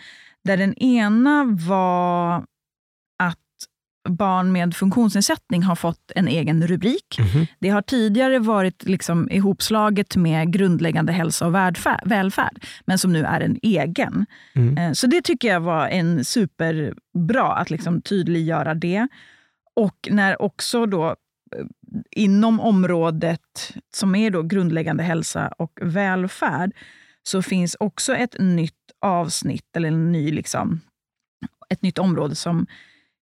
Där 0.44 0.58
den 0.58 0.74
ena 0.74 1.44
var 1.68 2.46
att 3.24 3.38
barn 4.10 4.52
med 4.52 4.76
funktionsnedsättning 4.76 5.64
har 5.64 5.76
fått 5.76 6.12
en 6.16 6.28
egen 6.28 6.68
rubrik. 6.68 7.20
Mm 7.20 7.30
-hmm. 7.30 7.48
Det 7.60 7.70
har 7.70 7.82
tidigare 7.82 8.40
varit 8.40 8.84
liksom 8.84 9.32
ihopslaget 9.32 10.16
med 10.16 10.54
grundläggande 10.54 11.12
hälsa 11.12 11.48
och 11.48 11.56
välfärd, 12.06 12.66
men 12.86 12.98
som 12.98 13.14
nu 13.14 13.24
är 13.24 13.42
en 13.42 13.60
egen. 13.62 14.26
Mm. 14.56 14.78
Eh, 14.78 14.92
så 14.92 15.08
det 15.08 15.22
tycker 15.22 15.48
jag 15.48 15.60
var 15.60 15.88
en 15.88 16.26
superbra 16.26 17.54
att 17.54 17.70
liksom 17.70 18.02
tydliggöra 18.02 18.74
det. 18.74 19.08
Och 19.76 20.08
när 20.12 20.42
också 20.42 20.86
då 20.86 21.08
eh, 21.08 21.16
inom 22.12 22.60
området 22.60 23.74
som 23.94 24.16
är 24.16 24.32
då 24.32 24.44
grundläggande 24.44 25.04
hälsa 25.04 25.48
och 25.58 25.80
välfärd 25.82 26.72
så 27.24 27.42
finns 27.42 27.76
också 27.80 28.16
ett 28.16 28.36
nytt 28.40 28.74
avsnitt, 29.02 29.76
eller 29.76 29.88
en 29.88 30.12
ny, 30.12 30.32
liksom, 30.32 30.82
ett 31.70 31.82
nytt 31.82 31.98
område 31.98 32.36
som 32.36 32.68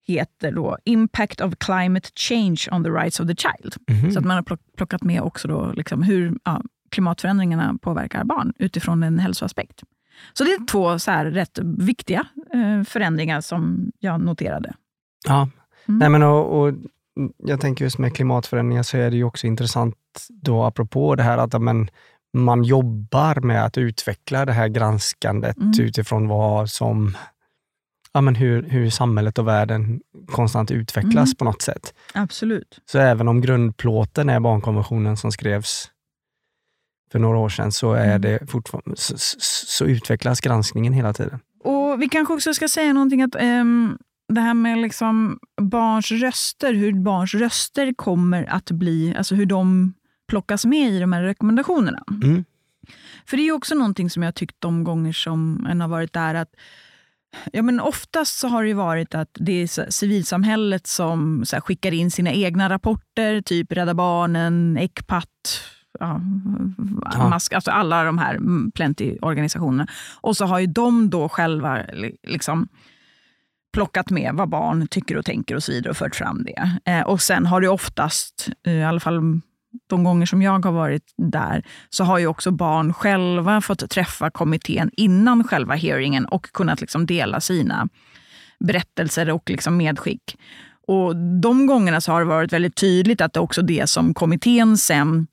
heter 0.06 0.52
då 0.52 0.78
Impact 0.84 1.40
of 1.40 1.54
Climate 1.58 2.08
Change 2.14 2.56
on 2.72 2.84
the 2.84 2.90
Rights 2.90 3.20
of 3.20 3.28
the 3.28 3.34
Child. 3.36 3.76
Mm 3.88 4.00
-hmm. 4.00 4.10
Så 4.10 4.18
att 4.18 4.24
man 4.24 4.36
har 4.36 4.58
plockat 4.76 5.02
med 5.02 5.22
också 5.22 5.48
då 5.48 5.72
liksom 5.72 6.02
hur 6.02 6.38
ja, 6.44 6.62
klimatförändringarna 6.90 7.78
påverkar 7.82 8.24
barn 8.24 8.52
utifrån 8.58 9.02
en 9.02 9.18
hälsoaspekt. 9.18 9.82
Så 10.32 10.44
det 10.44 10.50
är 10.50 10.66
två 10.66 10.98
så 10.98 11.10
här 11.10 11.26
rätt 11.26 11.58
viktiga 11.62 12.26
eh, 12.54 12.84
förändringar 12.84 13.40
som 13.40 13.92
jag 13.98 14.20
noterade. 14.20 14.74
Ja, 15.26 15.48
mm. 15.88 15.98
Nej, 15.98 16.08
men 16.08 16.22
och, 16.22 16.60
och, 16.60 16.74
jag 17.36 17.60
tänker 17.60 17.84
just 17.84 17.98
med 17.98 18.14
klimatförändringar 18.14 18.82
så 18.82 18.96
är 18.96 19.10
det 19.10 19.16
ju 19.16 19.24
också 19.24 19.46
intressant 19.46 19.96
då 20.28 20.64
apropå 20.64 21.14
det 21.14 21.22
här 21.22 21.38
att 21.38 21.62
men, 21.62 21.90
man 22.44 22.64
jobbar 22.64 23.40
med 23.40 23.64
att 23.64 23.78
utveckla 23.78 24.44
det 24.44 24.52
här 24.52 24.68
granskandet 24.68 25.56
mm. 25.56 25.72
utifrån 25.80 26.28
vad 26.28 26.70
som 26.70 27.16
ja, 28.12 28.20
men 28.20 28.34
hur, 28.34 28.62
hur 28.62 28.90
samhället 28.90 29.38
och 29.38 29.48
världen 29.48 30.00
konstant 30.26 30.70
utvecklas 30.70 31.28
mm. 31.28 31.36
på 31.36 31.44
något 31.44 31.62
sätt. 31.62 31.94
Absolut. 32.14 32.80
Så 32.86 32.98
även 32.98 33.28
om 33.28 33.40
grundplåten 33.40 34.28
är 34.28 34.40
barnkonventionen 34.40 35.16
som 35.16 35.32
skrevs 35.32 35.90
för 37.12 37.18
några 37.18 37.38
år 37.38 37.48
sedan 37.48 37.72
så, 37.72 37.92
är 37.92 38.06
Mm. 38.06 38.20
det 38.20 38.50
fortfarande, 38.50 38.96
så, 38.96 39.14
så, 39.38 39.84
utvecklas 39.84 40.40
granskningen 40.40 40.92
hela 40.92 41.12
tiden. 41.12 41.40
Och 41.64 42.02
Vi 42.02 42.08
kanske 42.08 42.34
också 42.34 42.54
ska 42.54 42.68
säga 42.68 42.92
någonting 42.92 43.22
att 43.22 43.34
ehm, 43.34 43.98
det 44.28 44.40
här 44.40 44.54
med 44.54 44.78
liksom 44.78 45.38
barns 45.60 46.12
röster, 46.12 46.74
hur 46.74 46.92
barns 46.92 47.34
röster 47.34 47.94
kommer 47.94 48.44
att 48.44 48.70
bli, 48.70 49.14
alltså 49.16 49.34
hur 49.34 49.46
de 49.46 49.94
plockas 50.26 50.64
med 50.64 50.92
i 50.92 51.00
de 51.00 51.12
här 51.12 51.22
rekommendationerna. 51.22 52.02
Mm. 52.22 52.44
För 53.26 53.36
det 53.36 53.42
är 53.48 53.52
också 53.52 53.74
någonting 53.74 54.10
som 54.10 54.22
jag 54.22 54.34
tyckt 54.34 54.56
de 54.58 54.84
gånger 54.84 55.12
som 55.12 55.66
en 55.70 55.80
har 55.80 55.88
varit 55.88 56.12
där 56.12 56.34
att 56.34 56.50
Ja, 57.52 57.62
men 57.62 57.80
oftast 57.80 58.38
så 58.38 58.48
har 58.48 58.62
det 58.62 58.68
ju 58.68 58.74
varit 58.74 59.14
att 59.14 59.30
det 59.34 59.52
är 59.62 59.90
civilsamhället 59.90 60.86
som 60.86 61.44
här, 61.52 61.60
skickar 61.60 61.94
in 61.94 62.10
sina 62.10 62.32
egna 62.32 62.68
rapporter, 62.68 63.40
typ 63.40 63.72
Rädda 63.72 63.94
Barnen, 63.94 64.76
Ecpat, 64.76 65.60
ja, 66.00 66.20
Ja. 67.12 67.28
Mask, 67.28 67.52
alltså 67.52 67.70
alla 67.70 68.04
de 68.04 68.18
här 68.18 68.34
mm, 68.34 68.72
plenty-organisationerna. 68.74 69.86
Och 70.20 70.36
så 70.36 70.44
har 70.44 70.58
ju 70.58 70.66
de 70.66 71.10
då 71.10 71.28
själva 71.28 71.82
li- 71.92 72.16
liksom 72.22 72.68
plockat 73.72 74.10
med 74.10 74.34
vad 74.34 74.48
barn 74.48 74.86
tycker 74.88 75.16
och 75.16 75.24
tänker 75.24 75.54
och 75.54 75.62
så 75.62 75.72
vidare 75.72 75.90
och 75.90 75.96
fört 75.96 76.14
fram 76.16 76.44
det. 76.44 76.90
Eh, 76.92 77.00
och 77.02 77.22
sen 77.22 77.46
har 77.46 77.60
det 77.60 77.68
oftast, 77.68 78.48
eh, 78.66 78.72
i 78.72 78.84
alla 78.84 79.00
fall 79.00 79.40
de 79.86 80.04
gånger 80.04 80.26
som 80.26 80.42
jag 80.42 80.64
har 80.64 80.72
varit 80.72 81.14
där, 81.16 81.64
så 81.90 82.04
har 82.04 82.18
ju 82.18 82.26
också 82.26 82.50
barn 82.50 82.92
själva 82.92 83.60
fått 83.60 83.90
träffa 83.90 84.30
kommittén 84.30 84.90
innan 84.96 85.44
själva 85.44 85.74
hearingen 85.74 86.26
och 86.26 86.52
kunnat 86.52 86.80
liksom 86.80 87.06
dela 87.06 87.40
sina 87.40 87.88
berättelser 88.60 89.30
och 89.30 89.50
liksom 89.50 89.76
medskick. 89.76 90.36
Och 90.88 91.16
De 91.16 91.66
gångerna 91.66 92.00
så 92.00 92.12
har 92.12 92.20
det 92.20 92.26
varit 92.26 92.52
väldigt 92.52 92.76
tydligt 92.76 93.20
att 93.20 93.32
det 93.32 93.38
är 93.38 93.42
också 93.42 93.62
det 93.62 93.86
som 93.86 94.14
kommittén 94.14 94.76
sen 94.76 95.26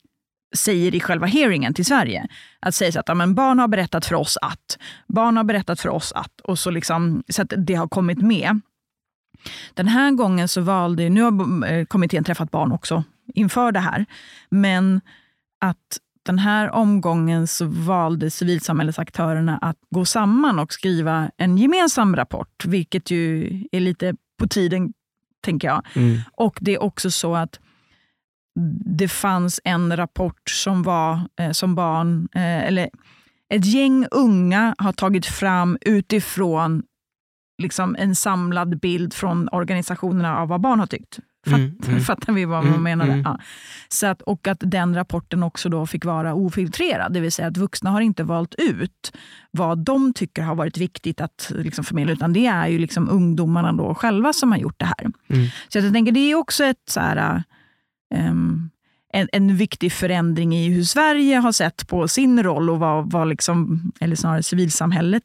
säger 0.56 0.96
i 0.96 1.00
själva 1.00 1.28
hearingen 1.28 1.74
till 1.74 1.86
Sverige. 1.86 2.28
Att 2.60 2.76
säga 2.76 2.92
så 2.92 3.00
att 3.00 3.08
ja, 3.08 3.14
men 3.14 3.36
barn 3.36 3.60
har 3.60 3.68
berättat 3.68 4.06
för 4.06 4.16
oss 4.16 4.38
att, 4.42 4.78
barn 5.08 5.38
har 5.38 5.44
berättat 5.44 5.80
för 5.80 5.90
oss 5.90 6.12
att, 6.12 6.42
och 6.44 6.60
så, 6.60 6.70
liksom, 6.70 7.24
så 7.30 7.42
att 7.42 7.54
det 7.58 7.74
har 7.74 7.88
kommit 7.88 8.22
med. 8.22 8.60
Den 9.74 9.88
här 9.88 10.12
gången 10.12 10.48
så 10.48 10.62
valde, 10.62 11.10
nu 11.10 11.22
har 11.22 11.66
eh, 11.68 11.86
kommittén 11.86 12.24
träffat 12.24 12.52
barn 12.52 12.72
också 12.72 13.04
inför 13.34 13.72
det 13.72 13.80
här, 13.80 14.06
men 14.50 15.02
att 15.62 16.00
den 16.24 16.40
här 16.40 16.72
omgången 16.72 17.48
så 17.48 17.66
valde 17.66 18.32
civilsamhällesaktörerna 18.32 19.58
att 19.58 19.78
gå 19.90 20.06
samman 20.06 20.60
och 20.60 20.74
skriva 20.74 21.32
en 21.38 21.58
gemensam 21.58 22.16
rapport, 22.16 22.66
vilket 22.66 23.12
ju 23.12 23.48
är 23.72 23.80
lite 23.80 24.16
på 24.38 24.48
tiden, 24.48 24.94
tänker 25.42 25.68
jag. 25.68 25.86
Mm. 25.94 26.20
Och 26.34 26.58
det 26.62 26.74
är 26.74 26.84
också 26.84 27.12
så 27.12 27.36
att 27.36 27.60
det 28.86 29.08
fanns 29.08 29.62
en 29.64 29.98
rapport 29.98 30.50
som 30.50 30.84
var 30.84 31.20
eh, 31.40 31.52
som 31.52 31.76
barn, 31.76 32.28
eh, 32.36 32.68
eller 32.68 32.90
ett 33.50 33.66
gäng 33.66 34.06
unga 34.12 34.76
har 34.78 34.94
tagit 34.94 35.26
fram 35.26 35.78
utifrån 35.82 36.84
liksom 37.58 37.96
en 38.00 38.16
samlad 38.16 38.80
bild 38.80 39.14
från 39.14 39.50
organisationerna 39.52 40.38
av 40.38 40.48
vad 40.48 40.62
barn 40.62 40.80
har 40.80 40.88
tyckt. 40.88 41.20
Fatt, 41.46 41.54
Mm, 41.60 41.78
mm. 41.88 42.00
Fattar 42.02 42.34
vi 42.34 42.46
vad 42.46 42.60
Mm, 42.60 42.72
man 42.72 42.84
menade? 42.84 43.12
mm. 43.12 43.24
Ja. 43.26 43.40
Så 43.90 44.08
att, 44.08 44.22
och 44.22 44.48
att 44.48 44.58
den 44.62 44.96
rapporten 44.96 45.44
också 45.44 45.70
då 45.70 45.86
fick 45.86 46.06
vara 46.06 46.34
ofiltrerad, 46.34 47.14
det 47.14 47.20
vill 47.20 47.32
säga 47.32 47.48
att 47.48 47.58
vuxna 47.58 47.90
har 47.90 48.02
inte 48.02 48.24
valt 48.24 48.56
ut 48.58 49.12
vad 49.52 49.78
de 49.86 50.14
tycker 50.14 50.42
har 50.42 50.56
varit 50.56 50.78
viktigt 50.78 51.22
att 51.22 51.52
liksom 51.56 51.84
förmedla, 51.84 52.14
utan 52.14 52.34
det 52.34 52.46
är 52.46 52.68
ju 52.68 52.78
liksom 52.78 53.10
ungdomarna 53.10 53.72
då 53.74 53.96
själva 53.96 54.34
som 54.34 54.52
har 54.52 54.60
gjort 54.60 54.80
det 54.80 54.86
här. 54.86 55.02
Mm. 55.30 55.48
Så 55.70 55.78
jag 55.78 55.94
tänker 55.94 56.12
det 56.12 56.20
är 56.32 56.36
också 56.36 56.64
ett 56.64 56.84
så 56.90 57.00
här, 57.00 57.44
ehm, 58.16 58.70
en, 59.14 59.28
en 59.32 59.56
viktig 59.58 59.92
förändring 59.92 60.56
i 60.56 60.70
hur 60.70 60.84
Sverige 60.84 61.38
har 61.38 61.52
sett 61.52 61.88
på 61.88 62.08
sin 62.08 62.44
roll 62.44 62.70
och 62.70 62.80
vad, 62.80 63.12
vad 63.12 63.28
liksom, 63.28 63.92
eller 64.00 64.16
snarare 64.16 64.44
civilsamhället 64.44 65.24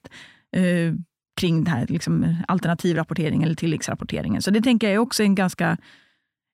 eh, 0.56 0.94
kring 1.40 1.64
det 1.64 1.70
här 1.70 1.86
liksom, 1.88 2.36
alternativrapporteringen 2.48 3.42
eller 3.44 3.54
tilläggsrapporteringen. 3.56 4.42
Så 4.42 4.50
det 4.50 4.60
tänker 4.60 4.86
jag 4.86 4.94
är 4.94 4.98
också 4.98 5.22
en 5.22 5.34
ganska 5.34 5.76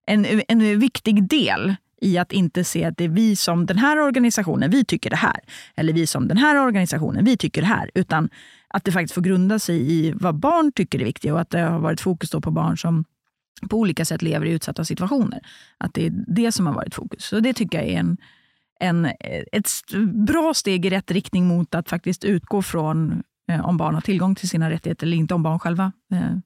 en, 0.06 0.42
en 0.48 0.78
viktig 0.78 1.28
del 1.28 1.74
i 2.00 2.18
att 2.18 2.32
inte 2.32 2.64
se 2.64 2.84
att 2.84 2.96
det 2.96 3.04
är 3.04 3.08
vi 3.08 3.36
som 3.36 3.66
den 3.66 3.78
här 3.78 4.00
organisationen, 4.00 4.70
vi 4.70 4.84
tycker 4.84 5.10
det 5.10 5.16
här. 5.16 5.40
Eller 5.74 5.92
vi 5.92 6.06
som 6.06 6.28
den 6.28 6.36
här 6.36 6.66
organisationen, 6.66 7.24
vi 7.24 7.36
tycker 7.36 7.60
det 7.60 7.66
här. 7.66 7.90
Utan 7.94 8.28
att 8.68 8.84
det 8.84 8.92
faktiskt 8.92 9.14
får 9.14 9.22
grunda 9.22 9.58
sig 9.58 9.92
i 9.92 10.12
vad 10.12 10.34
barn 10.34 10.72
tycker 10.72 11.00
är 11.00 11.04
viktigt 11.04 11.32
och 11.32 11.40
att 11.40 11.50
det 11.50 11.60
har 11.60 11.78
varit 11.78 12.00
fokus 12.00 12.30
då 12.30 12.40
på 12.40 12.50
barn 12.50 12.78
som 12.78 13.04
på 13.70 13.78
olika 13.78 14.04
sätt 14.04 14.22
lever 14.22 14.46
i 14.46 14.50
utsatta 14.50 14.84
situationer. 14.84 15.40
Att 15.78 15.94
det 15.94 16.06
är 16.06 16.12
det 16.26 16.52
som 16.52 16.66
har 16.66 16.74
varit 16.74 16.94
fokus. 16.94 17.24
Så 17.24 17.40
det 17.40 17.52
tycker 17.52 17.78
jag 17.78 17.88
är 17.88 17.98
en, 17.98 18.16
en, 18.80 19.08
ett 19.52 19.68
bra 20.26 20.54
steg 20.54 20.86
i 20.86 20.90
rätt 20.90 21.10
riktning 21.10 21.46
mot 21.46 21.74
att 21.74 21.88
faktiskt 21.88 22.24
utgå 22.24 22.62
från 22.62 23.22
eh, 23.50 23.68
om 23.68 23.76
barn 23.76 23.94
har 23.94 24.00
tillgång 24.00 24.34
till 24.34 24.48
sina 24.48 24.70
rättigheter 24.70 25.06
eller 25.06 25.16
inte, 25.16 25.34
om 25.34 25.42
barn 25.42 25.58
själva 25.58 25.92
eh, 26.12 26.36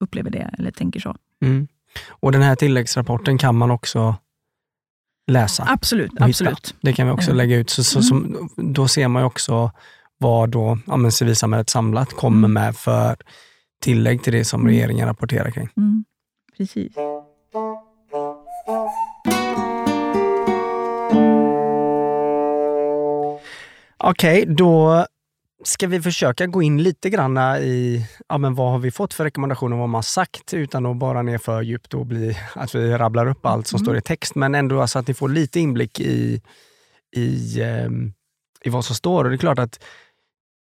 upplever 0.00 0.30
det 0.30 0.50
eller 0.58 0.70
tänker 0.70 1.00
så. 1.00 1.16
Mm. 1.42 1.68
Och 2.08 2.32
den 2.32 2.42
här 2.42 2.56
tilläggsrapporten 2.56 3.38
kan 3.38 3.56
man 3.56 3.70
också 3.70 4.16
läsa. 5.30 5.64
Absolut, 5.68 6.12
absolut. 6.20 6.74
Det 6.80 6.92
kan 6.92 7.06
vi 7.06 7.12
också 7.12 7.30
Mm. 7.30 7.36
lägga 7.36 7.56
ut. 7.56 7.70
Så, 7.70 7.84
så, 7.84 8.02
som, 8.02 8.48
då 8.56 8.88
ser 8.88 9.08
man 9.08 9.22
ju 9.22 9.26
också 9.26 9.70
vad 10.18 10.48
då, 10.50 10.78
ja, 10.86 10.96
men 10.96 11.12
civilsamhället 11.12 11.70
samlat 11.70 12.12
kommer 12.12 12.38
Mm. 12.48 12.52
med 12.52 12.76
för 12.76 13.16
tillägg 13.82 14.22
till 14.22 14.32
det 14.32 14.44
som 14.44 14.60
Mm. 14.60 14.72
regeringen 14.72 15.06
rapporterar 15.08 15.50
kring. 15.50 15.68
Mm, 15.76 16.04
precis. 16.56 16.92
Okej, 23.98 24.44
då 24.46 25.06
ska 25.66 25.86
vi 25.86 26.02
försöka 26.02 26.46
gå 26.46 26.62
in 26.62 26.82
lite 26.82 27.10
grann 27.10 27.38
i 27.56 28.06
ja, 28.28 28.38
men 28.38 28.54
vad 28.54 28.70
har 28.72 28.78
vi 28.78 28.90
fått 28.90 29.14
för 29.14 29.24
rekommendationer, 29.24 29.76
vad 29.76 29.88
man 29.88 29.94
har 29.98 30.02
sagt, 30.02 30.54
utan 30.54 30.86
att 30.86 30.96
bara 30.96 31.22
ner 31.22 31.38
för 31.38 31.62
djupt 31.62 31.94
och 31.94 32.06
bli 32.06 32.36
att 32.54 32.74
vi 32.74 32.92
rabblar 32.92 33.26
upp 33.26 33.46
allt 33.46 33.66
som 33.66 33.76
Mm. 33.76 33.84
står 33.84 33.96
i 33.96 34.00
text, 34.00 34.34
men 34.34 34.54
ändå 34.54 34.80
alltså 34.80 34.98
att 34.98 35.08
ni 35.08 35.14
får 35.14 35.28
lite 35.28 35.60
inblick 35.60 36.00
i, 36.00 36.42
i, 37.16 37.62
ehm, 37.62 38.12
i 38.64 38.68
vad 38.70 38.84
som 38.84 38.96
står. 38.96 39.24
Och 39.24 39.30
det 39.30 39.36
är 39.36 39.38
klart 39.38 39.58
att 39.58 39.84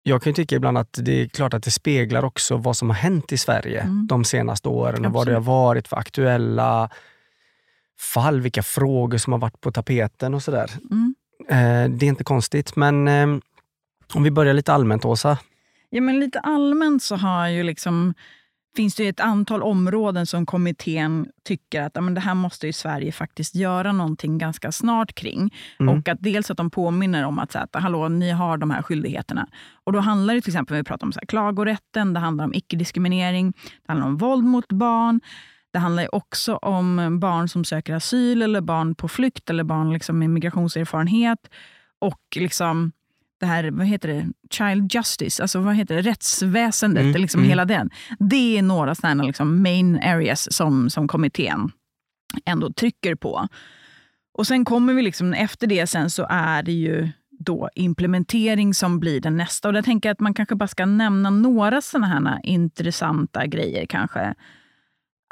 jag 0.03 0.23
kan 0.23 0.31
ju 0.31 0.35
tycka 0.35 0.57
ibland 0.57 0.79
att 0.79 0.99
det 1.03 1.21
är 1.23 1.29
klart 1.29 1.55
att 1.55 1.63
det 1.63 1.71
speglar 1.71 2.25
också 2.25 2.57
vad 2.57 2.77
som 2.77 2.91
har 2.91 2.97
hänt 2.97 3.33
i 3.33 3.39
Sverige 3.39 3.81
Mm. 3.81 4.07
de 4.07 4.25
senaste 4.25 4.69
åren 4.69 5.07
och 5.07 5.13
vad 5.13 5.27
det 5.27 5.35
har 5.35 5.41
varit 5.41 5.89
för 5.89 5.97
aktuella 5.97 6.91
fall, 8.15 8.41
vilka 8.41 8.63
frågor 8.63 9.19
som 9.19 9.33
har 9.33 9.41
varit 9.41 9.61
på 9.61 9.73
tapeten 9.73 10.35
och 10.35 10.43
sådär. 10.43 10.71
Mm. 10.91 11.15
Eh, 11.49 11.97
det 11.99 12.07
är 12.07 12.09
inte 12.09 12.25
konstigt, 12.25 12.77
men 12.77 13.09
eh, 13.09 13.27
om 14.15 14.23
vi 14.23 14.31
börjar 14.31 14.55
lite 14.55 14.73
allmänt, 14.73 15.05
Åsa. 15.05 15.39
Ja, 15.91 16.01
men 16.01 16.21
lite 16.21 16.41
allmänt 16.41 17.03
så 17.03 17.17
har 17.17 17.49
ju 17.49 17.63
liksom, 17.63 18.15
finns 18.77 18.95
det 18.95 19.03
ju 19.03 19.09
ett 19.09 19.21
antal 19.21 19.63
områden 19.63 20.27
som 20.27 20.47
kommittén 20.47 21.27
tycker 21.45 21.83
att 21.83 21.93
ja, 21.95 22.01
men 22.01 22.15
det 22.15 22.21
här 22.21 22.35
måste 22.35 22.67
ju 22.67 22.73
Sverige 22.73 23.13
faktiskt 23.13 23.55
göra 23.55 23.93
någonting 23.93 24.39
ganska 24.39 24.73
snart 24.73 25.15
kring. 25.15 25.55
Mm. 25.81 25.99
Och 25.99 26.09
att 26.09 26.19
dels 26.21 26.51
att 26.51 26.57
de 26.57 26.71
påminner 26.71 27.25
om 27.25 27.39
att, 27.39 27.53
så 27.53 27.59
att 27.59 27.75
hallå, 27.75 28.09
ni 28.09 28.31
har 28.31 28.57
de 28.57 28.71
här 28.71 28.83
skyldigheterna. 28.83 29.49
Och 29.85 29.93
då 29.93 30.01
handlar 30.01 30.35
det 30.35 30.41
till 30.41 30.51
exempel, 30.51 30.77
vi 30.77 30.85
pratar 30.85 31.07
om 31.07 31.13
så 31.13 31.21
här, 31.21 31.27
klagorätten, 31.27 32.13
det 32.13 32.21
handlar 32.21 32.45
om 32.45 32.55
icke-diskriminering, 32.55 33.53
det 33.53 33.93
handlar 33.93 34.07
om 34.07 34.17
våld 34.17 34.45
mot 34.45 34.73
barn. 34.73 35.21
Det 35.73 35.79
handlar 35.79 36.15
också 36.15 36.57
om 36.57 37.19
barn 37.21 37.49
som 37.49 37.65
söker 37.65 37.95
asyl 37.95 38.43
eller 38.43 38.61
barn 38.61 38.95
på 38.95 39.09
flykt 39.09 39.51
eller 39.51 39.65
barn 39.65 39.93
liksom 39.93 40.19
med 40.19 40.31
migrationserfarenhet. 40.31 41.39
Och 41.99 42.21
liksom 42.37 42.93
det 43.43 43.47
här, 43.47 43.71
vad 43.71 43.87
heter 43.87 44.09
det, 44.09 44.29
child 44.51 44.95
justice, 44.95 45.43
alltså 45.43 45.61
vad 45.61 45.77
heter 45.77 45.95
det, 45.95 46.03
rättsväsendet, 46.03 47.03
Mm, 47.03 47.21
liksom 47.21 47.41
mm. 47.41 47.49
hela 47.49 47.65
den. 47.65 47.91
Det 48.19 48.59
är 48.59 48.63
några 48.63 48.95
sådana 48.95 49.25
liksom 49.25 49.63
main 49.63 50.01
areas 50.03 50.53
som, 50.53 50.91
som 50.91 51.09
kommittén 51.09 51.73
ändå 52.45 52.73
trycker 52.73 53.15
på. 53.15 53.49
Och 54.35 54.47
sen 54.47 54.65
kommer 54.65 54.95
vi 54.95 55.03
liksom, 55.03 55.33
efter 55.33 55.67
det 55.67 55.87
sen 55.87 56.11
så 56.11 56.27
är 56.31 56.63
det 56.63 56.73
ju 56.73 57.09
då 57.31 57.69
implementering 57.75 58.75
som 58.75 59.01
blir 59.01 59.21
den 59.21 59.37
nästa. 59.37 59.69
Och 59.69 59.75
där 59.75 59.83
tänker 59.83 60.09
jag 60.09 60.15
att 60.15 60.21
man 60.21 60.35
kanske 60.35 60.55
bara 60.55 60.69
ska 60.69 60.87
nämna 60.87 61.31
några 61.31 61.81
sådana 61.81 62.07
här 62.07 62.41
intressanta 62.43 63.47
grejer 63.47 63.87
kanske. 63.87 64.35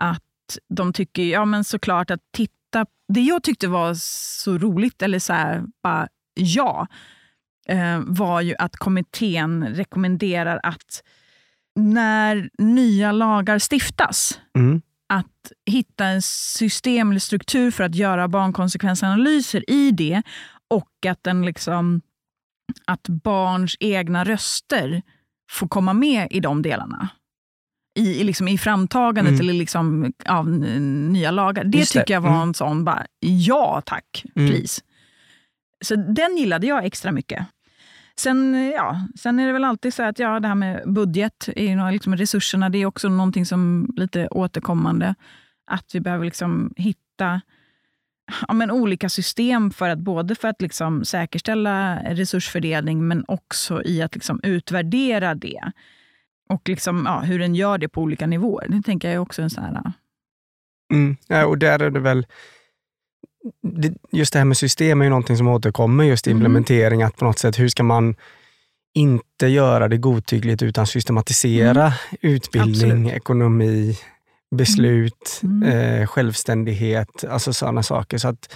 Att 0.02 0.58
de 0.68 0.92
tycker, 0.92 1.22
ja 1.22 1.44
men 1.44 1.64
såklart 1.64 2.10
att 2.10 2.20
titta, 2.32 2.86
det 3.08 3.20
jag 3.20 3.42
tyckte 3.42 3.68
var 3.68 3.94
så 4.42 4.58
roligt, 4.58 5.02
eller 5.02 5.18
så 5.18 5.32
här, 5.32 5.64
bara 5.82 6.08
ja, 6.34 6.86
var 8.06 8.40
ju 8.40 8.54
att 8.58 8.76
kommittén 8.76 9.66
rekommenderar 9.68 10.60
att 10.62 11.02
när 11.76 12.50
nya 12.58 13.12
lagar 13.12 13.58
stiftas, 13.72 14.40
Mm. 14.58 14.82
att 15.08 15.52
hitta 15.66 16.04
en 16.04 16.22
system 16.22 17.10
eller 17.10 17.20
struktur 17.20 17.70
för 17.70 17.84
att 17.84 17.94
göra 17.94 18.28
barnkonsekvensanalyser 18.28 19.70
i 19.70 19.90
det 19.90 20.22
och 20.68 21.06
att, 21.08 21.22
den 21.24 21.42
liksom, 21.46 22.00
att 22.86 23.08
barns 23.08 23.76
egna 23.80 24.24
röster 24.24 25.02
får 25.50 25.68
komma 25.68 25.92
med 25.94 26.28
i 26.30 26.40
de 26.40 26.62
delarna. 26.62 27.08
I, 27.98 28.24
liksom, 28.24 28.48
i 28.48 28.58
framtagandet 28.58 29.32
Mm. 29.34 29.40
eller 29.40 29.52
liksom, 29.54 30.12
av 30.26 30.48
nya 30.48 31.30
lagar. 31.30 31.64
Det 31.64 31.78
Just 31.78 31.92
det. 31.92 32.00
tycker 32.00 32.14
jag 32.14 32.20
var 32.20 32.30
Mm. 32.30 32.42
en 32.42 32.54
sån, 32.54 32.84
bara, 32.84 33.06
ja 33.20 33.82
tack, 33.86 34.24
Mm. 34.36 34.50
please. 34.50 34.82
så 35.84 35.96
den 35.96 36.36
gillade 36.36 36.66
jag 36.66 36.84
extra 36.84 37.12
mycket. 37.12 37.46
Sen, 38.22 38.70
ja, 38.76 39.00
sen 39.18 39.38
är 39.38 39.46
det 39.46 39.52
väl 39.52 39.64
alltid 39.64 39.94
så 39.94 40.02
att 40.02 40.18
ja, 40.18 40.40
det 40.40 40.48
här 40.48 40.54
med 40.54 40.82
budget, 40.92 41.48
är 41.56 41.92
liksom 41.92 42.16
resurserna, 42.16 42.68
det 42.68 42.78
är 42.78 42.86
också 42.86 43.08
någonting 43.08 43.46
som 43.46 43.88
lite 43.96 44.28
återkommande. 44.28 45.14
Att 45.66 45.94
vi 45.94 46.00
behöver 46.00 46.24
liksom 46.24 46.72
hitta 46.76 47.40
ja, 48.48 48.54
men 48.54 48.70
olika 48.70 49.08
system 49.08 49.70
för 49.70 49.88
att 49.88 49.98
både 49.98 50.34
för 50.34 50.48
att 50.48 50.62
liksom 50.62 51.04
säkerställa 51.04 51.98
resursfördelning 52.02 53.08
men 53.08 53.24
också 53.28 53.82
i 53.84 54.02
att 54.02 54.14
liksom 54.14 54.40
utvärdera 54.42 55.34
det. 55.34 55.72
Och 56.48 56.68
liksom, 56.68 57.02
ja, 57.06 57.20
hur 57.20 57.38
den 57.38 57.54
gör 57.54 57.78
det 57.78 57.88
på 57.88 58.02
olika 58.02 58.26
nivåer. 58.26 58.68
Det 58.68 58.82
tänker 58.82 59.08
jag 59.08 59.14
är 59.14 59.18
också 59.18 59.42
en 59.42 59.50
sån 59.50 59.64
här... 59.64 59.92
Mm. 60.92 61.16
Ja, 61.26 61.46
och 61.46 61.58
där 61.58 61.82
är 61.82 61.90
det 61.90 62.00
väl 62.00 62.26
just 64.10 64.32
det 64.32 64.38
här 64.38 64.46
med 64.46 64.56
system 64.56 65.00
är 65.00 65.04
ju 65.04 65.10
någonting 65.10 65.36
som 65.36 65.48
återkommer, 65.48 66.04
just 66.04 66.26
mm. 66.26 66.36
implementering, 66.36 67.02
att 67.02 67.16
på 67.16 67.24
något 67.24 67.38
sätt, 67.38 67.58
hur 67.58 67.68
ska 67.68 67.82
man 67.82 68.14
inte 68.94 69.46
göra 69.46 69.88
det 69.88 69.96
godtyckligt 69.96 70.62
utan 70.62 70.86
systematisera 70.86 71.82
mm. 71.82 71.92
utbildning, 72.20 72.90
Absolut. 72.90 73.12
ekonomi, 73.12 73.98
beslut, 74.56 75.40
mm. 75.42 75.62
mm. 75.62 76.00
eh, 76.00 76.06
självständighet, 76.06 77.24
alltså 77.24 77.52
sådana 77.52 77.82
saker. 77.82 78.18
Så 78.18 78.28
att 78.28 78.54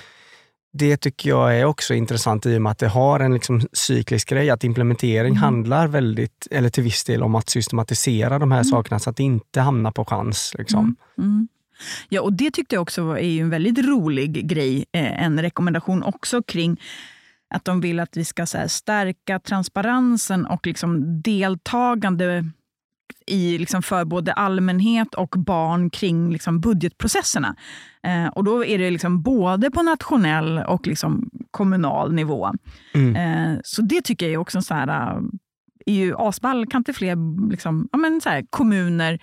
det 0.73 0.97
tycker 0.97 1.29
jag 1.31 1.59
är 1.59 1.65
också 1.65 1.95
intressant 1.95 2.47
i 2.47 2.57
och 2.57 2.63
med 2.63 2.73
att 2.73 2.79
det 2.79 2.89
har 2.89 3.21
en 3.21 3.35
liksom 3.35 3.61
cyklisk 3.73 4.29
grej, 4.29 4.51
att 4.51 4.65
implementering 4.65 5.33
mm. 5.33 5.43
handlar 5.43 5.87
väldigt, 5.87 6.49
eller 6.51 6.69
till 6.69 6.83
viss 6.83 7.05
del 7.05 7.23
om 7.23 7.35
att 7.35 7.49
systematisera 7.49 8.39
de 8.39 8.53
här 8.53 8.59
mm. 8.59 8.65
sakerna 8.65 8.99
så 8.99 9.11
att 9.11 9.17
det 9.17 9.23
inte 9.23 9.61
hamnar 9.61 9.91
på 9.91 10.05
chans. 10.05 10.55
Liksom. 10.59 10.97
Ja, 12.09 12.21
och 12.21 12.33
det 12.33 12.51
tyckte 12.51 12.75
jag 12.75 12.83
också 12.83 13.19
är 13.19 13.41
en 13.41 13.51
väldigt 13.51 13.79
rolig 13.79 14.49
grej. 14.49 14.85
Eh, 14.93 15.25
en 15.25 15.43
rekommendation 15.43 16.03
också 16.03 16.43
kring 16.43 16.81
att 17.55 17.65
de 17.65 17.81
vill 17.81 18.01
att 18.01 18.17
vi 18.17 18.25
ska 18.25 18.47
så 18.47 18.59
stärka 18.69 19.39
transparensen 19.39 20.47
och 20.47 20.67
liksom 20.67 21.23
deltagande 21.23 22.45
i, 23.27 23.59
liksom 23.59 23.83
för 23.83 24.05
både 24.05 24.33
allmänhet 24.33 25.15
och 25.15 25.35
barn 25.39 25.91
kring 25.91 26.33
liksom 26.33 26.61
budgetprocesserna. 26.61 27.57
Eh, 28.03 28.27
och 28.27 28.45
Då 28.45 28.65
är 28.65 28.79
det 28.79 28.91
liksom 28.91 29.23
både 29.23 29.71
på 29.71 29.83
nationell 29.83 30.59
och 30.59 30.87
liksom 30.87 31.31
kommunal 31.51 32.13
nivå. 32.13 32.53
Mm. 32.95 33.17
Eh, 33.17 33.59
så 33.65 33.83
det 33.83 34.01
tycker 34.01 34.27
jag 34.27 34.33
är 34.33 34.39
också 34.39 34.63
så 34.63 34.75
här, 34.75 35.21
är 35.87 35.95
ju 35.95 36.15
asball. 36.19 36.67
Kan 36.67 36.81
inte 36.81 36.93
fler 36.93 37.51
liksom, 37.51 37.89
ja, 37.93 37.99
men 37.99 38.21
så 38.21 38.29
här, 38.29 38.45
kommuner 38.51 39.19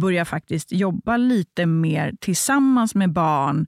börja 0.00 0.24
faktiskt 0.24 0.72
jobba 0.72 1.16
lite 1.16 1.66
mer 1.66 2.14
tillsammans 2.20 2.94
med 2.94 3.12
barn 3.12 3.66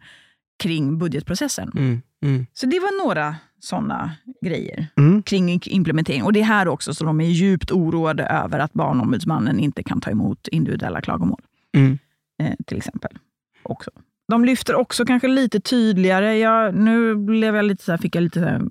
kring 0.63 0.99
budgetprocessen? 0.99 1.73
Mm, 1.77 2.03
mm. 2.23 2.47
Så 2.53 2.67
det 2.67 2.81
var 2.81 3.05
några 3.07 3.37
sådana 3.61 4.13
grejer 4.45 4.87
mm. 4.97 5.23
kring 5.23 5.61
implementering. 5.67 6.23
Och 6.23 6.33
det 6.33 6.41
är 6.41 6.45
här 6.45 6.69
också 6.69 6.95
som 6.95 7.07
de 7.07 7.21
är 7.21 7.25
djupt 7.25 7.71
oroade 7.71 8.25
över 8.25 8.59
att 8.59 8.73
Barnombudsmannen 8.73 9.61
inte 9.61 9.83
kan 9.83 10.01
ta 10.01 10.11
emot 10.11 10.49
individuella 10.49 11.01
klagomål. 11.01 11.41
Mm. 11.77 11.99
Eh, 12.43 12.55
till 12.67 12.77
exempel. 12.77 13.19
Också. 13.63 13.91
De 14.29 14.45
lyfter 14.45 14.75
också 14.75 15.05
kanske 15.05 15.29
lite 15.29 15.61
tydligare, 15.61 16.39
jag, 16.39 16.75
nu 16.75 17.15
blev 17.15 17.57
jag 17.57 17.65
lite 17.65 17.85
så 17.85 17.93
här, 17.93 17.99
fick 17.99 18.17
jag 18.17 18.23
lite 18.23 18.41
så 18.41 18.47
här, 18.47 18.63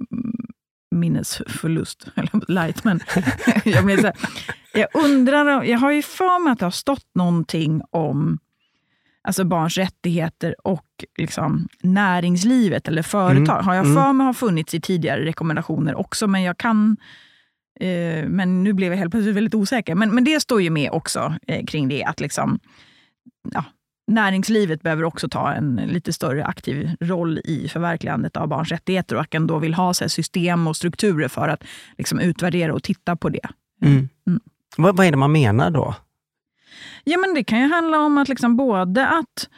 minnesförlust, 0.96 2.08
eller 2.16 2.52
light, 2.52 2.84
men 2.84 3.00
jag, 3.66 3.86
menar 3.86 4.02
så 4.02 4.08
här, 4.08 4.16
jag 4.78 4.88
undrar, 4.94 5.64
jag 5.64 5.80
har 5.80 5.92
ju 5.92 6.02
för 6.02 6.44
mig 6.44 6.52
att 6.52 6.60
det 6.60 6.66
har 6.66 6.72
stått 6.72 7.06
någonting 7.16 7.82
om 7.90 8.40
alltså 9.28 9.44
barns 9.44 9.78
rättigheter 9.78 10.56
och 10.64 11.06
liksom 11.18 11.68
näringslivet 11.82 12.88
eller 12.88 13.02
företag. 13.02 13.56
Mm. 13.56 13.66
Har 13.66 13.74
jag 13.74 13.86
mm. 13.86 13.96
för 13.96 14.14
mig 14.14 14.26
har 14.26 14.34
funnits 14.34 14.74
i 14.74 14.82
tidigare 14.82 15.26
rekommendationer 15.26 15.96
också, 15.96 16.28
men 16.28 16.44
jag 16.44 16.58
kan 16.58 16.98
eh, 17.80 18.26
men 18.30 18.64
nu 18.64 18.74
blev 18.74 18.92
jag 18.92 19.00
helt 19.00 19.12
plötsligt 19.12 19.36
väldigt 19.36 19.56
osäker. 19.56 19.96
Men, 19.96 20.16
men 20.16 20.24
det 20.24 20.40
står 20.40 20.62
ju 20.62 20.70
med 20.70 20.92
också 20.92 21.36
eh, 21.48 21.66
kring 21.66 21.88
det, 21.88 22.04
att 22.04 22.20
liksom, 22.20 22.60
ja, 23.54 23.64
näringslivet 24.08 24.82
behöver 24.82 25.04
också 25.04 25.30
ta 25.30 25.54
en 25.54 25.76
lite 25.76 26.14
större 26.14 26.46
aktiv 26.46 26.90
roll 27.00 27.40
i 27.44 27.68
förverkligandet 27.68 28.38
av 28.38 28.48
barns 28.48 28.72
rättigheter 28.72 29.16
och 29.16 29.22
att 29.22 29.34
man 29.34 29.48
då 29.48 29.60
vill 29.60 29.74
ha 29.74 29.94
så 29.94 30.10
system 30.10 30.68
och 30.68 30.76
strukturer 30.76 31.28
för 31.28 31.48
att 31.48 31.64
liksom 31.98 32.20
utvärdera 32.20 32.74
och 32.74 32.84
titta 32.84 33.16
på 33.16 33.30
det. 33.30 33.50
Mm. 33.82 34.10
Mm. 34.28 34.40
Vad, 34.78 34.98
vad 34.98 35.06
är 35.06 35.12
det 35.12 35.18
man 35.18 35.32
menar 35.32 35.72
då? 35.72 35.96
Ja, 37.04 37.18
men 37.18 37.34
det 37.34 37.44
kan 37.44 37.60
ju 37.60 37.70
handla 37.70 38.00
om 38.00 38.18
att 38.18 38.30
liksom 38.30 38.58
både 38.58 39.08
att, 39.08 39.50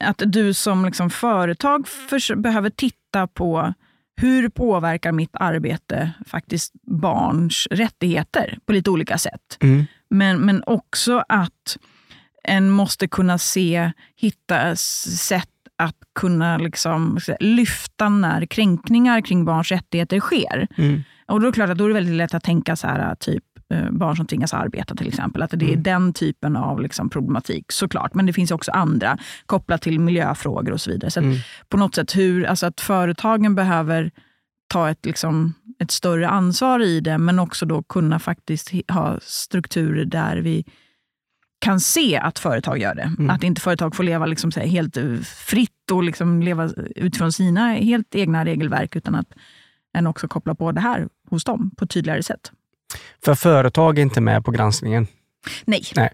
att 0.00 0.22
du 0.26 0.54
som 0.54 0.84
liksom 0.84 1.10
företag 1.10 1.88
för, 1.88 2.36
behöver 2.36 2.70
titta 2.70 3.26
på 3.26 3.74
hur 4.16 4.48
påverkar 4.48 5.12
mitt 5.12 5.30
arbete 5.32 6.10
faktiskt 6.26 6.72
barns 6.82 7.66
rättigheter 7.70 8.58
på 8.66 8.72
lite 8.72 8.90
olika 8.90 9.18
sätt. 9.18 9.58
Mm. 9.60 9.86
Men, 10.10 10.40
men 10.40 10.62
också 10.66 11.24
att 11.28 11.78
en 12.44 12.70
måste 12.70 13.08
kunna 13.08 13.38
se, 13.38 13.92
hitta 14.16 14.76
sätt 14.76 15.48
att 15.78 15.96
kunna 16.14 16.58
liksom 16.58 17.18
lyfta 17.40 18.08
när 18.08 18.46
kränkningar 18.46 19.20
kring 19.20 19.44
barns 19.44 19.70
rättigheter 19.70 20.20
sker. 20.20 20.68
Mm. 20.76 21.02
Och 21.26 21.40
då 21.40 21.46
är 21.46 21.50
det 21.50 21.54
klart 21.54 21.70
att 21.70 21.78
då 21.78 21.84
är 21.84 21.88
det 21.88 21.94
väldigt 21.94 22.14
lätt 22.14 22.34
att 22.34 22.44
tänka 22.44 22.76
så 22.76 22.86
här, 22.86 23.14
typ 23.14 23.44
barn 23.90 24.16
som 24.16 24.26
tvingas 24.26 24.54
arbeta 24.54 24.94
till 24.94 25.08
exempel. 25.08 25.42
Att 25.42 25.50
det 25.50 25.64
är 25.64 25.68
mm. 25.68 25.82
den 25.82 26.12
typen 26.12 26.56
av 26.56 26.80
liksom, 26.80 27.10
problematik 27.10 27.72
såklart. 27.72 28.14
Men 28.14 28.26
det 28.26 28.32
finns 28.32 28.50
också 28.50 28.70
andra 28.70 29.18
kopplat 29.46 29.82
till 29.82 30.00
miljöfrågor 30.00 30.72
och 30.72 30.80
så 30.80 30.90
vidare. 30.90 31.10
Så 31.10 31.20
mm. 31.20 31.36
på 31.68 31.76
något 31.76 31.94
sätt 31.94 32.16
hur, 32.16 32.44
alltså 32.44 32.66
att 32.66 32.80
företagen 32.80 33.54
behöver 33.54 34.10
ta 34.68 34.90
ett, 34.90 35.06
liksom, 35.06 35.54
ett 35.78 35.90
större 35.90 36.28
ansvar 36.28 36.80
i 36.80 37.00
det, 37.00 37.18
men 37.18 37.38
också 37.38 37.66
då 37.66 37.82
kunna 37.82 38.18
faktiskt 38.18 38.70
ha 38.88 39.18
strukturer 39.22 40.04
där 40.04 40.36
vi 40.36 40.64
kan 41.60 41.80
se 41.80 42.16
att 42.16 42.38
företag 42.38 42.78
gör 42.78 42.94
det. 42.94 43.12
Mm. 43.18 43.30
Att 43.30 43.42
inte 43.42 43.60
företag 43.60 43.96
får 43.96 44.04
leva 44.04 44.26
liksom 44.26 44.50
här, 44.56 44.66
helt 44.66 44.96
eh, 44.96 45.16
fritt 45.46 45.90
och 45.92 46.02
liksom 46.02 46.42
leva 46.42 46.70
utifrån 46.96 47.32
sina 47.32 47.72
helt 47.72 48.14
egna 48.14 48.44
regelverk, 48.44 48.96
utan 48.96 49.14
att 49.14 49.26
en 49.92 50.06
också 50.06 50.28
kopplar 50.28 50.54
på 50.54 50.72
det 50.72 50.80
här 50.80 51.08
hos 51.30 51.44
dem 51.44 51.70
på 51.76 51.84
ett 51.84 51.90
tydligare 51.90 52.22
sätt. 52.22 52.52
För 53.24 53.34
företag 53.34 53.98
är 53.98 54.02
inte 54.02 54.20
med 54.20 54.44
på 54.44 54.50
granskningen? 54.50 55.06
Nej. 55.64 55.82
Nej. 55.96 56.12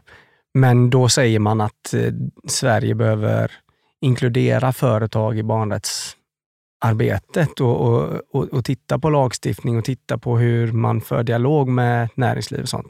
Men 0.54 0.90
då 0.90 1.08
säger 1.08 1.38
man 1.38 1.60
att 1.60 1.94
eh, 1.94 2.12
Sverige 2.48 2.94
behöver 2.94 3.52
inkludera 4.00 4.72
företag 4.72 5.38
i 5.38 5.42
barnrättsarbetet 5.42 7.60
och, 7.60 7.80
och, 7.80 8.20
och, 8.32 8.44
och, 8.44 8.64
titta 8.64 8.98
på 8.98 9.10
lagstiftning 9.10 9.78
och 9.78 9.84
titta 9.84 10.18
på 10.18 10.38
hur 10.38 10.72
man 10.72 11.00
för 11.00 11.22
dialog 11.22 11.68
med 11.68 12.08
näringsliv 12.14 12.60
och 12.60 12.68
sånt. 12.68 12.86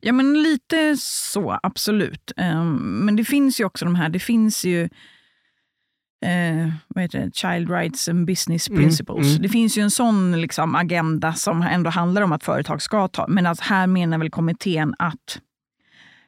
Ja, 0.00 0.12
men 0.12 0.42
lite 0.42 0.96
så, 1.00 1.58
absolut. 1.62 2.32
Um, 2.36 2.76
men 3.04 3.16
det 3.16 3.24
finns 3.24 3.60
ju 3.60 3.64
också 3.64 3.84
de 3.84 3.94
här, 3.94 4.08
det 4.08 4.18
finns 4.18 4.64
ju 4.64 4.88
eh, 6.24 6.72
vad 6.88 7.02
heter 7.02 7.18
det? 7.18 7.34
Child 7.34 7.70
Rights 7.70 8.08
and 8.08 8.26
Business 8.26 8.68
mm, 8.68 8.82
Principles. 8.82 9.18
Mm, 9.18 9.30
mm. 9.30 9.42
Det 9.42 9.48
finns 9.48 9.78
ju 9.78 9.82
en 9.82 9.90
sån 9.90 10.40
liksom, 10.40 10.74
agenda 10.74 11.34
som 11.34 11.62
ändå 11.62 11.90
handlar 11.90 12.22
om 12.22 12.32
att 12.32 12.44
företag 12.44 12.82
ska 12.82 13.08
ta, 13.08 13.26
men 13.28 13.46
att 13.46 13.60
här 13.60 13.86
menar 13.86 14.18
väl 14.18 14.30
kommittén 14.30 14.94
att 14.98 15.40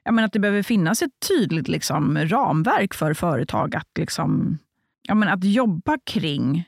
jag 0.04 0.14
menar 0.14 0.26
att 0.26 0.32
det 0.32 0.38
behöver 0.38 0.62
finnas 0.62 1.02
ett 1.02 1.10
tydligt 1.28 1.68
liksom, 1.68 2.18
ramverk 2.18 2.94
för 2.94 3.14
företag 3.14 3.76
att, 3.76 3.88
liksom, 3.98 4.58
jag 5.02 5.16
menar, 5.16 5.32
att 5.32 5.44
jobba 5.44 5.98
kring 6.06 6.64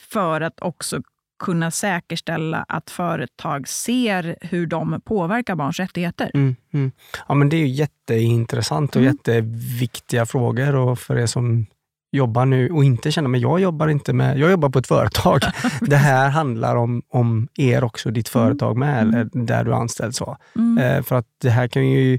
för 0.00 0.40
att 0.40 0.60
också 0.60 1.02
kunna 1.38 1.70
säkerställa 1.70 2.64
att 2.68 2.90
företag 2.90 3.68
ser 3.68 4.36
hur 4.40 4.66
de 4.66 5.00
påverkar 5.04 5.54
barns 5.54 5.78
rättigheter. 5.78 6.30
Mm, 6.34 6.56
mm. 6.72 6.92
Ja, 7.28 7.34
men 7.34 7.48
det 7.48 7.56
är 7.56 7.60
ju 7.60 7.68
jätteintressant 7.68 8.96
och 8.96 9.02
mm. 9.02 9.14
jätteviktiga 9.14 10.26
frågor 10.26 10.74
och 10.74 10.98
för 10.98 11.18
er 11.18 11.26
som 11.26 11.66
jobbar 12.12 12.46
nu 12.46 12.70
och 12.70 12.84
inte 12.84 13.12
känner, 13.12 13.28
men 13.28 13.40
jag 13.40 13.60
jobbar 13.60 13.88
inte 13.88 14.12
med, 14.12 14.38
jag 14.38 14.50
jobbar 14.50 14.68
på 14.68 14.78
ett 14.78 14.86
företag. 14.86 15.40
det 15.80 15.96
här 15.96 16.28
handlar 16.28 16.76
om, 16.76 17.02
om 17.08 17.48
er 17.54 17.84
också, 17.84 18.10
ditt 18.10 18.34
mm. 18.34 18.46
företag 18.46 18.76
med, 18.76 19.02
eller 19.02 19.20
mm. 19.20 19.46
där 19.46 19.64
du 19.64 19.70
är 19.70 19.76
anställd. 19.76 20.14
Så. 20.14 20.36
Mm. 20.56 20.78
Eh, 20.78 21.02
för 21.02 21.16
att 21.16 21.26
det 21.42 21.50
här 21.50 21.68
kan 21.68 21.90
ju 21.90 22.18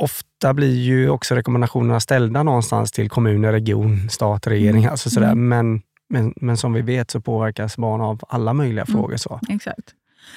Ofta 0.00 0.54
blir 0.54 0.76
ju 0.76 1.10
också 1.10 1.34
rekommendationerna 1.34 2.00
ställda 2.00 2.42
någonstans 2.42 2.92
till 2.92 3.10
kommuner, 3.10 3.52
region, 3.52 4.08
stat, 4.10 4.46
regering. 4.46 4.82
Mm. 4.82 4.90
Alltså 4.90 5.10
sådär. 5.10 5.34
Men 5.34 5.82
men, 6.08 6.34
men 6.36 6.56
som 6.56 6.72
vi 6.72 6.82
vet 6.82 7.10
så 7.10 7.20
påverkas 7.20 7.76
barn 7.76 8.00
av 8.00 8.20
alla 8.28 8.52
möjliga 8.52 8.84
mm. 8.84 8.86
frågor. 8.86 9.16
Så. 9.16 9.40
Exakt. 9.48 9.94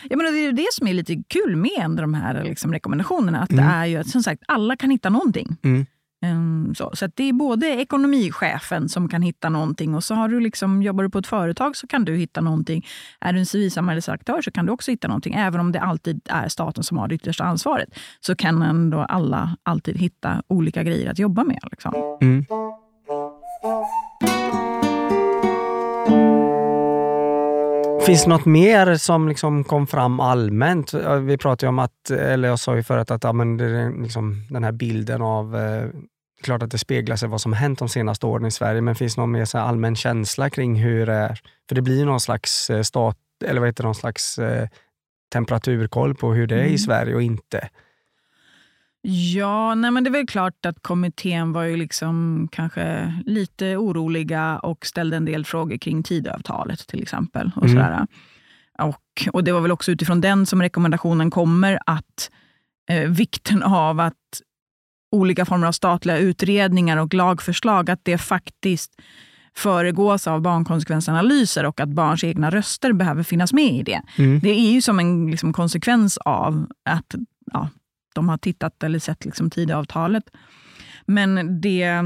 Ja, 0.10 0.18
men 0.18 0.34
det 0.34 0.46
är 0.46 0.52
det 0.52 0.68
som 0.72 0.88
är 0.88 0.94
lite 0.94 1.24
kul 1.28 1.56
med 1.56 1.90
de 1.98 2.14
här 2.14 2.44
liksom, 2.44 2.74
rekommendationerna. 2.74 3.42
Att 3.42 3.52
mm. 3.52 3.66
det 3.66 3.72
är 3.72 3.86
ju 3.86 3.98
att 3.98 4.08
som 4.08 4.24
sagt, 4.24 4.44
alla 4.48 4.76
kan 4.76 4.90
hitta 4.92 5.10
någonting. 5.10 5.58
Ehm, 6.22 6.76
så 6.76 6.92
så 6.94 7.08
det 7.16 7.24
är 7.24 7.34
både 7.34 7.68
ekonomichefen 7.68 8.90
som 8.90 9.10
kan 9.10 9.22
hitta 9.22 9.50
någonting 9.50 9.96
och 9.96 10.04
så 10.04 10.16
har 10.16 10.30
du 10.30 10.40
liksom, 10.40 10.84
jobbar 10.84 11.04
du 11.04 11.10
på 11.10 11.18
ett 11.18 11.28
företag 11.28 11.76
så 11.76 11.88
kan 11.88 12.06
du 12.06 12.16
hitta 12.16 12.42
någonting. 12.42 12.86
Är 13.20 13.34
du 13.34 13.40
en 13.40 13.46
civilsamhällesaktör 13.46 14.42
så 14.42 14.52
kan 14.52 14.66
du 14.66 14.72
också 14.72 14.92
hitta 14.92 15.08
någonting. 15.08 15.34
Även 15.34 15.60
om 15.60 15.72
det 15.72 15.80
alltid 15.80 16.22
är 16.30 16.48
staten 16.48 16.84
som 16.84 16.98
har 16.98 17.08
det 17.08 17.16
yttersta 17.16 17.44
ansvaret 17.44 17.90
så 18.20 18.36
kan 18.36 18.62
ändå 18.62 19.00
alla 19.00 19.58
alltid 19.64 19.98
hitta 19.98 20.44
olika 20.48 20.84
grejer 20.84 21.12
att 21.12 21.20
jobba 21.20 21.44
med. 21.44 21.60
Liksom. 21.72 22.18
Mm. 22.22 22.46
Finns 28.06 28.24
det 28.24 28.30
något 28.30 28.46
mer 28.46 28.96
som 28.96 29.28
liksom 29.28 29.64
kom 29.64 29.88
fram 29.88 30.20
allmänt? 30.20 30.94
Vi 31.22 31.38
pratade 31.38 31.66
ju 31.66 31.70
om 31.70 31.80
att, 31.80 32.10
eller 32.10 32.48
jag 32.48 32.60
sa 32.60 32.76
ju 32.76 32.84
förut 32.84 33.12
att 33.12 33.24
ja, 33.24 33.34
men 33.34 33.58
det 33.58 33.90
liksom, 34.02 34.48
den 34.50 34.64
här 34.64 34.72
bilden 34.72 35.22
av 35.22 35.56
eh, 35.56 35.86
klart 36.42 36.64
att 36.64 36.72
det 36.72 36.78
speglar 36.78 37.16
sig 37.16 37.30
vad 37.30 37.42
som 37.42 37.54
hänt 37.54 37.80
de 37.80 37.90
senaste 37.90 38.26
åren 38.26 38.46
i 38.46 38.52
Sverige, 38.52 38.82
men 38.82 38.96
finns 38.96 39.18
någon 39.18 39.32
mer 39.32 39.46
så 39.46 39.58
allmän 39.58 39.96
känsla 39.96 40.50
kring 40.50 40.76
hur 40.76 41.06
det 41.06 41.14
är? 41.14 41.40
För 41.70 41.76
det 41.76 41.82
blir 41.82 42.06
någon 42.06 42.20
slags 42.20 42.70
eh, 42.70 42.82
stat, 42.82 43.18
eller 43.46 43.60
vad 43.62 43.70
heter 43.70 43.84
någon 43.84 43.96
slags 43.96 44.38
eh, 44.38 44.68
temperaturkoll 45.32 46.16
på 46.16 46.34
hur 46.34 46.48
det 46.48 46.56
är 46.56 46.60
mm. 46.60 46.74
i 46.74 46.78
Sverige 46.78 47.16
och 47.16 47.22
inte. 47.22 47.70
Ja, 49.34 49.76
nej 49.76 49.92
men 49.92 50.04
det 50.04 50.10
är 50.10 50.12
väl 50.12 50.28
klart 50.28 50.66
att 50.66 50.84
kommittén 50.84 51.54
var 51.54 51.64
ju 51.64 51.78
liksom 51.78 52.48
kanske 52.52 53.14
lite 53.26 53.78
oroliga 53.78 54.60
och 54.60 54.86
ställde 54.86 55.18
en 55.18 55.26
del 55.26 55.46
frågor 55.46 55.78
kring 55.78 56.04
Tidöavtalet 56.04 56.88
till 56.88 57.02
exempel. 57.02 57.52
Och, 57.56 57.64
mm. 57.64 57.76
sådär. 57.76 58.08
Och, 58.80 59.28
och 59.34 59.44
Det 59.44 59.52
var 59.52 59.62
väl 59.62 59.72
också 59.72 59.92
utifrån 59.92 60.22
den 60.22 60.46
som 60.46 60.62
rekommendationen 60.62 61.32
kommer 61.32 61.80
att 61.86 62.32
eh, 62.90 63.10
vikten 63.10 63.64
av 63.64 64.00
att 64.00 64.42
olika 65.12 65.46
former 65.46 65.68
av 65.68 65.72
statliga 65.72 66.18
utredningar 66.18 66.98
och 66.98 67.14
lagförslag, 67.14 67.90
att 67.90 68.00
det 68.04 68.18
faktiskt 68.18 68.92
föregås 69.56 70.28
av 70.28 70.42
barnkonsekvensanalyser 70.42 71.66
och 71.66 71.80
att 71.80 71.90
barns 71.90 72.24
egna 72.24 72.50
röster 72.50 72.94
behöver 72.94 73.24
finnas 73.24 73.54
med 73.54 73.74
i 73.74 73.84
det. 73.84 74.02
Mm. 74.18 74.40
Det 74.40 74.50
är 74.50 74.72
ju 74.72 74.82
som 74.82 75.00
en 75.00 75.32
liksom, 75.32 75.54
konsekvens 75.54 76.18
av 76.18 76.68
att 76.86 77.16
ja, 77.54 77.70
de 78.16 78.30
har 78.30 78.38
tittat 78.38 78.84
eller 78.84 79.00
sett 79.00 79.26
liksom, 79.26 79.50
Tidöavtalet. 79.50 80.24
Men 81.06 81.62
det 81.62 82.04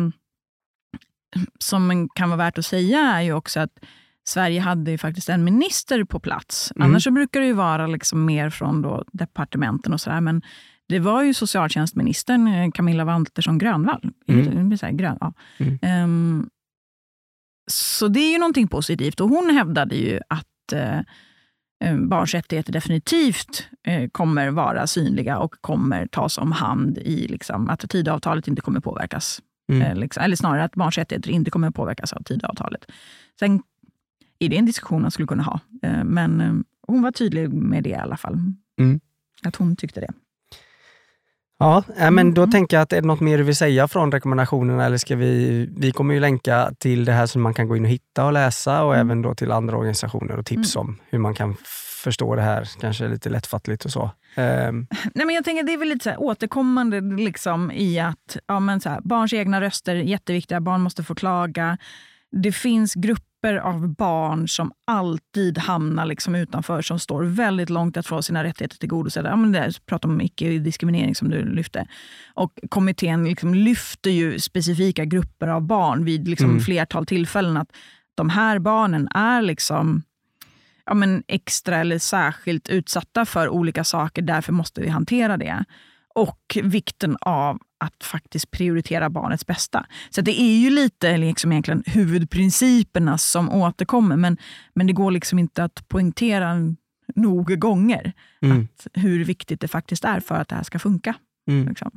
som 1.60 2.10
kan 2.15 2.30
vara 2.30 2.38
värt 2.38 2.58
att 2.58 2.65
säga 2.65 3.00
är 3.00 3.22
ju 3.22 3.34
också 3.34 3.60
att 3.60 3.80
Sverige 4.28 4.62
hade 4.62 4.98
faktiskt 4.98 5.30
en 5.30 5.44
minister 5.44 6.04
på 6.04 6.20
plats. 6.20 6.74
Mm. 6.76 6.89
Annars 6.89 7.08
brukar 7.08 7.39
det 7.39 7.46
ju 7.46 7.54
vara 7.54 7.88
liksom 7.88 8.26
mer 8.26 8.50
från 8.50 8.82
då 8.82 9.04
departementen 9.12 9.94
och 9.94 10.02
sådär. 10.02 10.22
Men 10.22 10.41
det 10.88 11.00
var 11.00 11.24
ju 11.24 11.34
socialtjänstministern 11.34 12.48
eh, 12.48 12.71
Camilla 12.71 13.06
Waltersson 13.06 13.58
Grönvall. 13.58 14.12
Mm. 14.28 14.98
Grön, 14.98 15.17
ja. 15.19 15.34
mm. 15.58 16.04
um, 16.04 16.50
så 17.67 18.08
det 18.08 18.19
är 18.19 18.32
ju 18.32 18.38
någonting 18.38 18.67
positivt. 18.67 19.19
Och 19.19 19.30
hon 19.30 19.50
hävdade 19.50 19.95
ju 19.95 20.19
att 20.30 20.74
uh, 20.74 21.98
barns 21.98 22.34
rättigheter 22.34 22.74
definitivt 22.74 23.67
uh, 23.88 24.08
kommer 24.10 24.50
vara 24.50 24.88
synliga 24.88 25.38
och 25.38 25.56
kommer 25.62 26.08
tas 26.08 26.38
om 26.38 26.52
hand 26.52 26.98
i 26.98 27.28
liksom, 27.28 27.69
att 27.69 27.89
Tidöavtalet 27.89 28.48
inte 28.48 28.62
kommer 28.62 28.80
påverkas. 28.80 29.41
Mm. 29.71 29.91
Uh, 29.91 29.95
liksom, 29.95 30.24
eller 30.24 30.36
snarare 30.36 30.63
att 30.63 30.76
barns 30.76 30.98
rättigheter 30.98 31.30
inte 31.30 31.52
kommer 31.52 31.71
påverkas 31.71 32.13
av 32.13 32.24
Tidöavtalet. 32.24 32.86
Sen 33.39 33.62
är 34.39 34.50
det 34.50 34.58
en 34.58 34.65
diskussion 34.65 35.02
man 35.02 35.12
skulle 35.12 35.28
kunna 35.28 35.43
ha. 35.43 35.60
men 36.04 36.63
hon 36.88 37.02
var 37.02 37.12
tydlig 37.12 37.54
med 37.54 37.84
det 37.84 37.89
i 37.89 37.95
alla 37.95 38.17
fall. 38.17 38.39
Mm. 38.80 39.00
Att 39.43 39.56
hon 39.56 39.76
tyckte 39.76 40.00
det. 40.00 40.13
Ja, 41.60 41.84
men 42.12 42.34
då 42.34 42.41
mm. 42.41 42.52
tänker 42.52 42.78
jag 42.78 42.82
att 42.82 42.94
är 42.94 43.02
det 43.02 43.08
något 43.08 43.20
mer 43.20 43.38
du 43.38 43.44
vill 43.44 43.56
säga 43.56 43.88
från 43.88 44.12
rekommendationerna 44.12 44.86
eller 44.86 44.98
ska 44.98 45.15
vi, 45.15 45.70
vi 45.78 45.91
kommer 45.91 46.13
ju 46.13 46.20
länka 46.20 46.72
till 46.80 47.06
det 47.06 47.12
här 47.12 47.26
som 47.26 47.41
man 47.41 47.54
kan 47.54 47.68
gå 47.68 47.78
in 47.78 47.86
och 47.86 47.91
hitta 47.91 48.26
och 48.26 48.34
läsa 48.34 48.84
och 48.84 48.96
mm. 48.96 49.08
även 49.08 49.22
då 49.22 49.36
till 49.36 49.52
andra 49.52 49.78
organisationer 49.78 50.38
och 50.38 50.46
tips 50.46 50.76
mm. 50.76 50.88
om 50.88 51.00
hur 51.10 51.20
man 51.20 51.34
kan 51.34 51.56
förstå 52.04 52.36
det 52.36 52.41
här, 52.41 52.70
kanske 52.80 53.08
lite 53.08 53.30
lättfattligt 53.30 53.86
och 53.86 53.91
så. 53.91 54.04
Um. 54.38 54.88
Nej, 55.13 55.26
men 55.26 55.36
jag 55.36 55.46
tänker 55.46 55.63
Det 55.63 55.74
är 55.74 55.78
väl 55.78 55.88
lite 55.88 56.04
så 56.04 56.18
återkommande 56.18 57.02
liksom 57.02 57.72
i 57.72 58.00
att 58.00 58.38
ja, 58.48 58.60
men 58.60 58.82
så 58.82 58.89
här, 58.89 59.02
barns 59.04 59.34
egna 59.34 59.62
röster 59.62 59.96
är 59.96 60.00
jätteviktiga, 60.00 60.62
barn 60.62 60.82
måste 60.82 61.04
få 61.04 61.15
klaga. 61.15 61.78
Det 62.32 62.52
finns 62.52 62.94
grupper 62.94 63.35
grupper 63.45 63.58
av 63.58 63.95
barn 63.95 64.48
som 64.48 64.71
alltid 64.88 65.58
hamnar 65.58 66.06
liksom 66.06 66.36
utanför, 66.36 66.82
som 66.82 67.00
står 67.00 67.24
väldigt 67.24 67.69
långt 67.69 67.98
att 67.98 68.08
få 68.08 68.21
sina 68.21 68.43
rättigheter 68.43 68.78
tillgodosedda. 68.78 69.30
Ja, 69.30 69.36
men 69.36 69.52
det, 69.52 69.86
prata 69.86 70.08
om 70.08 70.21
icke-diskriminering 70.21 71.15
som 71.15 71.30
du 71.30 71.45
lyfte. 71.45 71.88
Och 72.34 72.60
kommittén 72.69 73.24
liksom 73.24 73.54
lyfter 73.54 74.12
ju 74.12 74.39
specifika 74.39 75.06
grupper 75.06 75.48
av 75.48 75.62
barn 75.62 76.06
vid 76.06 76.28
liksom 76.28 76.50
mm. 76.50 76.62
flertal 76.62 77.06
tillfällen. 77.06 77.58
Att 77.58 77.69
de 78.15 78.30
här 78.30 78.60
barnen 78.60 79.08
är 79.08 79.41
liksom 79.41 80.04
ja, 80.86 80.93
men 80.93 81.24
extra 81.28 81.78
eller 81.78 82.00
särskilt 82.00 82.69
utsatta 82.69 83.26
för 83.26 83.50
olika 83.50 83.84
saker. 83.84 84.21
Därför 84.21 84.54
måste 84.54 84.82
vi 84.82 84.89
hantera 84.89 85.38
det. 85.38 85.65
Och 86.15 86.58
vikten 86.63 87.17
av 87.21 87.60
att 87.78 88.04
faktiskt 88.04 88.51
prioritera 88.51 89.10
barnets 89.10 89.45
bästa. 89.45 89.86
Så 90.10 90.21
det 90.21 90.41
är 90.41 90.58
ju 90.58 90.69
lite 90.69 91.17
liksom 91.17 91.51
egentligen 91.51 91.84
huvudprinciperna 91.86 93.17
som 93.17 93.49
återkommer, 93.49 94.15
men, 94.15 94.38
men 94.73 94.88
det 94.88 94.93
går 94.93 95.12
liksom 95.12 95.39
inte 95.39 95.63
att 95.63 95.88
poängtera 95.88 96.56
nog 97.15 97.60
gånger 97.60 98.13
mm. 98.41 98.62
att 98.62 98.88
hur 98.93 99.25
viktigt 99.25 99.62
det 99.62 99.67
faktiskt 99.67 100.06
är 100.06 100.19
för 100.19 100.36
att 100.36 100.47
det 100.47 100.56
här 100.56 100.63
ska 100.63 100.80
funka. 100.80 101.15
Mm. 101.49 101.67
Liksom. 101.67 101.91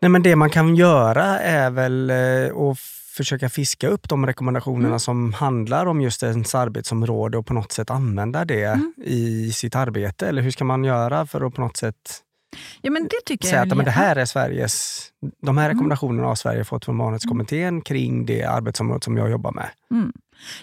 Nej, 0.00 0.08
men 0.08 0.22
det 0.22 0.36
man 0.36 0.50
kan 0.50 0.76
göra 0.76 1.38
är 1.38 1.70
väl 1.70 2.10
eh, 2.10 2.70
att 2.70 2.78
försöka 3.12 3.48
fiska 3.48 3.88
upp 3.88 4.08
de 4.08 4.26
rekommendationerna 4.26 4.86
mm. 4.86 4.98
som 4.98 5.32
handlar 5.32 5.86
om 5.86 6.00
just 6.00 6.22
ens 6.22 6.54
arbetsområde 6.54 7.38
och 7.38 7.46
på 7.46 7.54
något 7.54 7.72
sätt 7.72 7.90
använda 7.90 8.44
det 8.44 8.64
mm. 8.64 8.94
i 9.04 9.52
sitt 9.52 9.76
arbete. 9.76 10.28
Eller 10.28 10.42
hur 10.42 10.50
ska 10.50 10.64
man 10.64 10.84
göra 10.84 11.26
för 11.26 11.46
att 11.46 11.54
på 11.54 11.60
något 11.60 11.76
sätt 11.76 12.22
Ja, 12.80 12.90
men 12.90 13.02
det 13.02 13.20
tycker 13.26 13.48
säga 13.48 13.58
jag 13.60 13.68
att 13.68 13.76
men 13.76 13.84
det 13.84 13.90
här 13.90 14.16
är 14.16 14.24
Sveriges, 14.24 15.06
de 15.42 15.58
här 15.58 15.64
mm. 15.64 15.74
rekommendationerna 15.74 16.18
mm. 16.18 16.28
har 16.28 16.34
Sverige 16.34 16.64
fått 16.64 16.84
från 16.84 16.98
Barnrättskommittén 16.98 17.80
kring 17.82 18.26
det 18.26 18.44
arbetsområde 18.44 19.04
som 19.04 19.16
jag 19.16 19.30
jobbar 19.30 19.52
med. 19.52 19.68
Mm. 19.90 20.12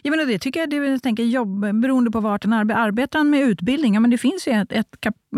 Ja, 0.02 0.12
men 0.12 0.28
det 0.28 0.40
tycker 0.40 0.60
jag, 0.60 0.70
det, 0.70 0.76
jag 0.76 1.04
tänker, 1.04 1.24
jobb, 1.24 1.60
beroende 1.82 2.12
på 2.12 2.20
vart 2.20 2.46
en 2.46 2.54
arbetar. 2.54 2.82
Arbetar 2.82 3.24
med 3.24 3.42
utbildning, 3.42 3.94
ja, 3.94 4.00
men 4.00 4.12
det 4.12 4.18
finns 4.18 4.48
ju 4.48 4.52
ett, 4.52 4.72
ett, 4.72 4.88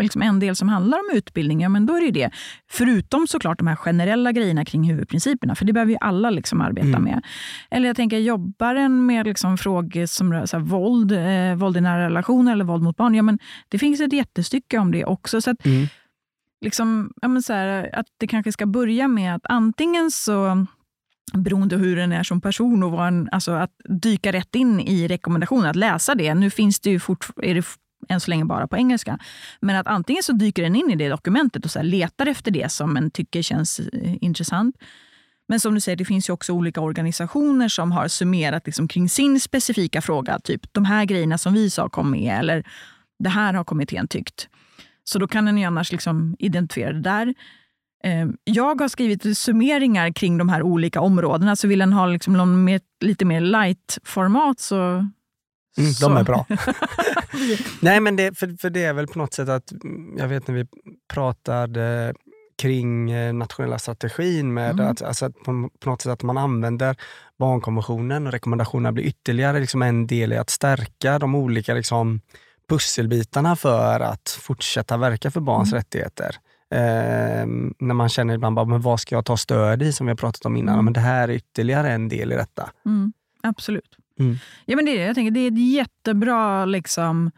liksom 0.00 0.22
en 0.22 0.40
del 0.40 0.56
som 0.56 0.68
handlar 0.68 0.98
om 0.98 1.16
utbildning. 1.16 1.60
Ja, 1.60 1.68
men 1.68 1.86
då 1.86 1.96
är 1.96 2.00
det 2.00 2.10
det. 2.10 2.30
Förutom 2.70 3.26
såklart 3.26 3.58
de 3.58 3.66
här 3.66 3.76
generella 3.76 4.32
grejerna 4.32 4.64
kring 4.64 4.84
huvudprinciperna, 4.84 5.54
för 5.54 5.64
det 5.64 5.72
behöver 5.72 5.92
ju 5.92 5.98
alla 6.00 6.30
liksom 6.30 6.60
arbeta 6.60 6.86
mm. 6.86 7.02
med. 7.02 7.22
Eller 7.70 7.86
jag 7.86 7.96
tänker, 7.96 8.18
jobbar 8.18 8.74
en 8.74 9.06
med 9.06 9.26
liksom 9.26 9.58
frågor 9.58 10.06
som 10.06 10.32
rör 10.32 10.46
så 10.46 10.58
här, 10.58 10.64
våld, 10.64 11.12
eh, 11.12 11.54
våld 11.56 11.76
i 11.76 11.80
nära 11.80 12.06
relationer 12.06 12.52
eller 12.52 12.64
våld 12.64 12.82
mot 12.82 12.96
barn, 12.96 13.14
ja, 13.14 13.22
men 13.22 13.38
det 13.68 13.78
finns 13.78 14.00
ett 14.00 14.12
jättestycke 14.12 14.78
om 14.78 14.92
det 14.92 15.04
också. 15.04 15.40
Så 15.40 15.50
att, 15.50 15.66
mm 15.66 15.86
liksom, 16.62 17.12
ja, 17.22 17.28
men 17.28 17.42
så 17.42 17.52
här, 17.52 17.90
att 17.92 18.06
det 18.18 18.26
kanske 18.26 18.52
ska 18.52 18.66
börja 18.66 19.08
med 19.08 19.34
att 19.34 19.42
antingen 19.44 20.10
så 20.10 20.66
beroende 21.34 21.76
på 21.76 21.84
hur 21.84 21.96
den 21.96 22.12
är 22.12 22.22
som 22.22 22.40
person, 22.40 22.82
och 22.82 22.90
vad 22.90 23.08
en, 23.08 23.28
alltså 23.32 23.52
att 23.52 23.70
dyka 24.02 24.32
rätt 24.32 24.54
in 24.54 24.80
i 24.80 25.08
rekommendationen, 25.08 25.70
att 25.70 25.76
läsa 25.76 26.14
det. 26.14 26.34
Nu 26.34 26.50
finns 26.50 26.80
det 26.80 26.90
ju 26.90 27.00
fort, 27.00 27.28
är 27.42 27.54
det 27.54 27.66
än 28.08 28.20
så 28.20 28.30
länge 28.30 28.44
bara 28.44 28.66
på 28.66 28.76
engelska. 28.76 29.18
Men 29.60 29.76
att 29.76 29.86
antingen 29.86 30.22
så 30.22 30.32
dyker 30.32 30.62
den 30.62 30.76
in 30.76 30.90
i 30.90 30.96
det 30.96 31.08
dokumentet 31.08 31.64
och 31.64 31.70
så 31.70 31.82
letar 31.82 32.26
efter 32.26 32.50
det 32.50 32.72
som 32.72 32.96
en 32.96 33.10
tycker 33.10 33.42
känns 33.42 33.78
eh, 33.78 34.14
intressant. 34.20 34.76
Men 35.48 35.60
som 35.60 35.74
du 35.74 35.80
säger, 35.80 35.96
det 35.96 36.04
finns 36.04 36.28
ju 36.28 36.32
också 36.32 36.52
olika 36.52 36.80
organisationer 36.80 37.68
som 37.68 37.92
har 37.92 38.08
summerat 38.08 38.66
liksom 38.66 38.88
kring 38.88 39.08
sin 39.08 39.40
specifika 39.40 40.02
fråga. 40.02 40.38
Typ 40.38 40.72
de 40.72 40.84
här 40.84 41.04
grejerna 41.04 41.38
som 41.38 41.54
vi 41.54 41.70
sa 41.70 41.88
kom 41.88 42.10
med, 42.10 42.38
eller 42.38 42.64
det 43.18 43.28
här 43.28 43.54
har 43.54 43.64
kommittén 43.64 44.08
tyckt. 44.08 44.48
Så 45.04 45.18
då 45.18 45.28
kan 45.28 45.48
en 45.48 45.58
ju 45.58 45.64
annars 45.64 45.92
liksom 45.92 46.36
identifiera 46.38 46.92
det 46.92 47.00
där. 47.00 47.34
Eh, 48.04 48.28
jag 48.44 48.80
har 48.80 48.88
skrivit 48.88 49.38
summeringar 49.38 50.12
kring 50.12 50.38
de 50.38 50.48
här 50.48 50.62
olika 50.62 51.00
områdena, 51.00 51.56
så 51.56 51.68
vill 51.68 51.80
en 51.80 51.92
ha 51.92 52.06
liksom 52.06 52.32
någon 52.32 52.64
mer, 52.64 52.80
lite 53.00 53.24
mer 53.24 53.40
light-format 53.40 54.60
så... 54.60 54.76
Mm, 55.78 55.92
de 56.00 56.16
är 56.16 56.24
bra. 56.24 56.46
Nej, 57.80 58.00
men 58.00 58.16
det, 58.16 58.38
för, 58.38 58.56
för 58.60 58.70
det 58.70 58.84
är 58.84 58.92
väl 58.92 59.06
på 59.06 59.18
något 59.18 59.34
sätt 59.34 59.48
att, 59.48 59.72
jag 60.16 60.28
vet 60.28 60.48
när 60.48 60.54
vi 60.54 60.66
pratade 61.12 62.14
kring 62.62 63.10
eh, 63.10 63.32
nationella 63.32 63.78
strategin, 63.78 64.54
med 64.54 64.70
mm. 64.70 64.86
att, 64.86 65.02
alltså 65.02 65.30
på, 65.30 65.70
på, 65.80 65.90
något 65.90 66.02
sätt 66.02 66.12
att 66.12 66.22
man 66.22 66.38
använder 66.38 66.96
barnkonventionen 67.38 68.26
och 68.26 68.32
rekommendationerna 68.32 68.92
blir 68.92 69.04
ytterligare 69.04 69.60
liksom 69.60 69.82
en 69.82 70.06
del 70.06 70.32
i 70.32 70.36
att 70.36 70.50
stärka 70.50 71.18
de 71.18 71.34
olika 71.34 71.74
liksom, 71.74 72.20
pusselbitarna 72.68 73.56
för 73.56 74.00
att 74.00 74.38
fortsätta 74.40 74.96
verka 74.96 75.30
för 75.30 75.40
barns 75.40 75.72
mm. 75.72 75.78
rättigheter. 75.78 76.36
Eh, 76.70 77.46
när 77.78 77.94
man 77.94 78.08
känner 78.08 78.34
ibland, 78.34 78.56
bara, 78.56 78.64
men 78.64 78.80
vad 78.80 79.00
ska 79.00 79.14
jag 79.14 79.24
ta 79.24 79.36
stöd 79.36 79.82
i, 79.82 79.92
som 79.92 80.06
vi 80.06 80.10
har 80.10 80.16
pratat 80.16 80.46
om 80.46 80.56
innan. 80.56 80.74
Mm. 80.74 80.84
Men 80.84 80.94
det 80.94 81.00
här 81.00 81.28
är 81.28 81.32
ytterligare 81.32 81.92
en 81.92 82.08
del 82.08 82.32
i 82.32 82.34
detta. 82.34 82.70
Mm, 82.86 83.12
absolut. 83.42 83.96
Mm. 84.20 84.36
Ja, 84.64 84.76
men 84.76 84.84
det, 84.84 85.02
är, 85.02 85.06
jag 85.06 85.14
tänker, 85.14 85.30
det 85.30 85.40
är 85.40 85.48
ett 85.48 85.72
jättebra 85.72 86.64
liksom, 86.64 87.30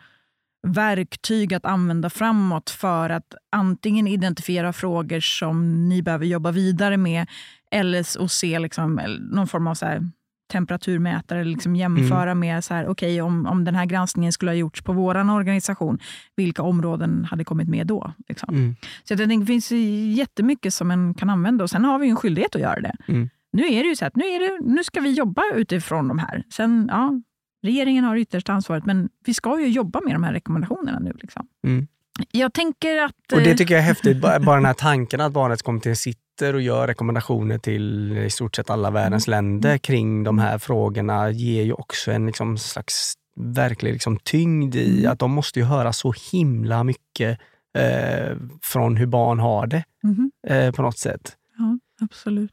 verktyg 0.66 1.54
att 1.54 1.64
använda 1.64 2.10
framåt 2.10 2.70
för 2.70 3.10
att 3.10 3.34
antingen 3.52 4.08
identifiera 4.08 4.72
frågor 4.72 5.20
som 5.20 5.88
ni 5.88 6.02
behöver 6.02 6.26
jobba 6.26 6.50
vidare 6.50 6.96
med 6.96 7.26
eller 7.70 8.00
att 8.24 8.32
se 8.32 8.58
liksom, 8.58 9.00
någon 9.30 9.46
form 9.46 9.66
av 9.66 9.74
så 9.74 9.86
här, 9.86 10.10
temperaturmätare, 10.52 11.44
liksom 11.44 11.76
jämföra 11.76 12.30
mm. 12.30 12.38
med 12.38 12.64
så 12.64 12.74
här, 12.74 12.88
okay, 12.88 13.20
om, 13.20 13.46
om 13.46 13.64
den 13.64 13.74
här 13.74 13.86
granskningen 13.86 14.32
skulle 14.32 14.50
ha 14.50 14.56
gjorts 14.56 14.82
på 14.82 14.92
vår 14.92 15.30
organisation, 15.30 15.98
vilka 16.36 16.62
områden 16.62 17.24
hade 17.24 17.44
kommit 17.44 17.68
med 17.68 17.86
då? 17.86 18.12
Liksom. 18.28 18.54
Mm. 18.54 18.76
Så 19.04 19.12
jag 19.12 19.18
tänker, 19.18 19.38
det 19.38 19.46
finns 19.46 19.72
jättemycket 20.18 20.74
som 20.74 20.88
man 20.88 21.14
kan 21.14 21.30
använda 21.30 21.64
och 21.64 21.70
sen 21.70 21.84
har 21.84 21.98
vi 21.98 22.08
en 22.08 22.16
skyldighet 22.16 22.54
att 22.54 22.60
göra 22.60 22.80
det. 22.80 22.96
Mm. 23.08 23.28
Nu 23.52 23.62
är 23.62 23.82
det 23.82 23.88
ju 23.88 23.96
så 23.96 24.04
att 24.04 24.16
nu, 24.16 24.24
är 24.24 24.40
det, 24.40 24.74
nu 24.74 24.84
ska 24.84 25.00
vi 25.00 25.12
jobba 25.12 25.42
utifrån 25.54 26.08
de 26.08 26.18
här. 26.18 26.44
Sen, 26.50 26.88
ja, 26.92 27.20
regeringen 27.62 28.04
har 28.04 28.16
yttersta 28.16 28.52
ansvaret, 28.52 28.86
men 28.86 29.08
vi 29.24 29.34
ska 29.34 29.60
ju 29.60 29.68
jobba 29.68 30.00
med 30.00 30.14
de 30.14 30.24
här 30.24 30.32
rekommendationerna 30.32 30.98
nu. 30.98 31.12
Liksom. 31.22 31.46
Mm. 31.66 31.86
Jag 32.30 32.52
tänker 32.52 33.02
att... 33.02 33.32
Och 33.32 33.38
det 33.38 33.50
eh, 33.50 33.56
tycker 33.56 33.74
jag 33.74 33.82
är 33.82 33.86
häftigt, 33.86 34.20
bara 34.20 34.54
den 34.54 34.64
här 34.64 34.74
tanken 34.78 35.20
att 35.20 35.32
Barnrättskommittén 35.32 35.96
sitter 36.34 36.54
och 36.54 36.62
gör 36.62 36.86
rekommendationer 36.86 37.58
till 37.58 38.18
i 38.18 38.30
stort 38.30 38.56
sett 38.56 38.70
alla 38.70 38.90
världens 38.90 39.28
länder 39.28 39.78
kring 39.78 40.24
de 40.24 40.38
här 40.38 40.58
frågorna 40.58 41.30
ger 41.30 41.62
ju 41.62 41.72
också 41.72 42.10
en 42.12 42.26
liksom 42.26 42.58
slags 42.58 43.14
verklig 43.36 43.92
liksom 43.92 44.18
tyngd 44.18 44.74
i 44.74 45.06
att 45.06 45.18
de 45.18 45.30
måste 45.30 45.58
ju 45.58 45.64
höra 45.64 45.92
så 45.92 46.14
himla 46.32 46.84
mycket 46.84 47.38
eh, 47.78 48.36
från 48.62 48.96
hur 48.96 49.06
barn 49.06 49.38
har 49.38 49.66
det 49.66 49.84
mhm, 50.02 50.30
eh, 50.46 50.72
på 50.72 50.82
något 50.82 50.98
sätt. 50.98 51.36
ja, 51.58 51.78
absolut. 52.00 52.52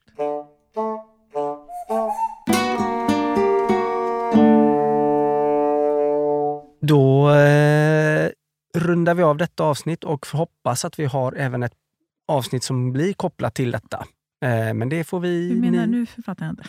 Då 6.82 7.30
eh, 7.30 8.30
rundar 8.76 9.14
vi 9.14 9.24
av 9.24 9.38
detta 9.38 9.64
avsnitt 9.64 10.04
och 10.04 10.28
hoppas 10.34 10.86
att 10.86 11.00
vi 11.00 11.06
har 11.06 11.34
även 11.34 11.64
ett 11.64 11.81
avsnitt 12.32 12.64
som 12.64 12.92
blir 12.94 13.14
kopplat 13.14 13.54
till 13.56 13.72
detta. 13.72 14.06
Eh, 14.46 14.74
men 14.74 14.90
det 14.90 15.04
får 15.04 15.20
vi... 15.20 15.50
Hur 15.50 15.62
menar 15.62 15.88
ni- 15.88 16.06
du? 16.16 16.24
Fattar 16.24 16.46
jag 16.46 16.52
inte. 16.54 16.64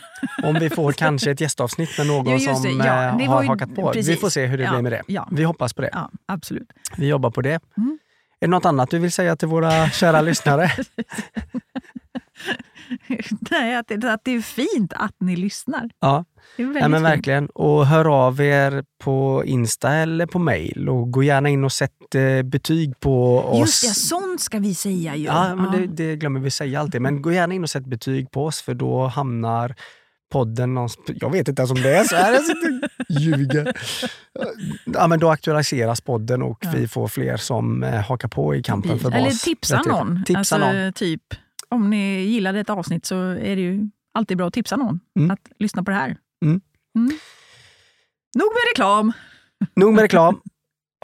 Om 0.49 0.55
vi 0.61 0.71
får 0.71 0.93
kanske 0.93 1.31
ett 1.31 1.41
gästavsnitt 1.41 1.99
med 1.99 2.07
någon 2.07 2.39
Ja, 2.39 2.55
som 2.55 2.79
det. 2.79 2.85
Ja, 2.87 3.09
eh, 3.09 3.19
det 3.19 3.25
har 3.25 3.43
ju- 3.43 3.49
hakat 3.49 3.75
på. 3.75 3.87
Vi 3.91 3.93
precis. 3.93 4.21
får 4.21 4.29
se 4.31 4.47
hur 4.47 4.59
det 4.59 4.65
Ja, 4.65 4.71
blir 4.73 4.83
med 4.83 4.93
det. 4.93 5.03
Vi 5.31 5.45
hoppas 5.45 5.75
på 5.75 5.83
det. 5.83 6.07
Absolut. 6.27 6.73
Vi 6.97 7.07
jobbar 7.09 7.31
på 7.31 7.41
det. 7.43 7.61
Mm. 7.77 7.99
Är 8.41 8.47
det 8.47 8.51
något 8.51 8.65
annat 8.65 8.91
du 8.91 8.99
vill 8.99 9.13
säga 9.13 9.37
till 9.37 9.49
våra 9.49 9.89
kära 9.91 10.21
lyssnare? 10.31 10.71
Nej, 13.51 13.77
att, 13.77 13.89
det, 13.89 14.13
att 14.13 14.21
det 14.25 14.31
är 14.35 14.41
fint 14.41 14.93
att 14.97 15.15
ni 15.21 15.37
lyssnar. 15.37 15.91
Ja, 16.01 16.25
Det 16.57 16.63
är 16.63 16.67
väldigt 16.67 16.83
ja 16.83 16.89
men 16.89 17.03
verkligen. 17.03 17.47
Och 17.47 17.87
hör 17.87 18.27
av 18.27 18.41
er 18.41 18.85
på 19.05 19.43
Insta 19.47 19.93
eller 19.95 20.27
på 20.27 20.39
mail 20.39 20.89
och 20.89 21.11
gå 21.13 21.23
gärna 21.23 21.49
in 21.49 21.65
och 21.65 21.73
sätt 21.73 22.15
eh, 22.15 22.43
betyg 22.43 23.01
på 23.01 23.39
oss. 23.39 23.59
Just 23.61 23.83
det, 23.83 23.89
sånt 24.01 24.41
ska 24.41 24.59
vi 24.59 24.75
säga 24.75 25.17
ju. 25.17 25.25
Ja, 25.25 25.55
men 25.57 25.73
det, 25.73 25.87
det 25.87 26.17
glömmer 26.17 26.41
vi 26.41 26.51
säga 26.51 26.81
alltid. 26.81 27.01
Men 27.03 27.23
gå 27.23 27.33
gärna 27.33 27.55
in 27.55 27.63
och 27.63 27.71
sätt 27.71 27.87
betyg 27.87 28.31
på 28.31 28.45
oss 28.47 28.63
för 28.63 28.75
då 28.75 29.07
hamnar 29.07 29.75
podden 30.33 30.75
någonstans... 30.75 31.19
Jag 31.21 31.31
vet 31.33 31.49
inte 31.49 31.63
ens 31.63 31.71
om 31.71 31.83
det 31.83 31.97
är 31.97 32.05
så 32.05 32.17
här. 32.17 32.33
Jag 32.33 32.43
sitter 32.45 32.81
och 32.99 33.21
ljuger. 33.21 33.73
Ja, 34.85 35.07
men 35.07 35.21
då 35.21 35.31
aktualiseras 35.31 36.01
podden 36.01 36.43
och 36.43 36.59
Ja. 36.61 36.71
vi 36.77 36.89
får 36.89 37.09
fler 37.09 37.37
som 37.37 37.83
eh, 37.83 38.01
hakar 38.01 38.29
på 38.29 38.55
i 38.55 38.63
kampen 38.63 38.99
för 38.99 39.11
Eller 39.11 39.31
bas- 39.31 39.45
tipsa 39.45 39.77
rättigheter. 39.79 40.05
någon. 40.05 40.25
Tipsa 40.25 40.39
alltså, 40.39 40.59
någon. 40.59 40.93
Typ, 40.93 41.23
om 41.73 41.91
ni 41.91 42.21
gillade 42.25 42.61
ett 42.61 42.71
avsnitt 42.71 43.07
så 43.07 43.17
är 43.21 43.57
det 43.57 43.63
ju 43.63 43.91
alltid 44.15 44.37
bra 44.37 44.47
att 44.47 44.55
tipsa 44.55 44.77
någon 44.77 45.01
Mm. 45.19 45.31
att 45.31 45.49
lyssna 45.59 45.83
på 45.83 45.91
det 45.91 45.97
här. 45.97 46.17
Mm. 46.45 46.61
Mm. 46.99 47.09
Nog 48.35 48.47
med 48.53 48.63
reklam! 48.75 49.13
Nog 49.77 49.95
med 49.95 50.03
reklam. 50.03 50.41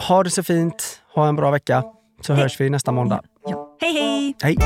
Ha 0.09 0.23
det 0.23 0.31
så 0.31 0.43
fint. 0.43 1.03
Ha 1.15 1.29
en 1.29 1.37
bra 1.37 1.51
vecka. 1.51 1.85
Så 2.21 2.35
hörs 2.35 2.61
vi 2.61 2.71
nästa 2.71 2.93
måndag. 2.93 3.23
Ja. 3.47 3.77
Hej 3.81 3.93
hej! 3.93 4.35
Hej! 4.43 4.57